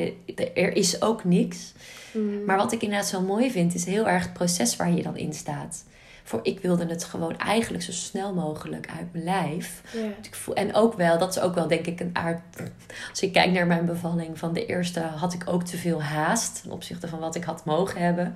er 0.55 0.77
is 0.77 1.03
ook 1.03 1.25
niks. 1.25 1.73
Mm. 2.13 2.45
Maar 2.45 2.57
wat 2.57 2.73
ik 2.73 2.83
inderdaad 2.83 3.09
zo 3.09 3.21
mooi 3.21 3.51
vind, 3.51 3.75
is 3.75 3.85
heel 3.85 4.09
erg 4.09 4.23
het 4.23 4.33
proces 4.33 4.77
waar 4.77 4.93
je 4.93 5.03
dan 5.03 5.17
in 5.17 5.33
staat. 5.33 5.85
Voor 6.25 6.41
ik 6.43 6.61
wilde 6.61 6.87
het 6.87 7.05
gewoon 7.05 7.39
eigenlijk 7.39 7.85
zo 7.85 7.93
snel 7.93 8.35
mogelijk 8.35 8.89
uit 8.99 9.13
mijn 9.13 9.25
lijf. 9.25 9.83
Ik 10.23 10.35
voel, 10.35 10.55
en 10.55 10.75
ook 10.75 10.95
wel, 10.95 11.19
dat 11.19 11.37
is 11.37 11.43
ook 11.43 11.55
wel 11.55 11.69
denk 11.69 11.87
ik 11.87 12.01
een 12.01 12.11
aard. 12.13 12.41
Als 13.11 13.21
ik 13.21 13.33
kijk 13.33 13.53
naar 13.53 13.67
mijn 13.67 13.87
bevalling 13.87 14.39
van 14.39 14.53
de 14.53 14.67
eerste, 14.67 15.01
had 15.01 15.33
ik 15.33 15.43
ook 15.47 15.63
te 15.65 15.77
veel 15.77 16.03
haast 16.03 16.63
ten 16.63 16.71
opzichte 16.71 17.09
van 17.09 17.19
wat 17.19 17.35
ik 17.35 17.45
had 17.45 17.65
mogen 17.65 18.01
hebben. 18.01 18.35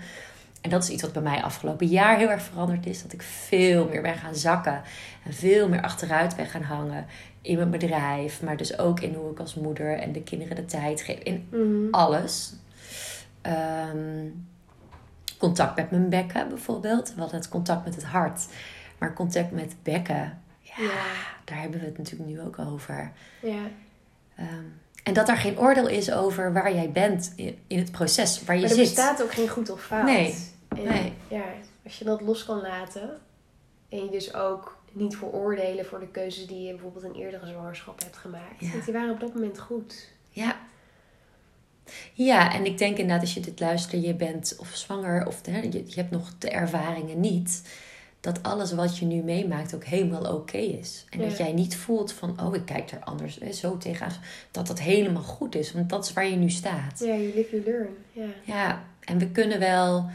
En 0.64 0.70
dat 0.70 0.83
is 0.83 0.88
iets 0.88 1.03
wat 1.03 1.12
bij 1.12 1.22
mij 1.22 1.42
afgelopen 1.42 1.87
jaar 1.87 2.16
heel 2.16 2.31
erg 2.31 2.42
veranderd 2.42 2.87
is. 2.87 3.03
Dat 3.03 3.12
ik 3.12 3.22
veel 3.22 3.88
meer 3.88 4.03
ben 4.03 4.14
gaan 4.14 4.35
zakken. 4.35 4.83
En 5.24 5.35
veel 5.35 5.68
meer 5.68 5.83
achteruit 5.83 6.37
ben 6.37 6.46
gaan 6.46 6.62
hangen. 6.62 7.07
In 7.40 7.57
mijn 7.57 7.70
bedrijf. 7.70 8.42
Maar 8.42 8.57
dus 8.57 8.79
ook 8.79 9.00
in 9.00 9.14
hoe 9.14 9.31
ik 9.31 9.38
als 9.38 9.55
moeder 9.55 9.98
en 9.98 10.12
de 10.12 10.22
kinderen 10.22 10.57
de 10.57 10.64
tijd 10.64 11.00
geef. 11.00 11.18
In 11.18 11.48
mhm. 11.50 11.90
alles. 11.90 12.53
Ehm, 13.40 14.29
contact 15.38 15.77
met 15.77 15.90
mijn 15.90 16.09
bekken 16.09 16.48
bijvoorbeeld. 16.48 17.14
Hadden 17.16 17.38
het 17.38 17.48
contact 17.48 17.85
met 17.85 17.94
het 17.94 18.05
hart. 18.05 18.46
Maar 18.98 19.12
contact 19.12 19.50
met 19.50 19.74
bekken. 19.83 20.42
Ja, 20.61 20.90
daar 21.44 21.61
hebben 21.61 21.81
we 21.81 21.87
het 21.87 21.98
natuurlijk 21.98 22.31
nu 22.31 22.40
ook 22.40 22.59
over. 22.59 23.12
Ja. 23.40 23.62
Ehm, 24.37 24.64
en 25.03 25.14
dat 25.14 25.29
er 25.29 25.37
geen 25.37 25.59
oordeel 25.59 25.88
is 25.88 26.12
over 26.12 26.53
waar 26.53 26.74
jij 26.74 26.90
bent 26.90 27.33
in, 27.66 27.79
het 27.79 27.90
proces, 27.90 28.44
waar 28.44 28.57
je 28.57 28.62
maar 28.62 28.70
er 28.70 28.77
zit. 28.77 28.87
Er 28.87 28.94
bestaat 28.94 29.22
ook 29.22 29.33
geen 29.33 29.48
goed 29.48 29.70
of 29.70 29.83
fout. 29.83 30.05
Nee. 30.05 30.53
En 30.78 31.12
ja, 31.28 31.44
als 31.84 31.98
je 31.98 32.04
dat 32.04 32.20
los 32.20 32.44
kan 32.44 32.60
laten 32.60 33.20
en 33.88 34.04
je 34.04 34.10
dus 34.10 34.34
ook 34.34 34.78
niet 34.92 35.16
veroordelen 35.16 35.87
voor 35.87 36.00
de 36.00 36.08
keuzes 36.08 36.46
die 36.46 36.62
je 36.62 36.72
bijvoorbeeld 36.72 37.04
in 37.04 37.20
eerdere 37.20 37.46
zwangerschap 37.46 38.02
hebt 38.02 38.16
gemaakt. 38.16 38.60
Ja. 38.60 38.70
Want 38.70 38.84
die 38.84 38.94
waren 38.94 39.14
op 39.14 39.20
dat 39.20 39.34
moment 39.34 39.58
goed. 39.58 40.08
Ja. 40.30 40.56
Ja, 42.12 42.54
en 42.54 42.64
ik 42.64 42.78
denk 42.78 42.96
inderdaad 42.96 43.20
als 43.20 43.34
je 43.34 43.40
dit 43.40 43.60
luistert, 43.60 44.04
je 44.04 44.14
bent 44.14 44.56
of 44.58 44.74
zwanger 44.74 45.26
of 45.26 45.46
hè, 45.46 45.60
je, 45.60 45.84
je 45.87 45.94
hebt 45.94 46.10
nog 46.10 46.38
de 46.38 46.50
ervaringen 46.50 47.20
niet 47.20 47.62
dat 48.20 48.42
alles 48.42 48.72
wat 48.72 48.98
je 48.98 49.06
nu 49.06 49.22
meemaakt 49.22 49.74
ook 49.74 49.84
helemaal 49.84 50.34
oké 50.34 50.58
is. 50.58 51.04
En 51.10 51.18
dat 51.18 51.37
jij 51.37 51.52
niet 51.52 51.76
voelt 51.76 52.12
van, 52.12 52.40
oh, 52.40 52.54
ik 52.54 52.64
kijk 52.64 52.90
er 52.90 53.00
anders 53.04 53.38
hè, 53.40 53.52
zo 53.52 53.78
tegenaan. 53.78 54.16
Dat 54.50 54.66
dat 54.66 54.80
helemaal 54.80 55.22
goed 55.22 55.54
is, 55.54 55.72
want 55.72 55.90
dat 55.90 56.04
is 56.04 56.12
waar 56.12 56.26
je 56.26 56.37
nu 56.37 56.50
staat. 56.50 56.98
Ja, 56.98 57.14
you 57.14 57.34
live, 57.34 57.50
you 57.50 57.62
learn. 57.64 57.96
Ja, 58.12 58.28
ja 58.44 58.84
en 59.00 59.18
we 59.18 59.30
kunnen 59.30 59.58
wel 59.58 60.10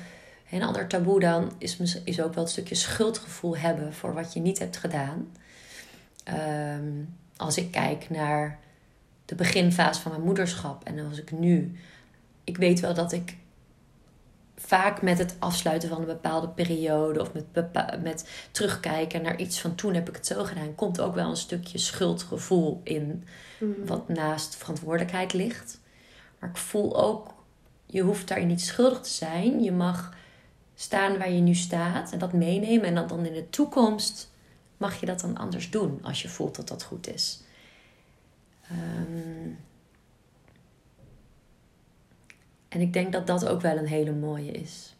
een 0.51 0.63
ander 0.63 0.87
taboe 0.87 1.19
dan 1.19 1.51
is, 1.57 2.01
is 2.03 2.21
ook 2.21 2.33
wel 2.33 2.43
het 2.43 2.51
stukje 2.51 2.75
schuldgevoel 2.75 3.57
hebben 3.57 3.93
voor 3.93 4.13
wat 4.13 4.33
je 4.33 4.39
niet 4.39 4.59
hebt 4.59 4.77
gedaan. 4.77 5.31
Ehm, 6.23 6.91
als 7.35 7.57
ik 7.57 7.71
kijk 7.71 8.09
naar 8.09 8.59
de 9.25 9.35
beginfase 9.35 10.01
van 10.01 10.11
mijn 10.11 10.23
moederschap 10.23 10.83
en 10.83 11.07
als 11.07 11.19
ik 11.19 11.31
nu. 11.31 11.79
Ik 12.43 12.57
weet 12.57 12.79
wel 12.79 12.93
dat 12.93 13.11
ik 13.11 13.37
vaak 14.55 15.01
met 15.01 15.17
het 15.17 15.35
afsluiten 15.39 15.89
van 15.89 15.99
een 15.99 16.05
bepaalde 16.05 16.47
periode 16.47 17.21
of 17.21 17.33
met, 17.33 17.45
met 18.03 18.29
terugkijken 18.51 19.21
naar 19.21 19.37
iets 19.37 19.61
van 19.61 19.75
toen 19.75 19.93
heb 19.93 20.09
ik 20.09 20.15
het 20.15 20.25
zo 20.25 20.43
gedaan, 20.43 20.75
komt 20.75 21.01
ook 21.01 21.15
wel 21.15 21.29
een 21.29 21.37
stukje 21.37 21.77
schuldgevoel 21.77 22.81
in, 22.83 23.23
mhm. 23.59 23.85
wat 23.85 24.07
naast 24.07 24.55
verantwoordelijkheid 24.55 25.33
ligt. 25.33 25.79
Maar 26.39 26.49
ik 26.49 26.57
voel 26.57 27.03
ook, 27.03 27.33
je 27.85 28.01
hoeft 28.01 28.27
daarin 28.27 28.47
niet 28.47 28.61
schuldig 28.61 29.01
te 29.01 29.09
zijn. 29.09 29.63
Je 29.63 29.71
mag 29.71 30.13
staan 30.79 31.17
waar 31.17 31.31
je 31.31 31.41
nu 31.41 31.55
staat 31.55 32.11
en 32.11 32.19
dat 32.19 32.33
meenemen. 32.33 32.85
En 32.85 32.95
dan, 32.95 33.07
dan 33.07 33.25
in 33.25 33.33
de 33.33 33.49
toekomst 33.49 34.31
mag 34.77 34.99
je 34.99 35.05
dat 35.05 35.19
dan 35.19 35.37
anders 35.37 35.69
doen 35.69 35.99
als 36.01 36.21
je 36.21 36.29
voelt 36.29 36.55
dat 36.55 36.67
dat 36.67 36.83
goed 36.83 37.13
is. 37.13 37.43
Ehm, 38.63 39.49
en 42.69 42.81
ik 42.81 42.93
denk 42.93 43.11
dat 43.11 43.27
dat 43.27 43.47
ook 43.47 43.61
wel 43.61 43.77
een 43.77 43.87
hele 43.87 44.11
mooie 44.11 44.51
is. 44.51 44.95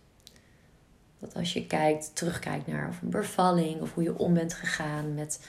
Dat 1.20 1.36
als 1.36 1.54
je 1.54 1.66
kijkt, 1.66 2.16
terugkijkt 2.16 2.68
naar 2.68 2.90
of 2.90 3.02
een 3.02 3.10
bevalling 3.10 3.82
of 3.82 3.94
hoe 3.94 4.04
je 4.04 4.18
om 4.18 4.34
bent 4.34 4.54
gegaan 4.54 5.14
met. 5.14 5.48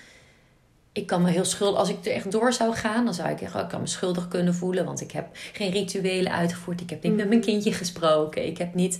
Ik 0.92 1.06
kan 1.06 1.22
me 1.22 1.30
heel 1.30 1.44
schuldig, 1.44 1.78
als 1.78 1.88
ik 1.88 2.04
er 2.04 2.12
echt 2.12 2.30
door 2.30 2.52
zou 2.52 2.74
gaan, 2.74 3.04
dan 3.04 3.14
zou 3.14 3.28
ik, 3.28 3.40
ik 3.40 3.68
kan 3.68 3.80
me 3.80 3.86
schuldig 3.86 4.28
kunnen 4.28 4.54
voelen, 4.54 4.84
want 4.84 5.00
ik 5.00 5.10
heb 5.10 5.28
geen 5.32 5.70
rituelen 5.70 6.32
uitgevoerd, 6.32 6.80
ik 6.80 6.90
heb 6.90 7.02
niet 7.02 7.16
met 7.16 7.28
mijn 7.28 7.38
mm. 7.38 7.44
kindje 7.44 7.72
gesproken, 7.72 8.46
ik 8.46 8.58
heb 8.58 8.74
niet 8.74 8.98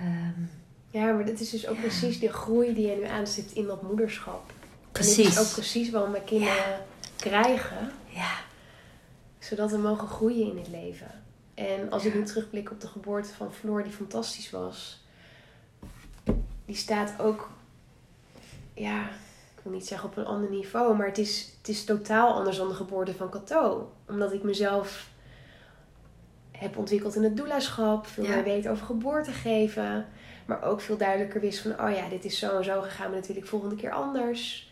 Ehm, 0.00 0.40
ja, 0.90 1.12
maar 1.12 1.24
dit 1.24 1.40
is 1.40 1.50
dus 1.50 1.66
ook 1.66 1.80
precies 1.80 2.20
de 2.20 2.32
groei 2.32 2.74
die 2.74 2.86
je 2.86 2.96
nu 2.96 3.04
aanzet 3.04 3.52
in 3.52 3.66
dat 3.66 3.82
moederschap. 3.82 4.52
Precies. 4.92 5.16
En 5.16 5.22
dit 5.22 5.32
is 5.32 5.40
ook 5.40 5.52
precies 5.52 5.90
waarom 5.90 6.12
we 6.12 6.22
kinderen 6.24 6.84
krijgen. 7.16 7.92
Ja. 8.06 8.38
Zodat 9.38 9.70
we 9.70 9.76
mogen 9.76 10.08
groeien 10.08 10.50
in 10.50 10.56
het 10.56 10.68
leven. 10.68 11.22
En 11.54 11.90
als 11.90 12.04
ik 12.04 12.14
nu 12.14 12.24
terugblik 12.24 12.70
op 12.70 12.80
de 12.80 12.86
geboorte 12.86 13.34
van 13.34 13.52
Floor, 13.52 13.82
die 13.82 13.92
fantastisch 13.92 14.50
was. 14.50 15.04
Die 16.64 16.76
staat 16.76 17.14
ook, 17.20 17.50
ja, 18.74 19.08
ik 19.56 19.60
wil 19.62 19.72
niet 19.72 19.86
zeggen 19.86 20.08
op 20.08 20.16
een 20.16 20.24
ander 20.24 20.50
niveau, 20.50 20.96
maar 20.96 21.06
het 21.06 21.18
is, 21.18 21.52
het 21.58 21.68
is 21.68 21.84
totaal 21.84 22.34
anders 22.34 22.56
dan 22.56 22.68
de 22.68 22.74
geboorte 22.74 23.14
van 23.14 23.30
Cato. 23.30 23.92
Omdat 24.08 24.32
ik 24.32 24.42
mezelf 24.42 25.09
heb 26.60 26.76
ontwikkeld 26.76 27.14
in 27.14 27.22
het 27.22 27.36
doulaschap. 27.36 28.06
Veel 28.06 28.26
meer 28.26 28.44
weet 28.44 28.68
over 28.68 28.86
geboorte 28.86 29.32
geven. 29.32 30.06
Maar 30.46 30.62
ook 30.62 30.80
veel 30.80 30.96
duidelijker 30.96 31.40
wist 31.40 31.58
van, 31.58 31.80
oh 31.80 31.96
ja, 31.96 32.08
dit 32.08 32.24
is 32.24 32.38
zo 32.38 32.56
en 32.56 32.64
zo 32.64 32.80
gegaan, 32.80 33.10
maar 33.10 33.18
dat 33.18 33.28
wil 33.28 33.36
ik 33.36 33.46
volgende 33.46 33.76
keer 33.76 33.90
anders. 33.90 34.70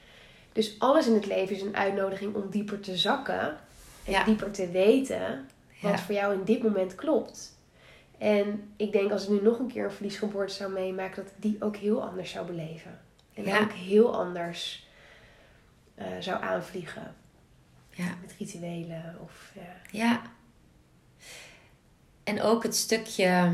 Dus 0.53 0.79
alles 0.79 1.07
in 1.07 1.15
het 1.15 1.27
leven 1.27 1.57
is 1.57 1.63
een 1.63 1.77
uitnodiging 1.77 2.35
om 2.35 2.51
dieper 2.51 2.81
te 2.81 2.97
zakken. 2.97 3.57
En 4.05 4.25
dieper 4.25 4.51
te 4.51 4.71
weten 4.71 5.47
wat 5.81 6.01
voor 6.01 6.15
jou 6.15 6.35
in 6.35 6.45
dit 6.45 6.63
moment 6.63 6.95
klopt. 6.95 7.57
En 8.19 8.73
ik 8.77 8.93
denk 8.93 9.11
als 9.11 9.23
ik 9.23 9.29
nu 9.29 9.43
nog 9.43 9.59
een 9.59 9.67
keer 9.67 9.85
een 9.85 9.91
verliesgeboorte 9.91 10.55
zou 10.55 10.73
meemaken, 10.73 11.23
dat 11.23 11.33
ik 11.33 11.43
die 11.43 11.57
ook 11.61 11.77
heel 11.77 12.03
anders 12.03 12.31
zou 12.31 12.47
beleven. 12.47 13.01
En 13.35 13.63
ook 13.63 13.73
heel 13.73 14.17
anders 14.17 14.89
uh, 15.99 16.05
zou 16.21 16.43
aanvliegen. 16.43 17.15
Ja. 17.91 18.15
Met 18.21 18.35
rituelen 18.39 19.17
of 19.23 19.53
ja. 19.91 20.23
En 22.29 22.43
ook 22.43 22.63
het 22.63 22.77
stukje. 22.77 23.53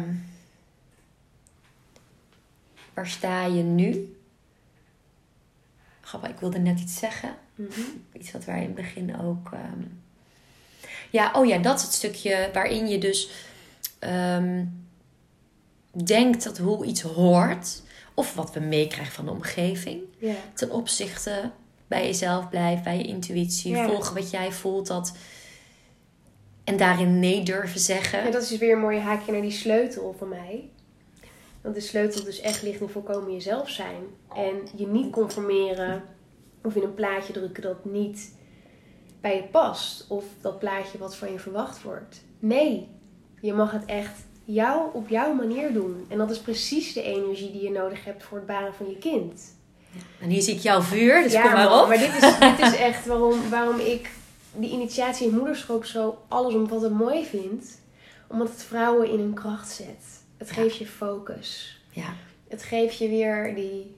Waar 2.95 3.07
sta 3.07 3.45
je 3.45 3.63
nu? 3.63 4.17
Grappig, 6.01 6.31
ik 6.31 6.39
wilde 6.39 6.59
net 6.59 6.81
iets 6.81 6.99
zeggen. 6.99 7.35
Mhm. 7.55 7.81
Iets 8.13 8.33
wat 8.33 8.45
wij 8.45 8.61
in 8.61 8.67
het 8.67 8.75
begin 8.75 9.21
ook. 9.21 9.53
Ehm, 9.53 9.83
ja, 11.11 11.33
oh 11.33 11.47
ja, 11.47 11.59
dat 11.59 11.77
is 11.79 11.83
het 11.83 11.93
stukje 11.93 12.51
waarin 12.53 12.89
je 12.89 12.99
dus 12.99 13.31
um, 14.01 14.87
denkt 16.05 16.45
dat 16.45 16.59
hoe 16.59 16.85
iets 16.85 17.03
hoort, 17.03 17.83
of 18.15 18.35
wat 18.35 18.53
we 18.53 18.61
meekrijgen 18.61 19.15
van 19.15 19.25
de 19.25 19.31
omgeving, 19.31 20.03
ten 20.55 20.71
opzichte 20.71 21.51
bij 21.87 22.07
jezelf 22.07 22.49
blijft, 22.49 22.83
bij 22.83 22.97
je 22.97 23.05
intuïtie, 23.05 23.77
volgen 23.77 24.15
wat 24.15 24.31
jij 24.31 24.53
voelt. 24.53 24.87
Dat 24.87 25.13
en 26.65 26.77
daarin 26.77 27.19
nee 27.19 27.43
durven 27.43 27.81
zeggen. 27.81 28.25
Ja, 28.25 28.31
dat 28.31 28.43
is 28.43 28.49
dus 28.49 28.59
weer 28.59 28.73
een 28.73 28.81
mooie 28.81 29.01
haakje 29.01 29.33
naar 29.33 29.41
die 29.41 29.51
sleutel 29.51 30.15
van 30.19 30.29
mij. 30.29 30.69
Want 31.61 31.75
de 31.75 31.81
sleutel 31.81 32.25
dus 32.25 32.41
echt 32.41 32.63
ligt 32.63 32.81
in 32.81 32.89
volkomen 32.89 33.33
jezelf 33.33 33.69
zijn. 33.69 34.03
En 34.35 34.69
je 34.77 34.87
niet 34.87 35.13
conformeren 35.13 36.03
of 36.63 36.75
in 36.75 36.83
een 36.83 36.95
plaatje 36.95 37.33
drukken 37.33 37.63
dat 37.63 37.85
niet 37.85 38.33
bij 39.21 39.37
je 39.37 39.43
past. 39.43 40.05
Of 40.09 40.25
dat 40.41 40.59
plaatje 40.59 40.99
wat 40.99 41.17
van 41.17 41.33
je 41.33 41.39
verwacht 41.39 41.83
wordt. 41.83 42.25
Nee, 42.39 42.89
je 43.41 43.53
mag 43.53 43.73
het 43.73 43.85
echt 43.85 44.21
jou 44.45 44.89
op 44.93 45.09
jouw 45.09 45.35
manier 45.35 45.73
doen. 45.73 46.05
En 46.09 46.19
dat 46.19 46.31
is 46.31 46.39
precies 46.39 46.93
de 46.93 47.03
energie 47.03 47.53
die 47.53 47.63
je 47.63 47.71
nodig 47.71 48.05
hebt 48.05 48.23
voor 48.23 48.39
het 48.39 48.47
baren 48.47 48.75
van 48.75 48.89
je 48.89 48.99
kind. 48.99 49.55
En 50.21 50.29
hier 50.29 50.43
zie 50.43 50.55
ik 50.55 50.61
jouw 50.61 50.81
vuur, 50.81 51.23
dus 51.23 51.41
kom 51.41 51.53
maar 51.53 51.81
op. 51.81 51.89
Maar 51.89 51.99
dit 51.99 52.17
is, 52.17 52.39
dit 52.39 52.59
is 52.59 52.77
echt 52.77 53.07
waarom, 53.07 53.51
waarom 53.51 53.79
ik 53.79 54.11
die 54.57 54.71
initiatie 54.71 55.29
in 55.29 55.37
moederschap 55.37 55.85
zo 55.85 56.19
alles 56.29 56.55
om 56.55 56.69
wat 56.69 56.83
het 56.83 56.93
mooi 56.93 57.25
vind. 57.25 57.81
Omdat 58.27 58.49
het 58.49 58.63
vrouwen 58.63 59.11
in 59.11 59.19
hun 59.19 59.35
kracht 59.35 59.71
zet. 59.71 60.23
Het 60.37 60.51
geeft 60.51 60.77
je 60.77 60.87
focus. 60.87 61.81
Ja. 61.91 62.15
Het 62.49 62.63
geeft 62.63 62.99
je 62.99 63.09
weer 63.09 63.55
die 63.55 63.97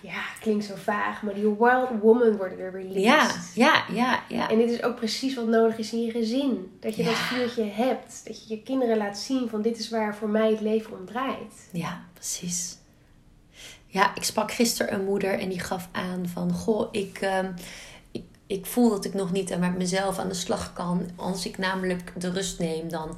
ja, 0.00 0.22
klinkt 0.40 0.64
zo 0.64 0.74
vaag, 0.76 1.22
maar 1.22 1.34
die 1.34 1.56
wild 1.58 1.88
woman 2.00 2.36
worden 2.36 2.58
weer 2.58 2.70
released. 2.70 3.02
Ja, 3.02 3.30
ja, 3.54 3.84
ja, 3.92 4.22
ja. 4.28 4.50
En 4.50 4.58
dit 4.58 4.70
is 4.70 4.82
ook 4.82 4.96
precies 4.96 5.34
wat 5.34 5.46
nodig 5.46 5.78
is 5.78 5.92
in 5.92 6.02
je 6.02 6.10
gezin. 6.10 6.76
Dat 6.80 6.96
je 6.96 7.04
dat 7.04 7.14
vuurtje 7.14 7.64
hebt. 7.64 8.20
Dat 8.24 8.42
je 8.42 8.54
je 8.54 8.62
kinderen 8.62 8.96
laat 8.96 9.18
zien 9.18 9.48
van 9.48 9.62
dit 9.62 9.78
is 9.78 9.90
waar 9.90 10.16
voor 10.16 10.28
mij 10.28 10.50
het 10.50 10.60
leven 10.60 10.98
om 10.98 11.06
draait. 11.06 11.68
Ja, 11.72 12.04
precies. 12.12 12.76
Ja, 13.86 14.14
ik 14.14 14.24
sprak 14.24 14.52
gisteren 14.52 14.94
een 14.94 15.04
moeder 15.04 15.38
en 15.38 15.48
die 15.48 15.60
gaf 15.60 15.88
aan 15.92 16.28
van... 16.28 16.52
Goh, 16.52 16.88
ik, 16.90 17.20
uh, 17.22 17.38
ik, 18.46 18.56
ik 18.58 18.66
voel 18.66 18.90
dat 18.90 19.04
ik 19.04 19.14
nog 19.14 19.32
niet 19.32 19.58
met 19.58 19.76
mezelf 19.76 20.18
aan 20.18 20.28
de 20.28 20.34
slag 20.34 20.72
kan. 20.72 21.10
Als 21.16 21.46
ik 21.46 21.58
namelijk 21.58 22.12
de 22.18 22.30
rust 22.30 22.58
neem, 22.58 22.88
dan 22.88 23.16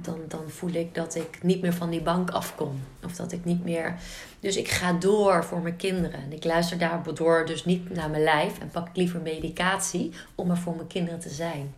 dan, 0.00 0.20
dan 0.28 0.50
voel 0.50 0.70
ik 0.72 0.94
dat 0.94 1.14
ik 1.14 1.42
niet 1.42 1.60
meer 1.60 1.72
van 1.72 1.90
die 1.90 2.00
bank 2.00 2.30
afkom. 2.30 2.80
Of 3.04 3.16
dat 3.16 3.32
ik 3.32 3.44
niet 3.44 3.64
meer. 3.64 3.94
Dus 4.40 4.56
ik 4.56 4.68
ga 4.68 4.92
door 4.92 5.44
voor 5.44 5.60
mijn 5.60 5.76
kinderen. 5.76 6.20
En 6.22 6.32
ik 6.32 6.44
luister 6.44 6.78
daardoor 6.78 7.46
dus 7.46 7.64
niet 7.64 7.90
naar 7.90 8.10
mijn 8.10 8.22
lijf 8.22 8.58
en 8.58 8.70
pak 8.70 8.96
liever 8.96 9.20
medicatie 9.20 10.12
om 10.34 10.50
er 10.50 10.56
voor 10.56 10.76
mijn 10.76 10.86
kinderen 10.86 11.20
te 11.20 11.28
zijn. 11.28 11.74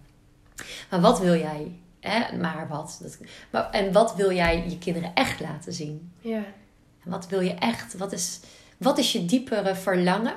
Maar 0.90 1.00
wat 1.00 1.20
wil 1.20 1.34
jij? 1.34 1.72
Hè? 2.00 2.36
Maar 2.36 2.66
wat? 2.68 2.98
Dat, 3.02 3.18
maar, 3.50 3.70
en 3.70 3.92
wat 3.92 4.14
wil 4.14 4.32
jij 4.32 4.64
je 4.68 4.78
kinderen 4.78 5.14
echt 5.14 5.40
laten 5.40 5.72
zien? 5.72 6.12
Ja. 6.20 6.44
En 7.04 7.10
wat 7.10 7.28
wil 7.28 7.40
je 7.40 7.54
echt? 7.54 7.96
Wat 7.96 8.12
is, 8.12 8.40
wat 8.76 8.98
is 8.98 9.12
je 9.12 9.24
diepere 9.24 9.74
verlangen? 9.74 10.34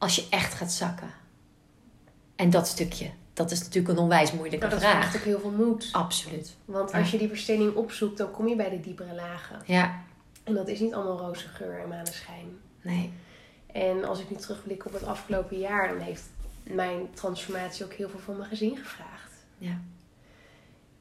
Als 0.00 0.16
je 0.16 0.26
echt 0.30 0.54
gaat 0.54 0.72
zakken. 0.72 1.10
En 2.36 2.50
dat 2.50 2.68
stukje 2.68 3.10
dat 3.40 3.50
is 3.50 3.62
natuurlijk 3.62 3.94
een 3.94 4.02
onwijs 4.02 4.32
moeilijke 4.32 4.66
nou, 4.66 4.80
vraag. 4.80 4.92
Dat 4.92 5.00
vraagt 5.00 5.16
ook 5.16 5.22
heel 5.22 5.40
veel 5.40 5.66
moed. 5.66 5.88
Absoluut. 5.92 6.56
Want 6.64 6.92
als 6.92 7.10
je 7.10 7.18
die 7.18 7.28
verstening 7.28 7.74
opzoekt, 7.74 8.18
dan 8.18 8.30
kom 8.30 8.48
je 8.48 8.56
bij 8.56 8.70
de 8.70 8.80
diepere 8.80 9.14
lagen. 9.14 9.62
Ja. 9.64 10.02
En 10.44 10.54
dat 10.54 10.68
is 10.68 10.80
niet 10.80 10.94
allemaal 10.94 11.18
roze 11.18 11.48
geur 11.48 11.80
en 11.80 11.88
maneschijn. 11.88 12.58
Nee. 12.82 13.12
En 13.72 14.04
als 14.04 14.20
ik 14.20 14.30
nu 14.30 14.36
terugblik 14.36 14.86
op 14.86 14.92
het 14.92 15.04
afgelopen 15.04 15.58
jaar, 15.58 15.88
dan 15.88 15.98
heeft 15.98 16.22
mijn 16.62 17.10
transformatie 17.14 17.84
ook 17.84 17.92
heel 17.92 18.08
veel 18.08 18.18
van 18.18 18.36
mijn 18.36 18.48
gezin 18.48 18.76
gevraagd. 18.76 19.32
Ja. 19.58 19.80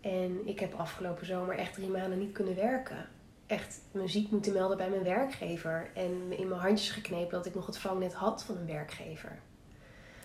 En 0.02 0.48
ik 0.48 0.60
heb 0.60 0.74
afgelopen 0.74 1.26
zomer 1.26 1.56
echt 1.56 1.74
drie 1.74 1.90
maanden 1.90 2.20
niet 2.20 2.32
kunnen 2.32 2.56
werken. 2.56 3.08
Echt 3.50 3.82
mijn 3.92 4.10
ziek 4.10 4.32
moeten 4.32 4.54
melden 4.54 4.78
bij 4.78 4.90
mijn 4.90 5.04
werkgever. 5.04 5.90
En 5.94 6.32
in 6.38 6.48
mijn 6.48 6.62
handjes 6.62 6.92
geknepen 6.92 7.32
dat 7.32 7.46
ik 7.46 7.56
nog 7.56 7.66
het 7.66 7.78
vangnet 7.78 8.14
had 8.14 8.44
van 8.44 8.58
een 8.58 8.66
werkgever. 8.66 9.40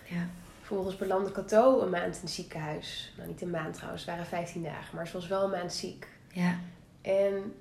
Ja. 0.03 0.27
Vervolgens 0.59 0.95
belandde 0.95 1.31
Cato 1.31 1.81
een 1.81 1.89
maand 1.89 2.15
in 2.15 2.21
het 2.21 2.29
ziekenhuis. 2.29 3.13
Nou, 3.17 3.29
niet 3.29 3.41
een 3.41 3.49
maand 3.49 3.73
trouwens, 3.73 4.05
het 4.05 4.11
waren 4.11 4.29
15 4.29 4.63
dagen, 4.63 4.95
maar 4.95 5.07
ze 5.07 5.13
was 5.13 5.27
wel 5.27 5.43
een 5.43 5.49
maand 5.49 5.73
ziek. 5.73 6.07
Ja. 6.31 6.59
En 7.01 7.53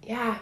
ja, 0.00 0.40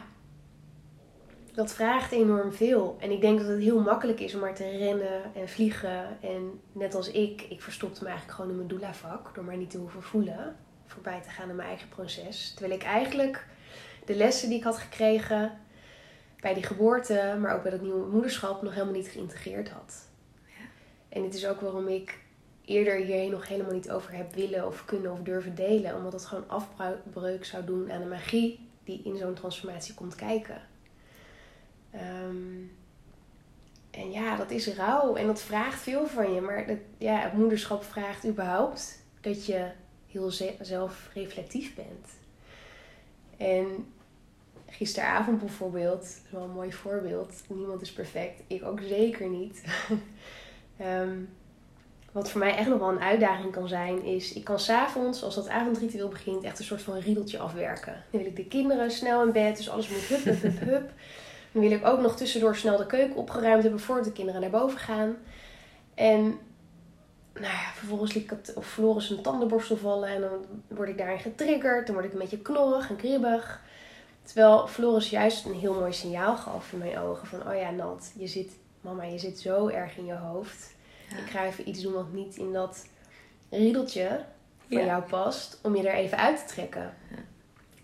dat 1.52 1.72
vraagt 1.72 2.12
enorm 2.12 2.52
veel. 2.52 2.96
En 3.00 3.10
ik 3.10 3.20
denk 3.20 3.38
dat 3.38 3.48
het 3.48 3.60
heel 3.60 3.80
makkelijk 3.80 4.20
is 4.20 4.34
om 4.34 4.40
maar 4.40 4.54
te 4.54 4.70
rennen 4.70 5.34
en 5.34 5.48
vliegen. 5.48 6.22
En 6.22 6.60
net 6.72 6.94
als 6.94 7.10
ik, 7.10 7.42
ik 7.42 7.62
verstopte 7.62 8.02
me 8.02 8.08
eigenlijk 8.08 8.36
gewoon 8.36 8.50
in 8.50 8.56
mijn 8.56 8.68
doula-vak 8.68 9.34
door 9.34 9.44
maar 9.44 9.56
niet 9.56 9.70
te 9.70 9.78
hoeven 9.78 10.02
voelen. 10.02 10.56
Voorbij 10.86 11.20
te 11.20 11.30
gaan 11.30 11.50
aan 11.50 11.56
mijn 11.56 11.68
eigen 11.68 11.88
proces. 11.88 12.52
Terwijl 12.54 12.80
ik 12.80 12.84
eigenlijk 12.84 13.46
de 14.04 14.14
lessen 14.14 14.48
die 14.48 14.58
ik 14.58 14.64
had 14.64 14.78
gekregen 14.78 15.58
bij 16.40 16.54
die 16.54 16.62
geboorte, 16.62 17.36
maar 17.40 17.54
ook 17.54 17.62
bij 17.62 17.70
dat 17.70 17.80
nieuwe 17.80 18.10
moederschap, 18.10 18.62
nog 18.62 18.72
helemaal 18.72 18.94
niet 18.94 19.08
geïntegreerd 19.08 19.70
had. 19.70 20.08
En 21.08 21.22
dit 21.22 21.34
is 21.34 21.46
ook 21.46 21.60
waarom 21.60 21.88
ik 21.88 22.18
eerder 22.64 22.96
hierheen 22.96 23.30
nog 23.30 23.48
helemaal 23.48 23.72
niet 23.72 23.90
over 23.90 24.12
heb 24.12 24.34
willen 24.34 24.66
of 24.66 24.84
kunnen 24.84 25.12
of 25.12 25.18
durven 25.18 25.54
delen. 25.54 25.96
Omdat 25.96 26.12
het 26.12 26.24
gewoon 26.24 26.48
afbreuk 26.48 27.44
zou 27.44 27.64
doen 27.64 27.92
aan 27.92 28.00
de 28.00 28.06
magie 28.06 28.68
die 28.84 29.00
in 29.04 29.16
zo'n 29.16 29.34
transformatie 29.34 29.94
komt 29.94 30.14
kijken. 30.14 30.62
Ehm, 31.90 32.62
en 33.90 34.10
ja, 34.10 34.36
dat 34.36 34.50
is 34.50 34.66
rauw 34.66 35.14
en 35.14 35.26
dat 35.26 35.42
vraagt 35.42 35.80
veel 35.80 36.06
van 36.06 36.32
je. 36.32 36.40
Maar 36.40 36.78
ja, 36.98 37.20
het 37.20 37.32
moederschap 37.32 37.84
vraagt 37.84 38.26
überhaupt 38.26 39.02
dat 39.20 39.46
je 39.46 39.70
heel 40.06 40.30
zelfreflectief 40.60 41.74
bent. 41.74 42.19
En 43.40 43.92
gisteravond 44.66 45.38
bijvoorbeeld, 45.38 46.00
dat 46.00 46.22
is 46.24 46.30
wel 46.30 46.42
een 46.42 46.50
mooi 46.50 46.72
voorbeeld. 46.72 47.42
Niemand 47.48 47.82
is 47.82 47.92
perfect, 47.92 48.42
ik 48.46 48.64
ook 48.64 48.80
zeker 48.80 49.28
niet. 49.28 49.62
Ehm, 50.76 51.16
wat 52.12 52.30
voor 52.30 52.40
mij 52.40 52.56
echt 52.56 52.68
nog 52.68 52.78
wel 52.78 52.88
een 52.88 53.00
uitdaging 53.00 53.52
kan 53.52 53.68
zijn, 53.68 54.02
is 54.02 54.32
ik 54.32 54.44
kan 54.44 54.58
s'avonds, 54.58 55.22
als 55.22 55.34
dat 55.34 55.48
avondritueel 55.48 56.08
begint, 56.08 56.44
echt 56.44 56.58
een 56.58 56.64
soort 56.64 56.82
van 56.82 56.98
riedeltje 56.98 57.38
afwerken. 57.38 58.04
Dan 58.10 58.20
wil 58.20 58.30
ik 58.30 58.36
de 58.36 58.46
kinderen 58.46 58.90
snel 58.90 59.22
in 59.22 59.32
bed, 59.32 59.56
dus 59.56 59.70
alles 59.70 59.88
moet 59.88 60.00
hup, 60.00 60.24
hup, 60.24 60.42
hup, 60.42 60.60
hup. 60.70 60.92
Dan 61.52 61.62
wil 61.62 61.70
ik 61.70 61.86
ook 61.86 62.00
nog 62.00 62.16
tussendoor 62.16 62.56
snel 62.56 62.76
de 62.76 62.86
keuken 62.86 63.16
opgeruimd 63.16 63.62
hebben 63.62 63.80
voordat 63.80 64.04
de 64.04 64.12
kinderen 64.12 64.40
naar 64.40 64.50
boven 64.50 64.78
gaan. 64.78 65.16
En 65.94 66.38
nou 67.40 67.52
ja, 67.52 67.72
vervolgens 67.74 68.14
liet 68.14 68.22
ik 68.22 68.30
het, 68.30 68.52
of 68.54 68.66
Floris 68.66 69.10
een 69.10 69.22
tandenborstel 69.22 69.76
vallen 69.76 70.08
en 70.08 70.20
dan 70.20 70.44
word 70.68 70.88
ik 70.88 70.98
daarin 70.98 71.18
getriggerd. 71.18 71.86
Dan 71.86 71.94
word 71.94 72.06
ik 72.06 72.12
een 72.12 72.18
beetje 72.18 72.42
knorrig 72.42 72.88
en 72.88 72.96
kribbig. 72.96 73.62
Terwijl 74.22 74.66
Floris 74.66 75.10
juist 75.10 75.44
een 75.44 75.54
heel 75.54 75.74
mooi 75.74 75.92
signaal 75.92 76.36
gaf 76.36 76.72
in 76.72 76.78
mijn 76.78 76.98
ogen 76.98 77.26
van, 77.26 77.48
oh 77.48 77.54
ja 77.54 77.70
Nat, 77.70 78.12
je 78.16 78.26
zit 78.26 78.52
mama, 78.80 79.04
je 79.04 79.18
zit 79.18 79.38
zo 79.38 79.68
erg 79.68 79.96
in 79.96 80.04
je 80.04 80.14
hoofd. 80.14 80.74
Ik 81.08 81.30
ga 81.30 81.44
even 81.44 81.68
iets 81.68 81.80
doen 81.82 81.92
wat 81.92 82.12
niet 82.12 82.36
in 82.36 82.52
dat 82.52 82.86
riedeltje 83.50 84.24
van 84.68 84.84
jou 84.84 85.02
past, 85.02 85.58
om 85.62 85.76
je 85.76 85.88
er 85.88 85.94
even 85.94 86.18
uit 86.18 86.38
te 86.38 86.54
trekken. 86.54 86.94
Ja. 87.10 87.16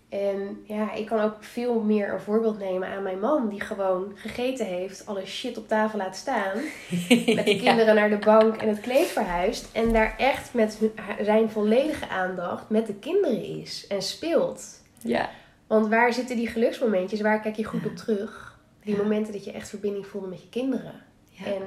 En 0.09 0.63
ja, 0.63 0.93
ik 0.93 1.05
kan 1.05 1.19
ook 1.19 1.35
veel 1.39 1.79
meer 1.79 2.13
een 2.13 2.19
voorbeeld 2.19 2.59
nemen 2.59 2.87
aan 2.87 3.03
mijn 3.03 3.19
man, 3.19 3.49
die 3.49 3.61
gewoon 3.61 4.11
gegeten 4.15 4.65
heeft, 4.65 5.05
alle 5.05 5.25
shit 5.25 5.57
op 5.57 5.67
tafel 5.67 5.97
laat 5.97 6.15
staan, 6.15 6.57
met 7.35 7.45
de 7.45 7.59
kinderen 7.63 7.95
naar 7.95 8.09
de 8.09 8.17
bank 8.17 8.55
en 8.55 8.67
het 8.67 8.79
kleed 8.79 9.07
verhuist, 9.07 9.69
en 9.71 9.93
daar 9.93 10.15
echt 10.17 10.53
met 10.53 10.79
zijn 11.21 11.49
volledige 11.49 12.09
aandacht 12.09 12.69
met 12.69 12.87
de 12.87 12.95
kinderen 12.95 13.59
is 13.59 13.87
en 13.87 14.01
speelt. 14.01 14.81
Ja. 15.01 15.29
Want 15.67 15.87
waar 15.87 16.13
zitten 16.13 16.35
die 16.35 16.47
geluksmomentjes? 16.47 17.21
Waar 17.21 17.41
kijk 17.41 17.55
je 17.55 17.63
goed 17.63 17.85
op 17.85 17.95
terug? 17.95 18.57
Die 18.83 18.97
momenten 18.97 19.33
dat 19.33 19.45
je 19.45 19.51
echt 19.51 19.69
verbinding 19.69 20.07
voelde 20.07 20.27
met 20.27 20.41
je 20.41 20.49
kinderen. 20.49 20.93
En 21.45 21.61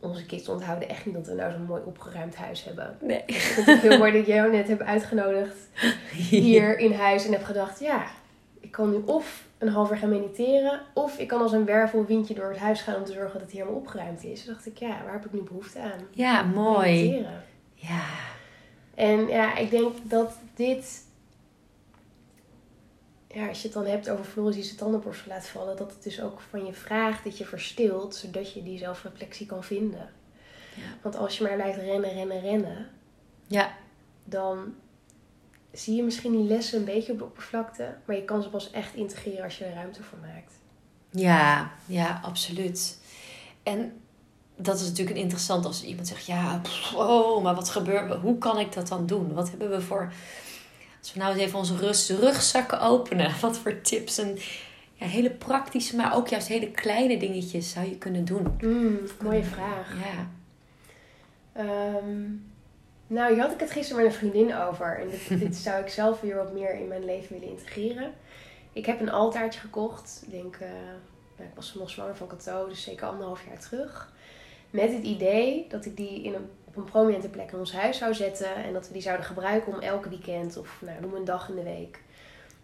onze 0.00 0.26
kids 0.26 0.48
onthouden 0.48 0.88
echt 0.88 1.06
niet 1.06 1.14
dat 1.14 1.26
we 1.26 1.34
nou 1.34 1.52
zo'n 1.52 1.62
mooi 1.62 1.82
opgeruimd 1.84 2.36
huis 2.36 2.64
hebben. 2.64 2.96
Nee. 3.00 3.22
Ik 3.26 3.34
vind 3.34 3.66
het 3.66 3.80
heel 3.80 3.98
mooi 3.98 4.12
dat 4.12 4.26
jij 4.26 4.36
jou 4.36 4.50
net 4.50 4.68
hebt 4.68 4.82
uitgenodigd 4.82 5.56
hier 6.12 6.78
in 6.78 6.92
huis. 6.92 7.26
En 7.26 7.32
heb 7.32 7.44
gedacht, 7.44 7.80
ja, 7.80 8.06
ik 8.60 8.70
kan 8.70 8.90
nu 8.90 9.02
of 9.04 9.46
een 9.58 9.68
half 9.68 9.90
uur 9.90 9.96
gaan 9.96 10.08
mediteren. 10.08 10.80
Of 10.94 11.18
ik 11.18 11.28
kan 11.28 11.42
als 11.42 11.52
een 11.52 11.64
wervelwindje 11.64 12.34
door 12.34 12.48
het 12.48 12.58
huis 12.58 12.80
gaan 12.80 12.96
om 12.96 13.04
te 13.04 13.12
zorgen 13.12 13.32
dat 13.32 13.42
het 13.42 13.50
hier 13.50 13.60
helemaal 13.60 13.80
opgeruimd 13.80 14.24
is. 14.24 14.44
Toen 14.44 14.52
dacht 14.52 14.66
ik, 14.66 14.78
ja, 14.78 15.02
waar 15.04 15.12
heb 15.12 15.24
ik 15.24 15.32
nu 15.32 15.42
behoefte 15.42 15.80
aan? 15.80 16.06
Ja, 16.10 16.42
mooi. 16.42 17.02
Mediteren. 17.02 17.44
Ja. 17.74 18.04
En 18.94 19.28
ja, 19.28 19.56
ik 19.56 19.70
denk 19.70 19.92
dat 20.02 20.36
dit 20.54 21.06
ja, 23.38 23.48
als 23.48 23.62
je 23.62 23.68
het 23.68 23.76
dan 23.76 23.86
hebt 23.86 24.10
over 24.10 24.24
Floris 24.24 24.54
die 24.54 24.64
zijn 24.64 24.76
tandenborstel 24.76 25.32
laat 25.32 25.46
vallen, 25.46 25.76
dat 25.76 25.90
het 25.90 26.02
dus 26.02 26.20
ook 26.20 26.40
van 26.50 26.66
je 26.66 26.72
vraagt 26.72 27.24
dat 27.24 27.38
je 27.38 27.44
verstilt, 27.44 28.14
zodat 28.14 28.52
je 28.52 28.62
die 28.62 28.78
zelfreflectie 28.78 29.46
kan 29.46 29.64
vinden. 29.64 30.10
Ja. 30.74 30.82
Want 31.02 31.16
als 31.16 31.38
je 31.38 31.44
maar 31.44 31.54
blijft 31.54 31.78
rennen, 31.78 32.12
rennen, 32.12 32.40
rennen, 32.40 32.90
ja. 33.46 33.76
dan 34.24 34.74
zie 35.72 35.96
je 35.96 36.02
misschien 36.02 36.32
die 36.32 36.48
lessen 36.48 36.78
een 36.78 36.84
beetje 36.84 37.12
op 37.12 37.18
de 37.18 37.24
oppervlakte, 37.24 37.94
maar 38.04 38.16
je 38.16 38.24
kan 38.24 38.42
ze 38.42 38.48
pas 38.48 38.70
echt 38.70 38.94
integreren 38.94 39.44
als 39.44 39.58
je 39.58 39.64
er 39.64 39.74
ruimte 39.74 40.02
voor 40.02 40.18
maakt. 40.18 40.52
Ja, 41.10 41.72
ja, 41.86 42.20
absoluut. 42.24 42.98
En 43.62 44.00
dat 44.56 44.80
is 44.80 44.88
natuurlijk 44.88 45.18
interessant 45.18 45.64
als 45.64 45.84
iemand 45.84 46.08
zegt: 46.08 46.26
Ja, 46.26 46.60
oh, 46.94 47.42
maar 47.42 47.54
wat 47.54 47.68
gebeurt 47.68 48.14
Hoe 48.14 48.38
kan 48.38 48.58
ik 48.58 48.72
dat 48.72 48.88
dan 48.88 49.06
doen? 49.06 49.34
Wat 49.34 49.50
hebben 49.50 49.70
we 49.70 49.80
voor 49.80 50.12
als 51.00 51.12
we 51.12 51.18
nou 51.18 51.32
eens 51.32 51.42
even 51.42 51.58
onze 51.58 51.76
rust, 51.76 52.10
rugzakken 52.10 52.80
openen. 52.80 53.32
Wat 53.40 53.58
voor 53.58 53.80
tips 53.80 54.18
en 54.18 54.38
ja, 54.94 55.06
hele 55.06 55.30
praktische, 55.30 55.96
maar 55.96 56.16
ook 56.16 56.28
juist 56.28 56.48
hele 56.48 56.70
kleine 56.70 57.18
dingetjes 57.18 57.70
zou 57.70 57.86
je 57.86 57.98
kunnen 57.98 58.24
doen? 58.24 58.56
Mm, 58.60 59.00
mooie 59.22 59.44
vraag. 59.44 59.94
Ja. 60.04 60.28
Um, 61.96 62.46
nou, 63.06 63.32
hier 63.32 63.42
had 63.42 63.52
ik 63.52 63.60
het 63.60 63.70
gisteren 63.70 64.02
met 64.02 64.12
een 64.12 64.18
vriendin 64.18 64.56
over. 64.56 64.98
En 64.98 65.08
dit, 65.08 65.40
dit, 65.40 65.56
zou 65.66 65.82
ik 65.82 65.88
zelf 65.88 66.20
weer 66.20 66.36
wat 66.36 66.52
meer 66.52 66.74
in 66.74 66.88
mijn 66.88 67.04
leven 67.04 67.40
willen 67.40 67.56
integreren. 67.56 68.12
Ik 68.72 68.86
heb 68.86 69.00
een 69.00 69.10
altaartje 69.10 69.60
gekocht. 69.60 70.22
Ik 70.26 70.30
denk, 70.30 70.56
uh, 70.56 70.68
nou, 71.36 71.48
ik 71.48 71.54
was 71.54 71.74
nog 71.74 71.90
zwanger 71.90 72.16
van 72.16 72.26
Cato, 72.26 72.68
dus 72.68 72.82
zeker 72.82 73.06
anderhalf 73.06 73.46
jaar 73.46 73.58
terug. 73.58 74.12
Met 74.70 74.92
het 74.92 75.02
idee 75.02 75.66
dat 75.68 75.84
ik 75.84 75.96
die 75.96 76.22
in 76.22 76.34
een 76.34 76.50
een 76.78 76.84
prominente 76.84 77.28
plek 77.28 77.52
in 77.52 77.58
ons 77.58 77.72
huis 77.72 77.98
zou 77.98 78.14
zetten. 78.14 78.54
En 78.54 78.72
dat 78.72 78.86
we 78.86 78.92
die 78.92 79.02
zouden 79.02 79.26
gebruiken 79.26 79.72
om 79.72 79.80
elke 79.80 80.08
weekend 80.08 80.56
of 80.56 80.78
nou, 80.80 81.00
noem 81.00 81.14
een 81.14 81.24
dag 81.24 81.48
in 81.48 81.54
de 81.54 81.62
week. 81.62 82.00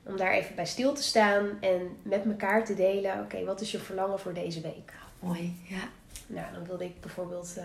Om 0.03 0.17
daar 0.17 0.33
even 0.33 0.55
bij 0.55 0.67
stil 0.67 0.95
te 0.95 1.03
staan 1.03 1.49
en 1.61 1.97
met 2.03 2.25
elkaar 2.25 2.65
te 2.65 2.75
delen. 2.75 3.21
Oké, 3.21 3.45
wat 3.45 3.61
is 3.61 3.71
je 3.71 3.79
verlangen 3.79 4.19
voor 4.19 4.35
deze 4.35 4.61
week? 4.61 4.93
Mooi, 5.21 5.57
ja. 5.69 5.89
Nou, 6.27 6.53
dan 6.53 6.65
wilde 6.65 6.85
ik 6.85 7.01
bijvoorbeeld 7.01 7.55
uh, 7.59 7.65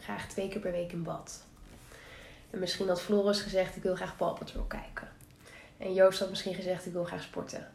graag 0.00 0.28
twee 0.28 0.48
keer 0.48 0.60
per 0.60 0.72
week 0.72 0.92
in 0.92 1.02
bad. 1.02 1.44
En 2.50 2.58
misschien 2.58 2.88
had 2.88 3.02
Floris 3.02 3.40
gezegd, 3.40 3.76
ik 3.76 3.82
wil 3.82 3.94
graag 3.94 4.16
Paw 4.16 4.38
Patrol 4.38 4.64
kijken. 4.64 5.08
En 5.78 5.94
Joost 5.94 6.18
had 6.18 6.28
misschien 6.28 6.54
gezegd, 6.54 6.86
ik 6.86 6.92
wil 6.92 7.04
graag 7.04 7.22
sporten. 7.22 7.68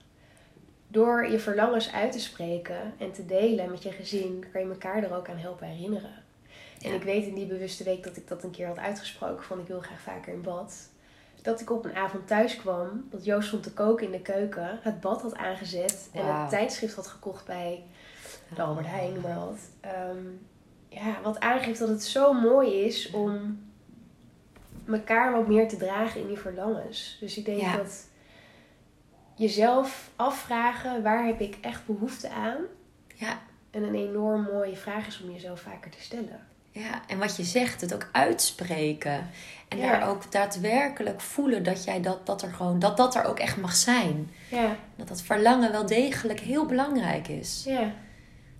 Door 0.88 1.28
je 1.28 1.39
verlangens 1.39 1.91
uit 1.91 2.11
te 2.11 2.19
spreken 2.19 2.93
en 2.97 3.11
te 3.11 3.26
delen 3.26 3.69
met 3.69 3.84
je 3.84 3.91
gezin, 3.91 4.45
kan 4.51 4.61
je 4.61 4.67
elkaar 4.67 5.03
er 5.03 5.15
ook 5.15 5.30
aan 5.30 5.38
helpen 5.38 5.67
herinneren. 5.67 6.24
En 6.82 6.93
ik 6.93 7.03
weet 7.03 7.25
in 7.25 7.36
die 7.36 7.45
bewuste 7.45 7.84
week 7.84 8.03
dat 8.03 8.17
ik 8.17 8.27
dat 8.27 8.43
een 8.43 8.51
keer 8.51 8.67
had 8.67 8.77
uitgesproken 8.77 9.43
van 9.43 9.59
ik 9.59 9.67
wil 9.67 9.79
graag 9.79 10.01
vaker 10.01 10.34
in 10.34 10.41
bad. 10.41 10.89
Dat 11.41 11.61
ik 11.61 11.71
op 11.71 11.86
een 11.86 11.95
avond 11.95 12.27
thuis 12.27 12.55
kwam, 12.55 13.07
dat 13.09 13.25
Joost 13.25 13.47
stond 13.47 13.63
te 13.63 13.73
koken 13.73 14.05
in 14.05 14.11
de 14.11 14.21
keuken, 14.21 14.79
het 14.82 14.99
bad 14.99 15.21
had 15.21 15.36
aangezet 15.36 16.09
en 16.13 16.39
het 16.39 16.49
tijdschrift 16.49 16.95
had 16.95 17.07
gekocht 17.07 17.45
bij 17.45 17.84
de 18.55 18.61
Albert 18.61 18.88
Heijn, 18.88 19.13
noem 19.13 19.21
maar 19.21 19.39
wat. 19.39 19.59
Ehm, 19.79 20.25
ja, 20.89 21.21
wat 21.23 21.39
aangeeft 21.39 21.79
dat 21.79 21.89
het 21.89 22.03
zo 22.03 22.34
mooi 22.34 22.84
is 22.84 23.11
om 23.11 23.59
elkaar 24.88 25.32
wat 25.32 25.47
meer 25.47 25.67
te 25.67 25.77
dragen 25.77 26.21
in 26.21 26.27
die 26.27 26.38
verlangens. 26.38 27.17
Dus 27.19 27.38
ik 27.38 27.45
denk 27.45 27.75
dat 27.77 28.07
jezelf 29.36 30.11
afvragen 30.15 31.03
waar 31.03 31.25
heb 31.25 31.39
ik 31.39 31.57
echt 31.61 31.86
behoefte 31.86 32.29
aan. 32.29 32.57
Ja. 33.15 33.39
En 33.71 33.84
een 33.84 33.95
enorm 33.95 34.43
mooie 34.43 34.75
vraag 34.75 35.07
is 35.07 35.21
om 35.21 35.32
jezelf 35.32 35.61
vaker 35.61 35.91
te 35.91 36.01
stellen. 36.01 36.47
Ja, 36.72 37.01
en 37.07 37.17
wat 37.17 37.36
je 37.36 37.43
zegt, 37.43 37.82
het 37.82 37.93
ook 37.93 38.09
uitspreken. 38.11 39.30
En 39.67 39.80
daar 39.80 40.09
ook 40.09 40.32
daadwerkelijk 40.32 41.22
voelen 41.22 41.63
dat 41.63 41.84
jij 41.84 42.01
dat, 42.01 42.26
dat 42.26 42.41
er 42.41 42.53
gewoon, 42.53 42.80
dat 42.80 42.97
dat 42.97 43.15
er 43.15 43.24
ook 43.24 43.39
echt 43.39 43.57
mag 43.57 43.76
zijn. 43.76 44.30
Ja. 44.49 44.76
Dat 44.95 45.07
dat 45.07 45.22
verlangen 45.22 45.72
wel 45.72 45.86
degelijk 45.86 46.39
heel 46.39 46.65
belangrijk 46.65 47.28
is. 47.28 47.63
Ja. 47.65 47.91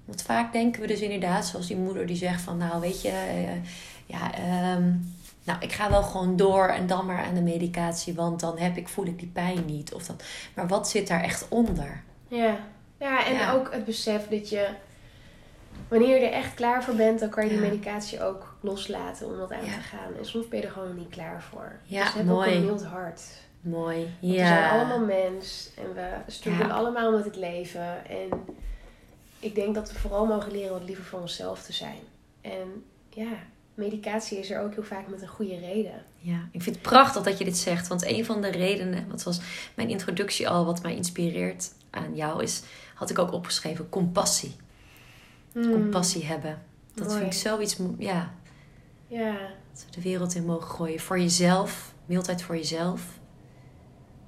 Want 0.06 0.22
vaak 0.22 0.52
denken 0.52 0.82
we 0.82 0.88
dus 0.88 1.00
inderdaad, 1.00 1.46
zoals 1.46 1.68
die 1.68 1.78
moeder 1.78 2.06
die 2.06 2.16
zegt 2.16 2.42
van 2.42 2.58
nou 2.58 2.82
weet 2.82 3.02
je, 3.02 3.10
uh, 3.10 3.70
ja, 4.06 4.32
um, 4.76 5.16
nou, 5.44 5.60
ik 5.62 5.72
ga 5.72 5.90
wel 5.90 6.04
gewoon 6.04 6.36
door 6.36 6.68
en 6.68 6.88
dan 6.88 7.06
maar 7.06 7.24
aan 7.24 7.34
de 7.34 7.42
medicatie, 7.42 8.14
want 8.14 8.40
dan 8.40 8.58
heb 8.58 8.78
ik, 8.78 8.88
voel 8.88 9.06
ik 9.06 9.20
die 9.20 9.32
pijn 9.34 9.66
niet. 9.66 9.94
Of 9.94 10.06
dat. 10.06 10.24
Maar 10.54 10.68
wat 10.68 10.90
zit 10.90 11.08
daar 11.08 11.24
echt 11.24 11.48
onder? 11.50 12.04
Ja, 12.28 12.58
ja 12.98 13.26
en 13.26 13.50
ook 13.50 13.74
het 13.74 13.86
besef 13.86 14.28
dat 14.28 14.50
je, 14.50 14.68
wanneer 15.88 16.20
je 16.20 16.26
er 16.26 16.32
echt 16.34 16.54
klaar 16.54 16.84
voor 16.84 16.96
bent, 16.96 17.20
dan 17.20 17.30
kan 17.30 17.44
je 17.44 17.50
die 17.50 17.60
medicatie 17.60 18.24
ook 18.24 18.56
loslaten 18.60 19.28
om 19.28 19.38
dat 19.38 19.52
aan 19.52 19.64
te 19.64 19.70
gaan. 19.70 20.18
En 20.18 20.26
soms 20.26 20.48
ben 20.48 20.60
je 20.60 20.66
er 20.66 20.72
gewoon 20.72 20.96
niet 20.96 21.10
klaar 21.10 21.42
voor. 21.42 21.76
Ja, 21.84 22.04
dus 22.04 22.14
heb 22.14 22.26
mooi. 22.26 22.50
ook 22.50 22.56
een 22.56 22.66
mild 22.66 22.86
hart. 22.86 23.22
Mooi, 23.62 24.16
ja. 24.20 24.32
We 24.32 24.38
zijn 24.38 24.70
allemaal 24.70 25.06
mens 25.06 25.70
en 25.78 25.94
we 25.94 26.32
struggelen 26.32 26.72
allemaal 26.72 27.12
met 27.12 27.26
het 27.26 27.36
leven. 27.36 28.06
En 28.10 28.30
ik 29.40 29.56
denk 29.56 29.76
dat 29.76 29.92
we 29.92 30.00
vooral 30.00 30.26
mogen 30.26 30.52
leren 30.52 30.72
wat 30.72 30.84
liever 30.84 31.04
voor 31.04 31.20
onszelf 31.20 31.64
te 31.64 31.74
zijn. 31.74 32.00
En 32.42 32.84
ja, 33.10 33.32
medicatie 33.74 34.40
is 34.40 34.52
er 34.52 34.62
ook 34.62 34.74
heel 34.74 34.84
vaak 34.84 35.08
met 35.08 35.22
een 35.22 35.28
goede 35.28 35.60
reden. 35.60 36.04
Ja, 36.18 36.48
ik 36.52 36.62
vind 36.62 36.76
het 36.76 36.84
prachtig 36.84 37.24
dat 37.24 37.38
je 37.38 37.44
dit 37.44 37.58
zegt. 37.58 37.88
Want 37.88 38.06
een 38.06 38.26
van 38.26 38.42
de 38.42 38.52
redenen, 38.52 39.06
wat 39.10 39.24
was 39.24 39.42
mijn 39.74 39.90
introductie 39.90 40.50
al, 40.50 40.66
wat 40.66 40.82
mij 40.82 40.96
inspireert 40.96 41.72
aan 41.90 42.16
jou, 42.16 42.44
is, 42.44 42.62
had 42.96 43.10
ik 43.10 43.20
ook 43.20 43.32
opgeschreven, 43.32 43.90
compassie. 43.90 44.56
Hmm. 45.52 45.72
Compassie 45.72 46.26
hebben. 46.26 46.62
Dat 46.94 47.14
vind 47.14 47.26
ik 47.26 47.34
zoiets, 47.34 47.78
ja. 47.98 48.34
Ja. 49.08 49.32
Dat 49.74 49.86
we 49.86 49.92
de 49.92 50.02
wereld 50.02 50.36
in 50.36 50.46
mogen 50.46 50.70
gooien. 50.70 51.00
Voor 51.00 51.20
jezelf, 51.20 51.94
mildheid 52.06 52.42
voor 52.42 52.56
jezelf. 52.56 53.20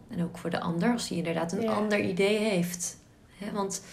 En 0.09 0.23
ook 0.23 0.37
voor 0.37 0.49
de 0.49 0.59
ander, 0.59 0.91
als 0.91 1.07
die 1.07 1.17
inderdaad 1.17 1.51
een 1.51 1.69
ander 1.69 1.99
idee 1.99 2.37
heeft. 2.37 2.97
want 3.53 3.83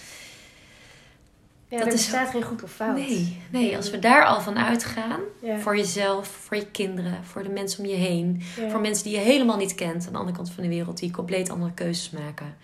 ja, 1.68 1.76
dat 1.78 1.86
er 1.86 1.92
bestaat 1.92 2.30
geen 2.30 2.42
goed 2.42 2.62
of 2.62 2.72
fout. 2.72 2.96
Nee, 2.96 3.42
nee, 3.50 3.76
als 3.76 3.90
we 3.90 3.98
daar 3.98 4.24
al 4.24 4.40
van 4.40 4.58
uitgaan, 4.58 5.20
voor 5.58 5.76
jezelf, 5.76 6.28
voor 6.28 6.56
je 6.56 6.70
kinderen, 6.70 7.24
voor 7.24 7.42
de 7.42 7.48
mensen 7.48 7.84
om 7.84 7.90
je 7.90 7.96
heen, 7.96 8.42
voor 8.70 8.80
mensen 8.80 9.04
die 9.04 9.12
je 9.12 9.20
helemaal 9.20 9.56
niet 9.56 9.74
kent 9.74 10.06
aan 10.06 10.12
de 10.12 10.18
andere 10.18 10.36
kant 10.36 10.50
van 10.50 10.62
de 10.62 10.68
wereld, 10.68 10.98
die 10.98 11.10
compleet 11.10 11.50
andere 11.50 11.72
keuzes 11.72 12.10
maken. 12.10 12.56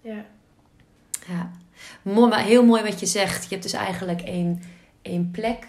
Ja. 0.00 0.24
Ja. 1.26 1.50
Heel 2.30 2.64
mooi 2.64 2.82
wat 2.82 3.00
je 3.00 3.06
zegt. 3.06 3.42
Je 3.42 3.48
hebt 3.48 3.62
dus 3.62 3.72
eigenlijk 3.72 4.20
één, 4.20 4.62
één 5.02 5.30
plek, 5.30 5.66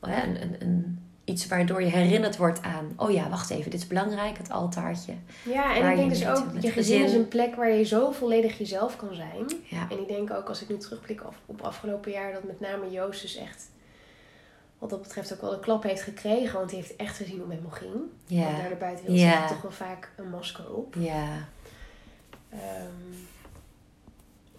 een, 0.00 0.42
een, 0.42 0.56
een, 0.58 1.06
iets 1.24 1.46
waardoor 1.46 1.82
je 1.82 1.90
herinnerd 1.90 2.36
wordt 2.36 2.62
aan, 2.62 2.92
oh 2.96 3.10
ja, 3.10 3.28
wacht 3.28 3.50
even, 3.50 3.70
dit 3.70 3.80
is 3.80 3.86
belangrijk, 3.86 4.38
het 4.38 4.50
altaartje. 4.50 5.12
Ja, 5.42 5.76
en 5.76 5.90
ik 5.90 5.96
denk 5.96 6.10
dus 6.10 6.26
ook, 6.26 6.44
je 6.60 6.70
gezin 6.70 7.04
is 7.04 7.12
een 7.12 7.28
plek 7.28 7.54
waar 7.54 7.70
je 7.70 7.84
zo 7.84 8.10
volledig 8.10 8.58
jezelf 8.58 8.96
kan 8.96 9.14
zijn. 9.14 9.46
Ja. 9.64 9.86
En 9.90 10.00
ik 10.00 10.08
denk 10.08 10.30
ook, 10.30 10.48
als 10.48 10.62
ik 10.62 10.68
nu 10.68 10.76
terugblik 10.76 11.24
op, 11.26 11.34
op 11.46 11.60
afgelopen 11.60 12.12
jaar, 12.12 12.32
dat 12.32 12.44
met 12.44 12.60
name 12.60 12.90
Joost 12.90 13.22
dus 13.22 13.36
echt, 13.36 13.70
wat 14.78 14.90
dat 14.90 15.02
betreft 15.02 15.32
ook 15.32 15.40
wel 15.40 15.52
een 15.52 15.60
klap 15.60 15.82
heeft 15.82 16.02
gekregen. 16.02 16.58
Want 16.58 16.70
hij 16.70 16.80
heeft 16.80 16.96
echt 16.96 17.16
gezien 17.16 17.38
hoe 17.38 17.50
het 17.50 17.62
met 17.62 17.70
me 17.70 17.76
ging. 17.76 18.00
Ja. 18.26 18.44
Want 18.44 18.56
daar 18.56 18.68
de 18.68 18.74
buitenwereld 18.74 19.20
ja. 19.20 19.46
toch 19.46 19.62
wel 19.62 19.70
vaak 19.70 20.12
een 20.16 20.30
masker 20.30 20.74
op. 20.74 20.94
Ja. 20.98 21.48
Um, 22.52 23.26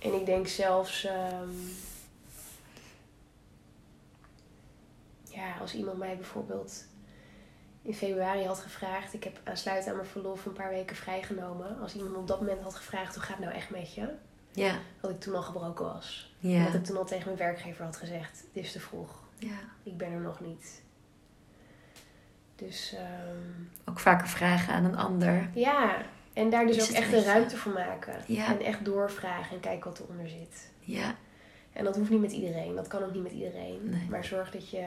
en 0.03 0.13
ik 0.13 0.25
denk 0.25 0.47
zelfs... 0.47 1.05
Um, 1.05 1.75
ja, 5.23 5.57
als 5.61 5.73
iemand 5.73 5.97
mij 5.97 6.15
bijvoorbeeld 6.15 6.85
in 7.81 7.93
februari 7.93 8.45
had 8.45 8.59
gevraagd, 8.59 9.13
ik 9.13 9.23
heb 9.23 9.39
aansluitend 9.43 9.89
aan 9.89 9.95
mijn 9.95 10.07
verlof 10.07 10.45
een 10.45 10.53
paar 10.53 10.69
weken 10.69 10.95
vrijgenomen. 10.95 11.79
Als 11.79 11.95
iemand 11.95 12.15
op 12.15 12.27
dat 12.27 12.39
moment 12.39 12.61
had 12.61 12.75
gevraagd, 12.75 13.15
hoe 13.15 13.23
gaat 13.23 13.37
het 13.37 13.45
nou 13.45 13.57
echt 13.57 13.69
met 13.69 13.93
je? 13.93 14.13
Ja. 14.51 14.79
Dat 15.01 15.11
ik 15.11 15.19
toen 15.19 15.35
al 15.35 15.41
gebroken 15.41 15.85
was. 15.85 16.33
Ja. 16.39 16.65
Dat 16.65 16.73
ik 16.73 16.83
toen 16.83 16.97
al 16.97 17.05
tegen 17.05 17.25
mijn 17.25 17.37
werkgever 17.37 17.85
had 17.85 17.97
gezegd, 17.97 18.43
dit 18.53 18.63
is 18.63 18.71
te 18.71 18.79
vroeg. 18.79 19.19
Ja. 19.37 19.59
Ik 19.83 19.97
ben 19.97 20.11
er 20.11 20.19
nog 20.19 20.39
niet. 20.39 20.81
Dus... 22.55 22.95
Um, 23.27 23.71
ook 23.85 23.99
vaker 23.99 24.27
vragen 24.27 24.73
aan 24.73 24.85
een 24.85 24.97
ander. 24.97 25.49
Ja, 25.53 26.05
en 26.33 26.49
daar 26.49 26.67
dus 26.67 26.89
ook 26.89 26.95
echt 26.95 27.11
de 27.11 27.23
ruimte 27.23 27.57
voor 27.57 27.71
maken. 27.71 28.15
Ja. 28.27 28.47
En 28.47 28.61
echt 28.61 28.85
doorvragen 28.85 29.55
en 29.55 29.59
kijken 29.61 29.89
wat 29.89 29.99
eronder 29.99 30.29
zit. 30.29 30.71
Ja. 30.79 31.15
En 31.73 31.83
dat 31.83 31.95
hoeft 31.95 32.09
niet 32.09 32.21
met 32.21 32.31
iedereen. 32.31 32.75
Dat 32.75 32.87
kan 32.87 33.03
ook 33.03 33.13
niet 33.13 33.23
met 33.23 33.31
iedereen. 33.31 33.79
Nee. 33.83 34.07
Maar 34.09 34.25
zorg 34.25 34.51
dat 34.51 34.69
je 34.69 34.85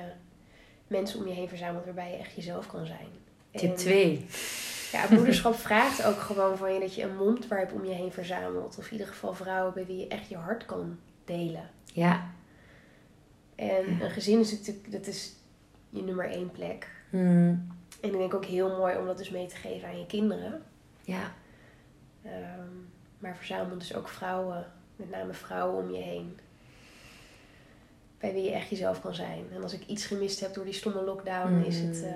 mensen 0.86 1.20
om 1.20 1.26
je 1.26 1.34
heen 1.34 1.48
verzamelt 1.48 1.84
waarbij 1.84 2.10
je 2.10 2.16
echt 2.16 2.34
jezelf 2.34 2.66
kan 2.66 2.86
zijn. 2.86 3.08
Tip 3.50 3.76
2. 3.76 4.26
Ja, 4.92 5.00
het 5.00 5.10
moederschap 5.10 5.54
vraagt 5.68 6.04
ook 6.04 6.18
gewoon 6.18 6.56
van 6.56 6.74
je 6.74 6.80
dat 6.80 6.94
je 6.94 7.02
een 7.02 7.16
mondwerp 7.16 7.72
om 7.72 7.84
je 7.84 7.92
heen 7.92 8.12
verzamelt. 8.12 8.78
Of 8.78 8.86
in 8.86 8.92
ieder 8.92 9.06
geval 9.06 9.34
vrouwen 9.34 9.74
bij 9.74 9.86
wie 9.86 9.96
je 9.96 10.08
echt 10.08 10.28
je 10.28 10.36
hart 10.36 10.64
kan 10.64 10.98
delen. 11.24 11.70
Ja. 11.92 12.30
En 13.54 14.00
een 14.00 14.10
gezin 14.10 14.40
is 14.40 14.50
natuurlijk, 14.50 14.92
dat 14.92 15.06
is 15.06 15.32
je 15.90 16.02
nummer 16.02 16.30
één 16.30 16.50
plek. 16.50 16.90
Hmm. 17.10 17.66
En 18.00 18.12
ik 18.12 18.18
denk 18.18 18.34
ook 18.34 18.44
heel 18.44 18.76
mooi 18.76 18.96
om 18.96 19.06
dat 19.06 19.18
dus 19.18 19.30
mee 19.30 19.46
te 19.46 19.56
geven 19.56 19.88
aan 19.88 19.98
je 19.98 20.06
kinderen. 20.06 20.62
Ja. 21.06 21.32
Um, 22.24 22.92
maar 23.18 23.36
verzamel 23.36 23.78
dus 23.78 23.94
ook 23.94 24.08
vrouwen, 24.08 24.72
met 24.96 25.10
name 25.10 25.32
vrouwen 25.32 25.84
om 25.84 25.90
je 25.90 26.02
heen 26.02 26.38
bij 28.18 28.32
wie 28.32 28.42
je 28.42 28.50
echt 28.50 28.70
jezelf 28.70 29.00
kan 29.00 29.14
zijn. 29.14 29.44
En 29.52 29.62
als 29.62 29.72
ik 29.72 29.86
iets 29.86 30.06
gemist 30.06 30.40
heb 30.40 30.54
door 30.54 30.64
die 30.64 30.72
stomme 30.72 31.02
lockdown, 31.02 31.64
is 31.66 31.78
het 31.78 31.96
uh, 31.96 32.12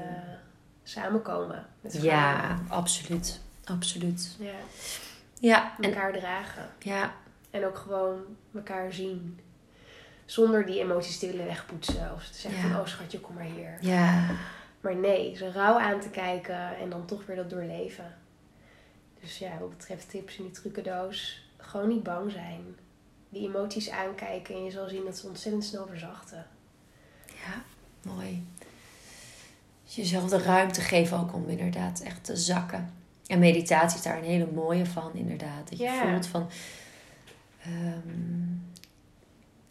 samenkomen. 0.83 1.67
Met 1.81 2.03
ja, 2.03 2.59
absoluut. 2.69 3.41
Absoluut. 3.65 4.37
Ja. 4.39 4.55
ja 5.41 5.77
elkaar 5.81 6.13
dragen. 6.13 6.69
Ja. 6.79 7.15
En 7.51 7.67
ook 7.67 7.79
gewoon 7.79 8.21
elkaar 8.55 8.93
zien. 8.93 9.41
Zonder 10.25 10.67
die 10.67 10.81
emoties 10.81 11.19
te 11.19 11.27
willen 11.27 11.47
wegpoetsen. 11.47 12.13
Of 12.15 12.27
te 12.27 12.39
zeggen 12.39 12.71
van, 12.71 12.81
oh 12.81 12.87
schatje, 12.87 13.21
kom 13.21 13.35
maar 13.35 13.45
hier. 13.45 13.77
Ja. 13.81 14.27
Maar 14.81 14.97
nee, 14.97 15.37
ze 15.37 15.51
rauw 15.51 15.79
aan 15.79 16.01
te 16.01 16.11
kijken 16.11 16.77
en 16.77 16.91
dan 16.91 17.07
toch 17.07 17.27
weer 17.27 17.37
dat 17.37 17.51
doorleven. 17.51 18.15
Dus 19.21 19.39
ja, 19.39 19.59
wat 19.59 19.71
betreft 19.71 20.11
tips 20.11 20.37
in 20.37 20.45
die 20.45 20.53
trucendoos. 20.53 21.49
Gewoon 21.57 21.89
niet 21.89 22.03
bang 22.03 22.31
zijn 22.33 22.77
die 23.29 23.49
emoties 23.49 23.91
aankijken 23.91 24.55
en 24.55 24.65
je 24.65 24.71
zal 24.71 24.89
zien 24.89 25.05
dat 25.05 25.17
ze 25.17 25.27
ontzettend 25.27 25.65
snel 25.65 25.87
verzachten. 25.87 26.47
Ja, 27.27 27.63
mooi. 28.03 28.47
Dus 29.85 29.95
jezelf 29.95 30.31
de 30.31 30.39
ruimte 30.39 30.81
geven 30.81 31.19
ook 31.19 31.35
om 31.35 31.49
inderdaad 31.49 32.01
echt 32.01 32.25
te 32.25 32.37
zakken. 32.37 32.95
En 33.27 33.39
meditatie 33.39 33.99
is 33.99 34.05
daar 34.05 34.19
een 34.19 34.25
hele 34.25 34.49
mooie 34.55 34.87
van, 34.87 35.15
inderdaad. 35.15 35.71
Dat 35.71 35.79
je 35.79 36.01
voelt 36.03 36.27
van. 36.27 36.49
Um, 37.67 38.73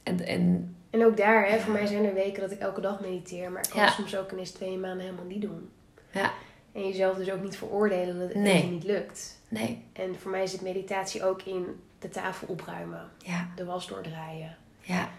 en, 0.03 0.25
en, 0.25 0.75
en 0.89 1.05
ook 1.05 1.17
daar, 1.17 1.49
hè, 1.49 1.59
voor 1.59 1.73
mij 1.73 1.85
zijn 1.85 2.05
er 2.05 2.13
weken 2.13 2.41
dat 2.41 2.51
ik 2.51 2.59
elke 2.59 2.81
dag 2.81 2.99
mediteer, 2.99 3.51
maar 3.51 3.63
ik 3.63 3.69
kan 3.69 3.89
soms 3.89 4.15
ook 4.15 4.31
ineens 4.31 4.51
twee 4.51 4.77
maanden 4.77 5.05
helemaal 5.05 5.25
niet 5.25 5.41
doen. 5.41 5.69
Ja. 6.11 6.33
En 6.71 6.87
jezelf 6.87 7.17
dus 7.17 7.31
ook 7.31 7.41
niet 7.41 7.57
veroordelen 7.57 8.19
dat 8.19 8.27
het 8.27 8.37
nee. 8.37 8.63
niet 8.63 8.83
lukt. 8.83 9.38
Nee. 9.49 9.83
En 9.93 10.15
voor 10.19 10.31
mij 10.31 10.47
zit 10.47 10.61
meditatie 10.61 11.23
ook 11.23 11.41
in 11.41 11.65
de 11.99 12.09
tafel 12.09 12.47
opruimen. 12.47 13.09
Ja. 13.17 13.49
De 13.55 13.65
was 13.65 13.87
doordraaien. 13.87 14.57
Ja. 14.81 15.09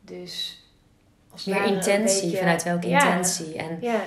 Dus 0.00 0.64
als 1.30 1.44
Meer 1.44 1.64
intentie, 1.64 2.20
beetje, 2.20 2.36
vanuit 2.36 2.62
welke 2.62 2.88
ja, 2.88 3.08
intentie. 3.08 3.54
En 3.54 3.78
ja. 3.80 4.02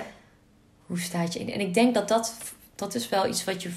Hoe 0.86 0.98
staat 0.98 1.32
je 1.32 1.38
in? 1.38 1.52
En 1.52 1.60
ik 1.60 1.74
denk 1.74 1.94
dat 1.94 2.08
dat, 2.08 2.34
dat 2.74 2.94
is 2.94 3.08
wel 3.08 3.26
iets 3.26 3.44
wat 3.44 3.62
je 3.62 3.70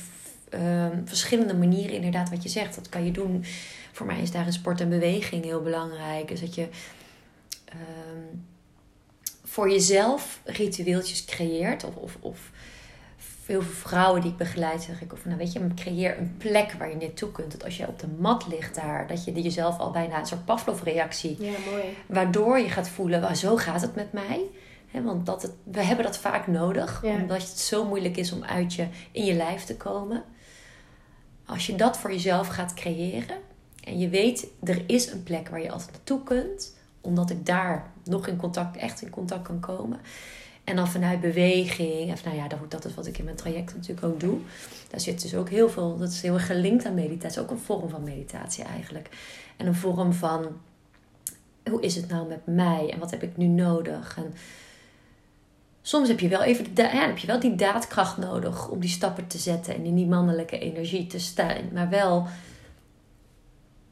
ehm, 0.49 1.05
verschillende 1.05 1.53
manieren, 1.53 1.95
inderdaad, 1.95 2.30
wat 2.30 2.43
je 2.43 2.49
zegt, 2.49 2.76
dat 2.76 2.89
kan 2.89 3.05
je 3.05 3.12
doen. 3.12 3.45
Voor 3.91 4.05
mij 4.05 4.22
is 4.22 4.32
daar 4.32 4.45
een 4.45 4.53
sport 4.53 4.82
en 4.82 4.89
beweging 4.89 5.43
heel 5.43 5.62
belangrijk. 5.62 6.28
Dus 6.28 6.39
dat 6.39 6.55
je 6.55 6.68
ehm, 7.66 8.38
voor 9.43 9.70
jezelf 9.70 10.41
ritueeltjes 10.43 11.26
creëert. 11.26 11.84
Of, 11.84 11.95
of, 11.95 12.18
of 12.20 12.51
veel 13.48 13.62
vrouwen 13.62 14.22
die 14.22 14.32
ik 14.32 14.38
begeleid, 14.38 14.84
zeg 14.84 15.02
ik, 15.02 15.14
of 15.14 15.26
nou 15.26 15.38
weet 15.38 15.54
je, 15.54 15.68
creëer 15.76 16.18
een 16.18 16.36
plek 16.38 16.72
waar 16.72 16.89
je 16.89 16.95
naartoe 16.95 17.32
kunt. 17.32 17.52
Dat 17.52 17.64
als 17.64 17.78
je 17.78 17.88
op 17.88 18.00
de 18.00 18.08
mat 18.08 18.48
ligt 18.48 18.76
daar, 18.76 19.08
dat 19.08 19.26
je 19.26 19.41
jezelf 19.41 19.78
al 19.78 19.91
bijna 19.91 20.20
een 20.20 20.26
soort 20.26 20.45
Pavlov-reactie. 20.45 21.36
Ja, 21.39 21.52
mooi. 21.72 21.84
Waardoor 22.06 22.60
je 22.60 22.70
gaat 22.70 22.89
voelen, 22.89 23.22
well, 23.22 23.36
zo 23.36 23.58
gaat 23.58 23.82
het 23.82 23.95
met 23.95 24.14
mij. 24.14 24.41
He, 24.88 25.04
want 25.04 25.26
dat 25.26 25.41
het, 25.41 25.52
we 25.64 25.84
hebben 25.84 26.06
dat 26.06 26.18
vaak 26.18 26.48
nodig, 26.48 27.00
ja. 27.04 27.16
omdat 27.16 27.38
het 27.38 27.60
zo 27.60 27.86
moeilijk 27.86 28.18
is 28.18 28.32
om 28.32 28.43
uit 28.43 28.74
je, 28.74 28.88
in 29.12 29.26
je 29.26 29.34
lijf 29.34 29.64
te 29.64 29.78
komen. 29.78 30.24
Als 31.45 31.66
je 31.66 31.76
dat 31.76 31.98
voor 31.98 32.12
jezelf 32.12 32.48
gaat 32.48 32.74
creëren 32.74 33.38
en 33.84 34.00
je 34.00 34.10
weet, 34.10 34.48
er 34.64 34.84
is 34.88 35.12
een 35.12 35.24
plek 35.24 35.50
waar 35.50 35.62
je 35.62 35.72
altijd 35.72 35.91
naartoe 35.91 36.24
kunt, 36.24 36.76
omdat 37.02 37.30
ik 37.30 37.45
daar 37.45 37.91
nog 38.04 38.28
in 38.28 38.38
contact, 38.38 38.78
echt 38.78 39.02
in 39.02 39.10
contact 39.10 39.43
kan 39.43 39.60
komen 39.60 40.00
en 40.68 40.76
dan 40.76 40.88
vanuit 40.88 41.22
beweging. 41.22 42.11
En 42.11 42.18
nou 42.24 42.36
ja, 42.36 42.47
dat 42.68 42.86
is 42.86 42.93
wat 42.93 43.07
ik 43.07 43.18
in 43.18 43.24
mijn 43.24 43.36
traject 43.36 43.76
natuurlijk 43.76 44.05
ook 44.05 44.20
doe. 44.20 44.39
Daar 44.89 44.99
zit 44.99 45.22
dus 45.22 45.36
ook 45.36 45.49
heel 45.49 45.70
veel. 45.70 45.97
Dat 45.97 46.09
is 46.09 46.22
heel 46.22 46.34
erg 46.34 46.45
gelinkt 46.45 46.86
aan 46.86 46.93
meditatie. 46.93 47.41
Ook 47.41 47.51
een 47.51 47.59
vorm 47.59 47.89
van 47.89 48.03
meditatie 48.03 48.63
eigenlijk. 48.63 49.09
En 49.57 49.68
een 49.68 49.76
vorm 49.76 50.13
van. 50.13 50.45
Hoe 51.70 51.82
is 51.82 51.95
het 51.95 52.07
nou 52.07 52.28
met 52.28 52.45
mij? 52.45 52.89
En 52.93 52.99
wat 52.99 53.11
heb 53.11 53.24
ik 53.24 53.38
nu 53.38 53.45
nodig? 53.45 54.18
En 54.18 54.34
soms 55.82 56.07
heb 56.07 56.20
je 56.20 56.28
wel 56.28 56.43
even 56.43 56.65
ja, 56.74 56.88
heb 56.88 57.18
je 57.18 57.28
wel 57.28 57.39
die 57.39 57.55
daadkracht 57.55 58.18
nodig 58.18 58.70
om 58.70 58.80
die 58.80 58.89
stappen 58.89 59.28
te 59.28 59.38
zetten 59.38 59.76
en 59.76 59.86
in 59.86 59.95
die 59.95 60.07
mannelijke 60.07 60.59
energie 60.59 61.07
te 61.07 61.20
staan. 61.20 61.74
Maar 61.74 61.89
wel 61.89 62.28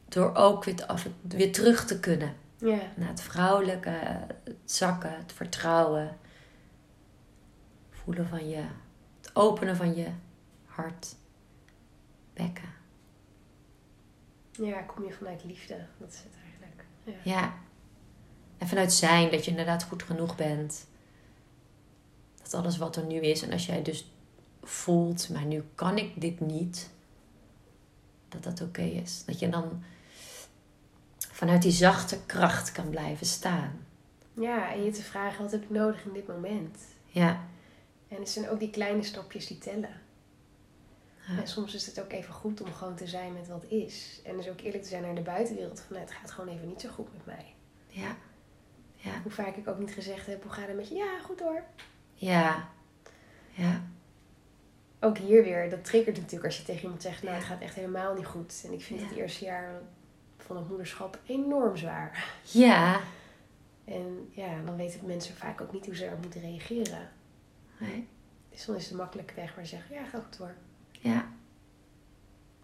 door 0.09 0.35
ook 0.35 0.63
weer, 0.63 0.85
af, 0.85 1.07
weer 1.21 1.51
terug 1.51 1.85
te 1.85 1.99
kunnen. 1.99 2.33
Ja. 2.57 2.79
Naar 2.95 3.09
het 3.09 3.21
vrouwelijke, 3.21 3.93
het 4.43 4.55
zakken, 4.65 5.11
het 5.17 5.33
vertrouwen 5.33 6.17
voelen 8.05 8.27
van 8.27 8.49
je, 8.49 8.63
het 9.21 9.35
openen 9.35 9.75
van 9.75 9.95
je 9.95 10.07
hart, 10.65 11.15
bekken. 12.33 12.69
Ja, 14.51 14.81
kom 14.81 15.05
je 15.05 15.13
vanuit 15.13 15.43
liefde, 15.43 15.85
dat 15.97 16.11
is 16.11 16.17
het 16.17 16.33
eigenlijk. 16.43 16.85
Ja. 17.03 17.31
ja. 17.33 17.53
En 18.57 18.67
vanuit 18.67 18.93
zijn, 18.93 19.31
dat 19.31 19.45
je 19.45 19.51
inderdaad 19.51 19.83
goed 19.83 20.03
genoeg 20.03 20.35
bent. 20.35 20.87
Dat 22.41 22.53
alles 22.53 22.77
wat 22.77 22.95
er 22.95 23.05
nu 23.05 23.19
is. 23.19 23.41
En 23.41 23.51
als 23.51 23.65
jij 23.65 23.81
dus 23.81 24.11
voelt, 24.63 25.29
maar 25.29 25.45
nu 25.45 25.63
kan 25.75 25.97
ik 25.97 26.21
dit 26.21 26.39
niet. 26.39 26.89
Dat 28.29 28.43
dat 28.43 28.61
oké 28.61 28.81
is. 28.81 29.25
Dat 29.25 29.39
je 29.39 29.49
dan 29.49 29.83
vanuit 31.17 31.61
die 31.61 31.71
zachte 31.71 32.19
kracht 32.25 32.71
kan 32.71 32.89
blijven 32.89 33.25
staan. 33.25 33.85
Ja, 34.33 34.71
en 34.73 34.83
je 34.83 34.91
te 34.91 35.03
vragen, 35.03 35.43
wat 35.43 35.51
heb 35.51 35.63
ik 35.63 35.69
nodig 35.69 36.05
in 36.05 36.13
dit 36.13 36.27
moment? 36.27 36.77
Ja. 37.05 37.47
En 38.07 38.17
het 38.17 38.29
zijn 38.29 38.49
ook 38.49 38.59
die 38.59 38.69
kleine 38.69 39.03
stapjes 39.03 39.47
die 39.47 39.57
tellen. 39.57 40.01
En 41.27 41.47
soms 41.47 41.73
is 41.73 41.85
het 41.85 42.01
ook 42.01 42.11
even 42.11 42.33
goed 42.33 42.61
om 42.61 42.73
gewoon 42.73 42.95
te 42.95 43.07
zijn 43.07 43.33
met 43.33 43.47
wat 43.47 43.65
is. 43.67 44.21
En 44.23 44.37
dus 44.37 44.49
ook 44.49 44.59
eerlijk 44.61 44.83
te 44.83 44.89
zijn 44.89 45.01
naar 45.01 45.15
de 45.15 45.21
buitenwereld. 45.21 45.79
Van 45.79 45.95
nou, 45.95 46.05
het 46.05 46.15
gaat 46.15 46.31
gewoon 46.31 46.55
even 46.55 46.67
niet 46.67 46.81
zo 46.81 46.89
goed 46.89 47.13
met 47.13 47.25
mij. 47.25 47.53
Ja. 47.87 48.15
ja. 48.95 49.21
Hoe 49.21 49.31
vaak 49.31 49.55
ik 49.55 49.67
ook 49.67 49.79
niet 49.79 49.93
gezegd 49.93 50.25
heb, 50.25 50.43
hoe 50.43 50.51
gaat 50.51 50.67
het 50.67 50.75
met 50.75 50.87
je? 50.87 50.95
Ja, 50.95 51.19
goed 51.23 51.39
hoor. 51.39 51.63
Ja. 52.13 52.69
Ja. 53.51 53.83
Ook 54.99 55.17
hier 55.17 55.43
weer, 55.43 55.69
dat 55.69 55.85
triggert 55.85 56.17
natuurlijk 56.17 56.45
als 56.45 56.57
je 56.57 56.63
tegen 56.63 56.83
iemand 56.83 57.01
zegt, 57.01 57.23
nou 57.23 57.35
het 57.35 57.45
gaat 57.45 57.61
echt 57.61 57.75
helemaal 57.75 58.13
niet 58.13 58.25
goed. 58.25 58.61
En 58.65 58.73
ik 58.73 58.81
vind 58.81 59.01
het 59.01 59.11
eerste 59.11 59.45
jaar 59.45 59.81
van 60.37 60.57
het 60.57 60.69
moederschap 60.69 61.19
enorm 61.25 61.77
zwaar. 61.77 62.29
Ja. 62.41 62.99
En 63.85 64.29
ja, 64.31 64.61
dan 64.65 64.75
weten 64.75 65.05
mensen 65.05 65.35
vaak 65.35 65.61
ook 65.61 65.73
niet 65.73 65.85
hoe 65.85 65.95
ze 65.95 66.05
erop 66.05 66.21
moeten 66.21 66.41
reageren. 66.41 67.09
Nee. 67.77 68.07
Dus 68.51 68.65
dan 68.65 68.75
is 68.75 68.87
de 68.87 68.95
makkelijke 68.95 69.33
weg 69.35 69.55
waar 69.55 69.65
ze 69.65 69.75
zeggen, 69.75 69.95
ja, 69.95 70.03
ga 70.03 70.19
goed 70.19 70.37
door. 70.37 70.53
Ja. 70.91 71.25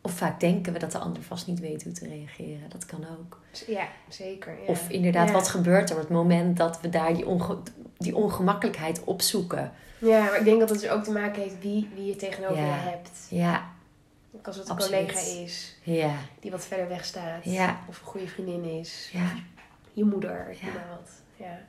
Of 0.01 0.11
vaak 0.11 0.39
denken 0.39 0.73
we 0.73 0.79
dat 0.79 0.91
de 0.91 0.97
ander 0.97 1.23
vast 1.23 1.47
niet 1.47 1.59
weet 1.59 1.83
hoe 1.83 1.91
te 1.91 2.07
reageren. 2.07 2.69
Dat 2.69 2.85
kan 2.85 3.05
ook. 3.19 3.39
Ja, 3.67 3.87
zeker. 4.09 4.61
Ja. 4.61 4.65
Of 4.67 4.89
inderdaad, 4.89 5.31
wat 5.31 5.47
gebeurt 5.47 5.89
er 5.89 5.95
op 5.95 6.01
het 6.01 6.11
moment 6.11 6.57
dat 6.57 6.81
we 6.81 6.89
daar 6.89 7.13
die, 7.13 7.27
onge 7.27 7.57
die 7.97 8.15
ongemakkelijkheid 8.15 9.03
opzoeken? 9.03 9.71
Ja, 9.97 10.23
maar 10.23 10.37
ik 10.37 10.45
denk 10.45 10.59
dat 10.59 10.69
het 10.69 10.79
dus 10.79 10.89
ook 10.89 11.03
te 11.03 11.11
maken 11.11 11.41
heeft 11.41 11.59
wie, 11.59 11.89
wie 11.95 12.05
je 12.05 12.15
tegenover 12.15 12.57
je 12.57 12.63
hebt. 12.63 13.27
Ja. 13.29 13.69
Ook 14.35 14.47
als 14.47 14.55
het 14.55 14.69
een 14.69 14.77
collega 14.77 15.19
is. 15.19 15.77
Ja. 15.83 16.15
Die 16.39 16.51
wat 16.51 16.65
verder 16.65 16.87
weg 16.87 17.05
staat. 17.05 17.43
Ja. 17.43 17.79
Of 17.87 17.99
een 17.99 18.05
goede 18.05 18.27
vriendin 18.27 18.63
is. 18.63 19.09
Ja. 19.13 19.33
Je 19.93 20.03
moeder, 20.03 20.57
ja. 20.61 20.71
wat. 20.89 21.09
Ja 21.35 21.59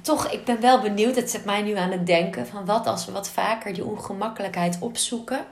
toch, 0.00 0.30
ik 0.30 0.44
ben 0.44 0.60
wel 0.60 0.80
benieuwd. 0.80 1.16
Het 1.16 1.30
zet 1.30 1.44
mij 1.44 1.62
nu 1.62 1.76
aan 1.76 1.90
het 1.90 2.06
denken 2.06 2.46
van 2.46 2.64
wat 2.64 2.86
als 2.86 3.06
we 3.06 3.12
wat 3.12 3.28
vaker 3.28 3.72
die 3.72 3.84
ongemakkelijkheid 3.84 4.76
opzoeken. 4.80 5.44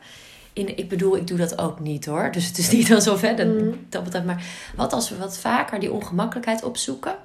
In, 0.53 0.77
ik 0.77 0.89
bedoel, 0.89 1.17
ik 1.17 1.27
doe 1.27 1.39
dat 1.39 1.59
ook 1.59 1.81
niet 1.81 2.07
hoor. 2.07 2.31
Dus 2.33 2.47
het 2.47 2.59
is 2.59 2.71
niet 2.71 2.93
alsof 2.93 3.21
hè, 3.21 3.35
dat, 3.35 3.47
mm. 3.47 3.87
dat 3.89 4.05
betreft. 4.05 4.27
Maar 4.27 4.45
wat 4.77 4.93
als 4.93 5.11
we 5.11 5.17
wat 5.17 5.39
vaker 5.39 5.81
die 5.81 5.93
ongemakkelijkheid 5.93 6.63
opzoeken 6.63 7.17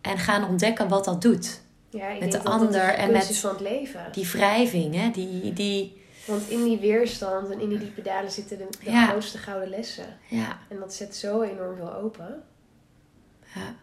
en 0.00 0.18
gaan 0.18 0.48
ontdekken 0.48 0.88
wat 0.88 1.04
dat 1.04 1.22
doet. 1.22 1.60
Ja, 1.90 2.08
ik 2.08 2.20
met 2.20 2.32
de 2.32 2.42
ander 2.42 2.94
en 2.94 3.12
met 3.12 3.38
van 3.38 3.50
het 3.50 3.60
leven. 3.60 4.00
die 4.12 4.28
wrijving, 4.28 4.94
hè? 4.94 5.10
Die, 5.10 5.52
die... 5.52 6.00
Want 6.24 6.48
in 6.48 6.64
die 6.64 6.78
weerstand 6.78 7.50
en 7.50 7.60
in 7.60 7.68
die 7.68 7.78
diepe 7.78 8.02
dalen 8.02 8.30
zitten 8.30 8.58
de, 8.58 8.66
de 8.84 9.06
grootste 9.08 9.38
gouden 9.38 9.68
lessen. 9.68 10.18
Ja. 10.28 10.58
En 10.68 10.78
dat 10.78 10.94
zet 10.94 11.16
zo 11.16 11.42
enorm 11.42 11.76
veel 11.76 11.94
open. 11.94 12.42
Ja. 13.54 13.74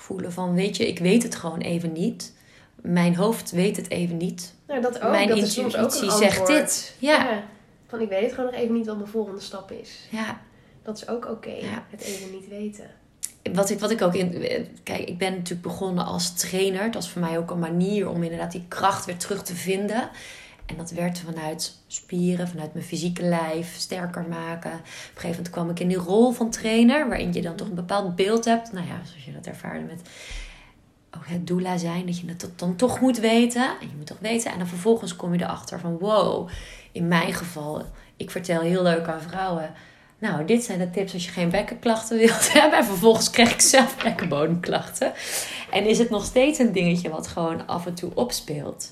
Voelen 0.00 0.32
van, 0.32 0.54
weet 0.54 0.76
je, 0.76 0.88
ik 0.88 0.98
weet 0.98 1.22
het 1.22 1.34
gewoon 1.34 1.60
even 1.60 1.92
niet. 1.92 2.32
Mijn 2.74 3.16
hoofd 3.16 3.50
weet 3.50 3.76
het 3.76 3.90
even 3.90 4.16
niet. 4.16 4.54
Nou, 4.66 4.80
dat 4.80 5.02
ook. 5.02 5.10
Mijn 5.10 5.28
dat 5.28 5.56
intuïtie 5.56 6.10
zegt 6.10 6.46
dit. 6.46 6.94
Ja. 6.98 7.44
Van 7.86 8.00
ik 8.00 8.08
weet 8.08 8.22
het 8.22 8.32
gewoon 8.32 8.50
nog 8.50 8.60
even 8.60 8.74
niet 8.74 8.86
wat 8.86 8.96
mijn 8.96 9.08
volgende 9.08 9.40
stap 9.40 9.70
is. 9.70 10.08
Ja. 10.10 10.40
Dat 10.82 10.96
is 10.96 11.08
ook 11.08 11.30
oké. 11.30 11.56
Het 11.90 12.00
even 12.00 12.30
niet 12.30 12.48
weten. 12.48 12.90
Wat 13.52 13.70
ik, 13.70 13.78
wat 13.80 13.90
ik 13.90 14.02
ook 14.02 14.14
in. 14.14 14.44
Kijk, 14.82 15.08
ik 15.08 15.18
ben 15.18 15.32
natuurlijk 15.32 15.62
begonnen 15.62 16.04
als 16.04 16.34
trainer. 16.34 16.84
Dat 16.84 16.94
was 16.94 17.10
voor 17.10 17.20
mij 17.20 17.38
ook 17.38 17.50
een 17.50 17.58
manier 17.58 18.08
om 18.08 18.22
inderdaad 18.22 18.52
die 18.52 18.64
kracht 18.68 19.04
weer 19.04 19.16
terug 19.16 19.42
te 19.42 19.54
vinden. 19.54 20.10
En 20.68 20.76
dat 20.76 20.90
werd 20.90 21.18
vanuit 21.18 21.78
spieren, 21.86 22.48
vanuit 22.48 22.72
mijn 22.74 22.84
fysieke 22.84 23.22
lijf 23.22 23.74
sterker 23.76 24.24
maken. 24.28 24.72
Op 24.72 24.78
een 24.78 25.14
gegeven 25.14 25.30
moment 25.30 25.50
kwam 25.50 25.70
ik 25.70 25.80
in 25.80 25.88
die 25.88 25.96
rol 25.96 26.32
van 26.32 26.50
trainer, 26.50 27.08
waarin 27.08 27.32
je 27.32 27.42
dan 27.42 27.56
toch 27.56 27.68
een 27.68 27.74
bepaald 27.74 28.16
beeld 28.16 28.44
hebt. 28.44 28.72
Nou 28.72 28.86
ja, 28.86 29.00
zoals 29.04 29.24
je 29.24 29.32
dat 29.32 29.46
ervaarde 29.46 29.84
met 29.84 30.00
ook 31.16 31.26
het 31.26 31.46
doula 31.46 31.76
zijn, 31.76 32.06
dat 32.06 32.18
je 32.18 32.26
het 32.26 32.48
dan 32.56 32.76
toch 32.76 33.00
moet 33.00 33.18
weten. 33.18 33.62
En 33.62 33.88
je 33.88 33.96
moet 33.96 34.06
toch 34.06 34.18
weten. 34.20 34.52
En 34.52 34.58
dan 34.58 34.66
vervolgens 34.66 35.16
kom 35.16 35.34
je 35.34 35.42
erachter 35.42 35.80
van 35.80 35.98
wow, 35.98 36.48
in 36.92 37.08
mijn 37.08 37.34
geval, 37.34 37.82
ik 38.16 38.30
vertel 38.30 38.60
heel 38.60 38.82
leuk 38.82 39.08
aan 39.08 39.22
vrouwen. 39.22 39.74
Nou, 40.18 40.44
dit 40.44 40.64
zijn 40.64 40.78
de 40.78 40.90
tips 40.90 41.12
als 41.12 41.24
je 41.24 41.30
geen 41.30 41.50
bekkenklachten 41.50 42.18
wilt 42.18 42.52
hebben. 42.60 42.78
En 42.78 42.84
vervolgens 42.84 43.30
krijg 43.30 43.52
ik 43.52 43.60
zelf 43.60 44.02
bekkenbodemklachten. 44.02 45.12
En 45.70 45.86
is 45.86 45.98
het 45.98 46.10
nog 46.10 46.24
steeds 46.24 46.58
een 46.58 46.72
dingetje 46.72 47.10
wat 47.10 47.26
gewoon 47.26 47.66
af 47.66 47.86
en 47.86 47.94
toe 47.94 48.10
opspeelt. 48.14 48.90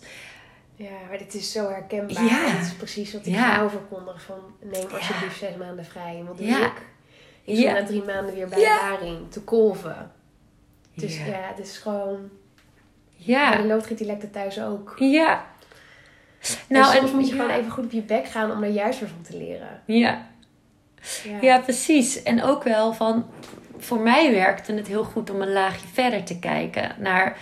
Ja, 0.76 0.90
maar 1.08 1.18
dit 1.18 1.34
is 1.34 1.52
zo 1.52 1.68
herkenbaar. 1.68 2.24
Ja. 2.24 2.52
Dit 2.52 2.66
is 2.66 2.74
precies 2.74 3.12
wat 3.12 3.26
ik 3.26 3.34
ja. 3.34 3.70
verkondig. 3.70 4.22
Van 4.22 4.38
neem 4.60 4.82
alsjeblieft 4.82 5.38
ja. 5.38 5.48
zes 5.48 5.56
maanden 5.56 5.84
vrij. 5.84 6.22
Want 6.26 6.38
ja. 6.38 6.66
ik? 6.66 6.72
Ik 7.44 7.56
ja. 7.56 7.72
na 7.72 7.84
drie 7.84 8.02
maanden 8.02 8.34
weer 8.34 8.48
bij 8.48 8.58
de 8.58 8.78
haring 8.80 9.30
te 9.30 9.40
kolven. 9.40 10.12
Dus 10.94 11.16
ja, 11.16 11.52
het 11.54 11.58
is 11.58 11.78
gewoon... 11.78 12.30
Ja. 13.16 13.48
Maar 13.48 13.62
de 13.62 13.68
loodgiet 13.68 13.98
die 13.98 14.06
lekt 14.06 14.32
thuis 14.32 14.60
ook. 14.60 14.94
Ja. 14.98 15.46
Nou, 16.68 16.92
en 16.94 16.98
soms 16.98 17.12
moet 17.12 17.28
je 17.28 17.34
gewoon 17.34 17.50
even 17.50 17.70
goed 17.70 17.84
op 17.84 17.90
je 17.90 18.02
bek 18.02 18.26
gaan 18.26 18.50
om 18.50 18.62
er 18.62 18.70
juist 18.70 19.00
weer 19.00 19.08
van 19.08 19.22
te 19.22 19.36
leren. 19.36 19.82
Ja. 19.86 20.26
Ja. 21.24 21.38
ja, 21.40 21.58
precies. 21.58 22.22
En 22.22 22.42
ook 22.42 22.64
wel 22.64 22.92
van... 22.92 23.26
Voor 23.78 24.00
mij 24.00 24.32
werkte 24.32 24.72
het 24.72 24.86
heel 24.86 25.04
goed 25.04 25.30
om 25.30 25.40
een 25.40 25.52
laagje 25.52 25.86
verder 25.92 26.24
te 26.24 26.38
kijken 26.38 26.94
naar 26.98 27.38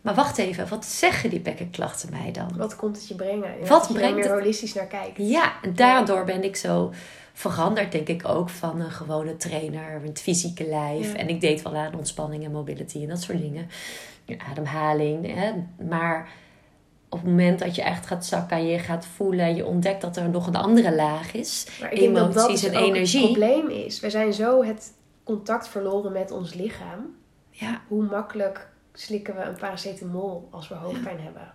maar 0.00 0.14
wacht 0.14 0.38
even, 0.38 0.68
wat 0.68 0.84
zeggen 0.84 1.30
die 1.30 1.40
bekkenklachten 1.40 2.10
mij 2.10 2.32
dan? 2.32 2.50
Wat 2.56 2.76
komt 2.76 2.96
het 2.96 3.08
je 3.08 3.14
brengen? 3.14 3.58
Ja, 3.60 3.66
wat 3.66 3.92
brengt 3.92 4.00
je 4.00 4.06
er 4.06 4.14
meer 4.14 4.38
holistisch 4.38 4.74
naar 4.74 4.86
kijkt. 4.86 5.16
Ja, 5.16 5.52
en 5.62 5.74
daardoor 5.74 6.24
ben 6.24 6.44
ik 6.44 6.56
zo 6.56 6.92
veranderd, 7.32 7.92
denk 7.92 8.08
ik 8.08 8.28
ook, 8.28 8.48
van 8.48 8.80
een 8.80 8.90
gewone 8.90 9.36
trainer, 9.36 10.00
het 10.02 10.20
fysieke 10.20 10.66
lijf. 10.66 11.14
En 11.14 11.28
ik 11.28 11.40
deed 11.40 11.62
wel 11.62 11.76
aan 11.76 11.94
ontspanning 11.94 12.44
en 12.44 12.50
mobility 12.50 13.02
en 13.02 13.08
dat 13.08 13.22
soort 13.22 13.38
dingen. 13.38 13.68
Ademhaling. 14.50 15.34
Hè? 15.34 15.52
Maar 15.88 16.28
op 17.08 17.18
het 17.18 17.28
moment 17.28 17.58
dat 17.58 17.74
je 17.74 17.82
echt 17.82 18.06
gaat 18.06 18.26
zakken 18.26 18.56
en 18.56 18.66
je 18.66 18.78
gaat 18.78 19.06
voelen, 19.06 19.54
je 19.54 19.66
ontdekt 19.66 20.00
dat 20.00 20.16
er 20.16 20.28
nog 20.28 20.46
een 20.46 20.56
andere 20.56 20.94
laag 20.94 21.32
is. 21.32 21.66
Maar 21.80 21.92
ik 21.92 21.98
emoties 21.98 22.60
denk 22.60 22.72
dat 22.72 22.72
dat 22.72 22.82
en 22.82 22.88
energie. 22.88 23.22
Het 23.22 23.32
probleem 23.32 23.68
is. 23.68 24.00
We 24.00 24.10
zijn 24.10 24.32
zo 24.32 24.64
het 24.64 24.92
contact 25.24 25.68
verloren 25.68 26.12
met 26.12 26.30
ons 26.30 26.54
lichaam. 26.54 27.16
Ja. 27.50 27.80
Hoe 27.88 28.02
makkelijk 28.02 28.68
slikken 29.00 29.36
we 29.36 29.42
een 29.42 29.56
paracetamol 29.56 30.48
als 30.50 30.68
we 30.68 30.74
hoofdpijn 30.74 31.16
Ja. 31.16 31.22
hebben. 31.22 31.52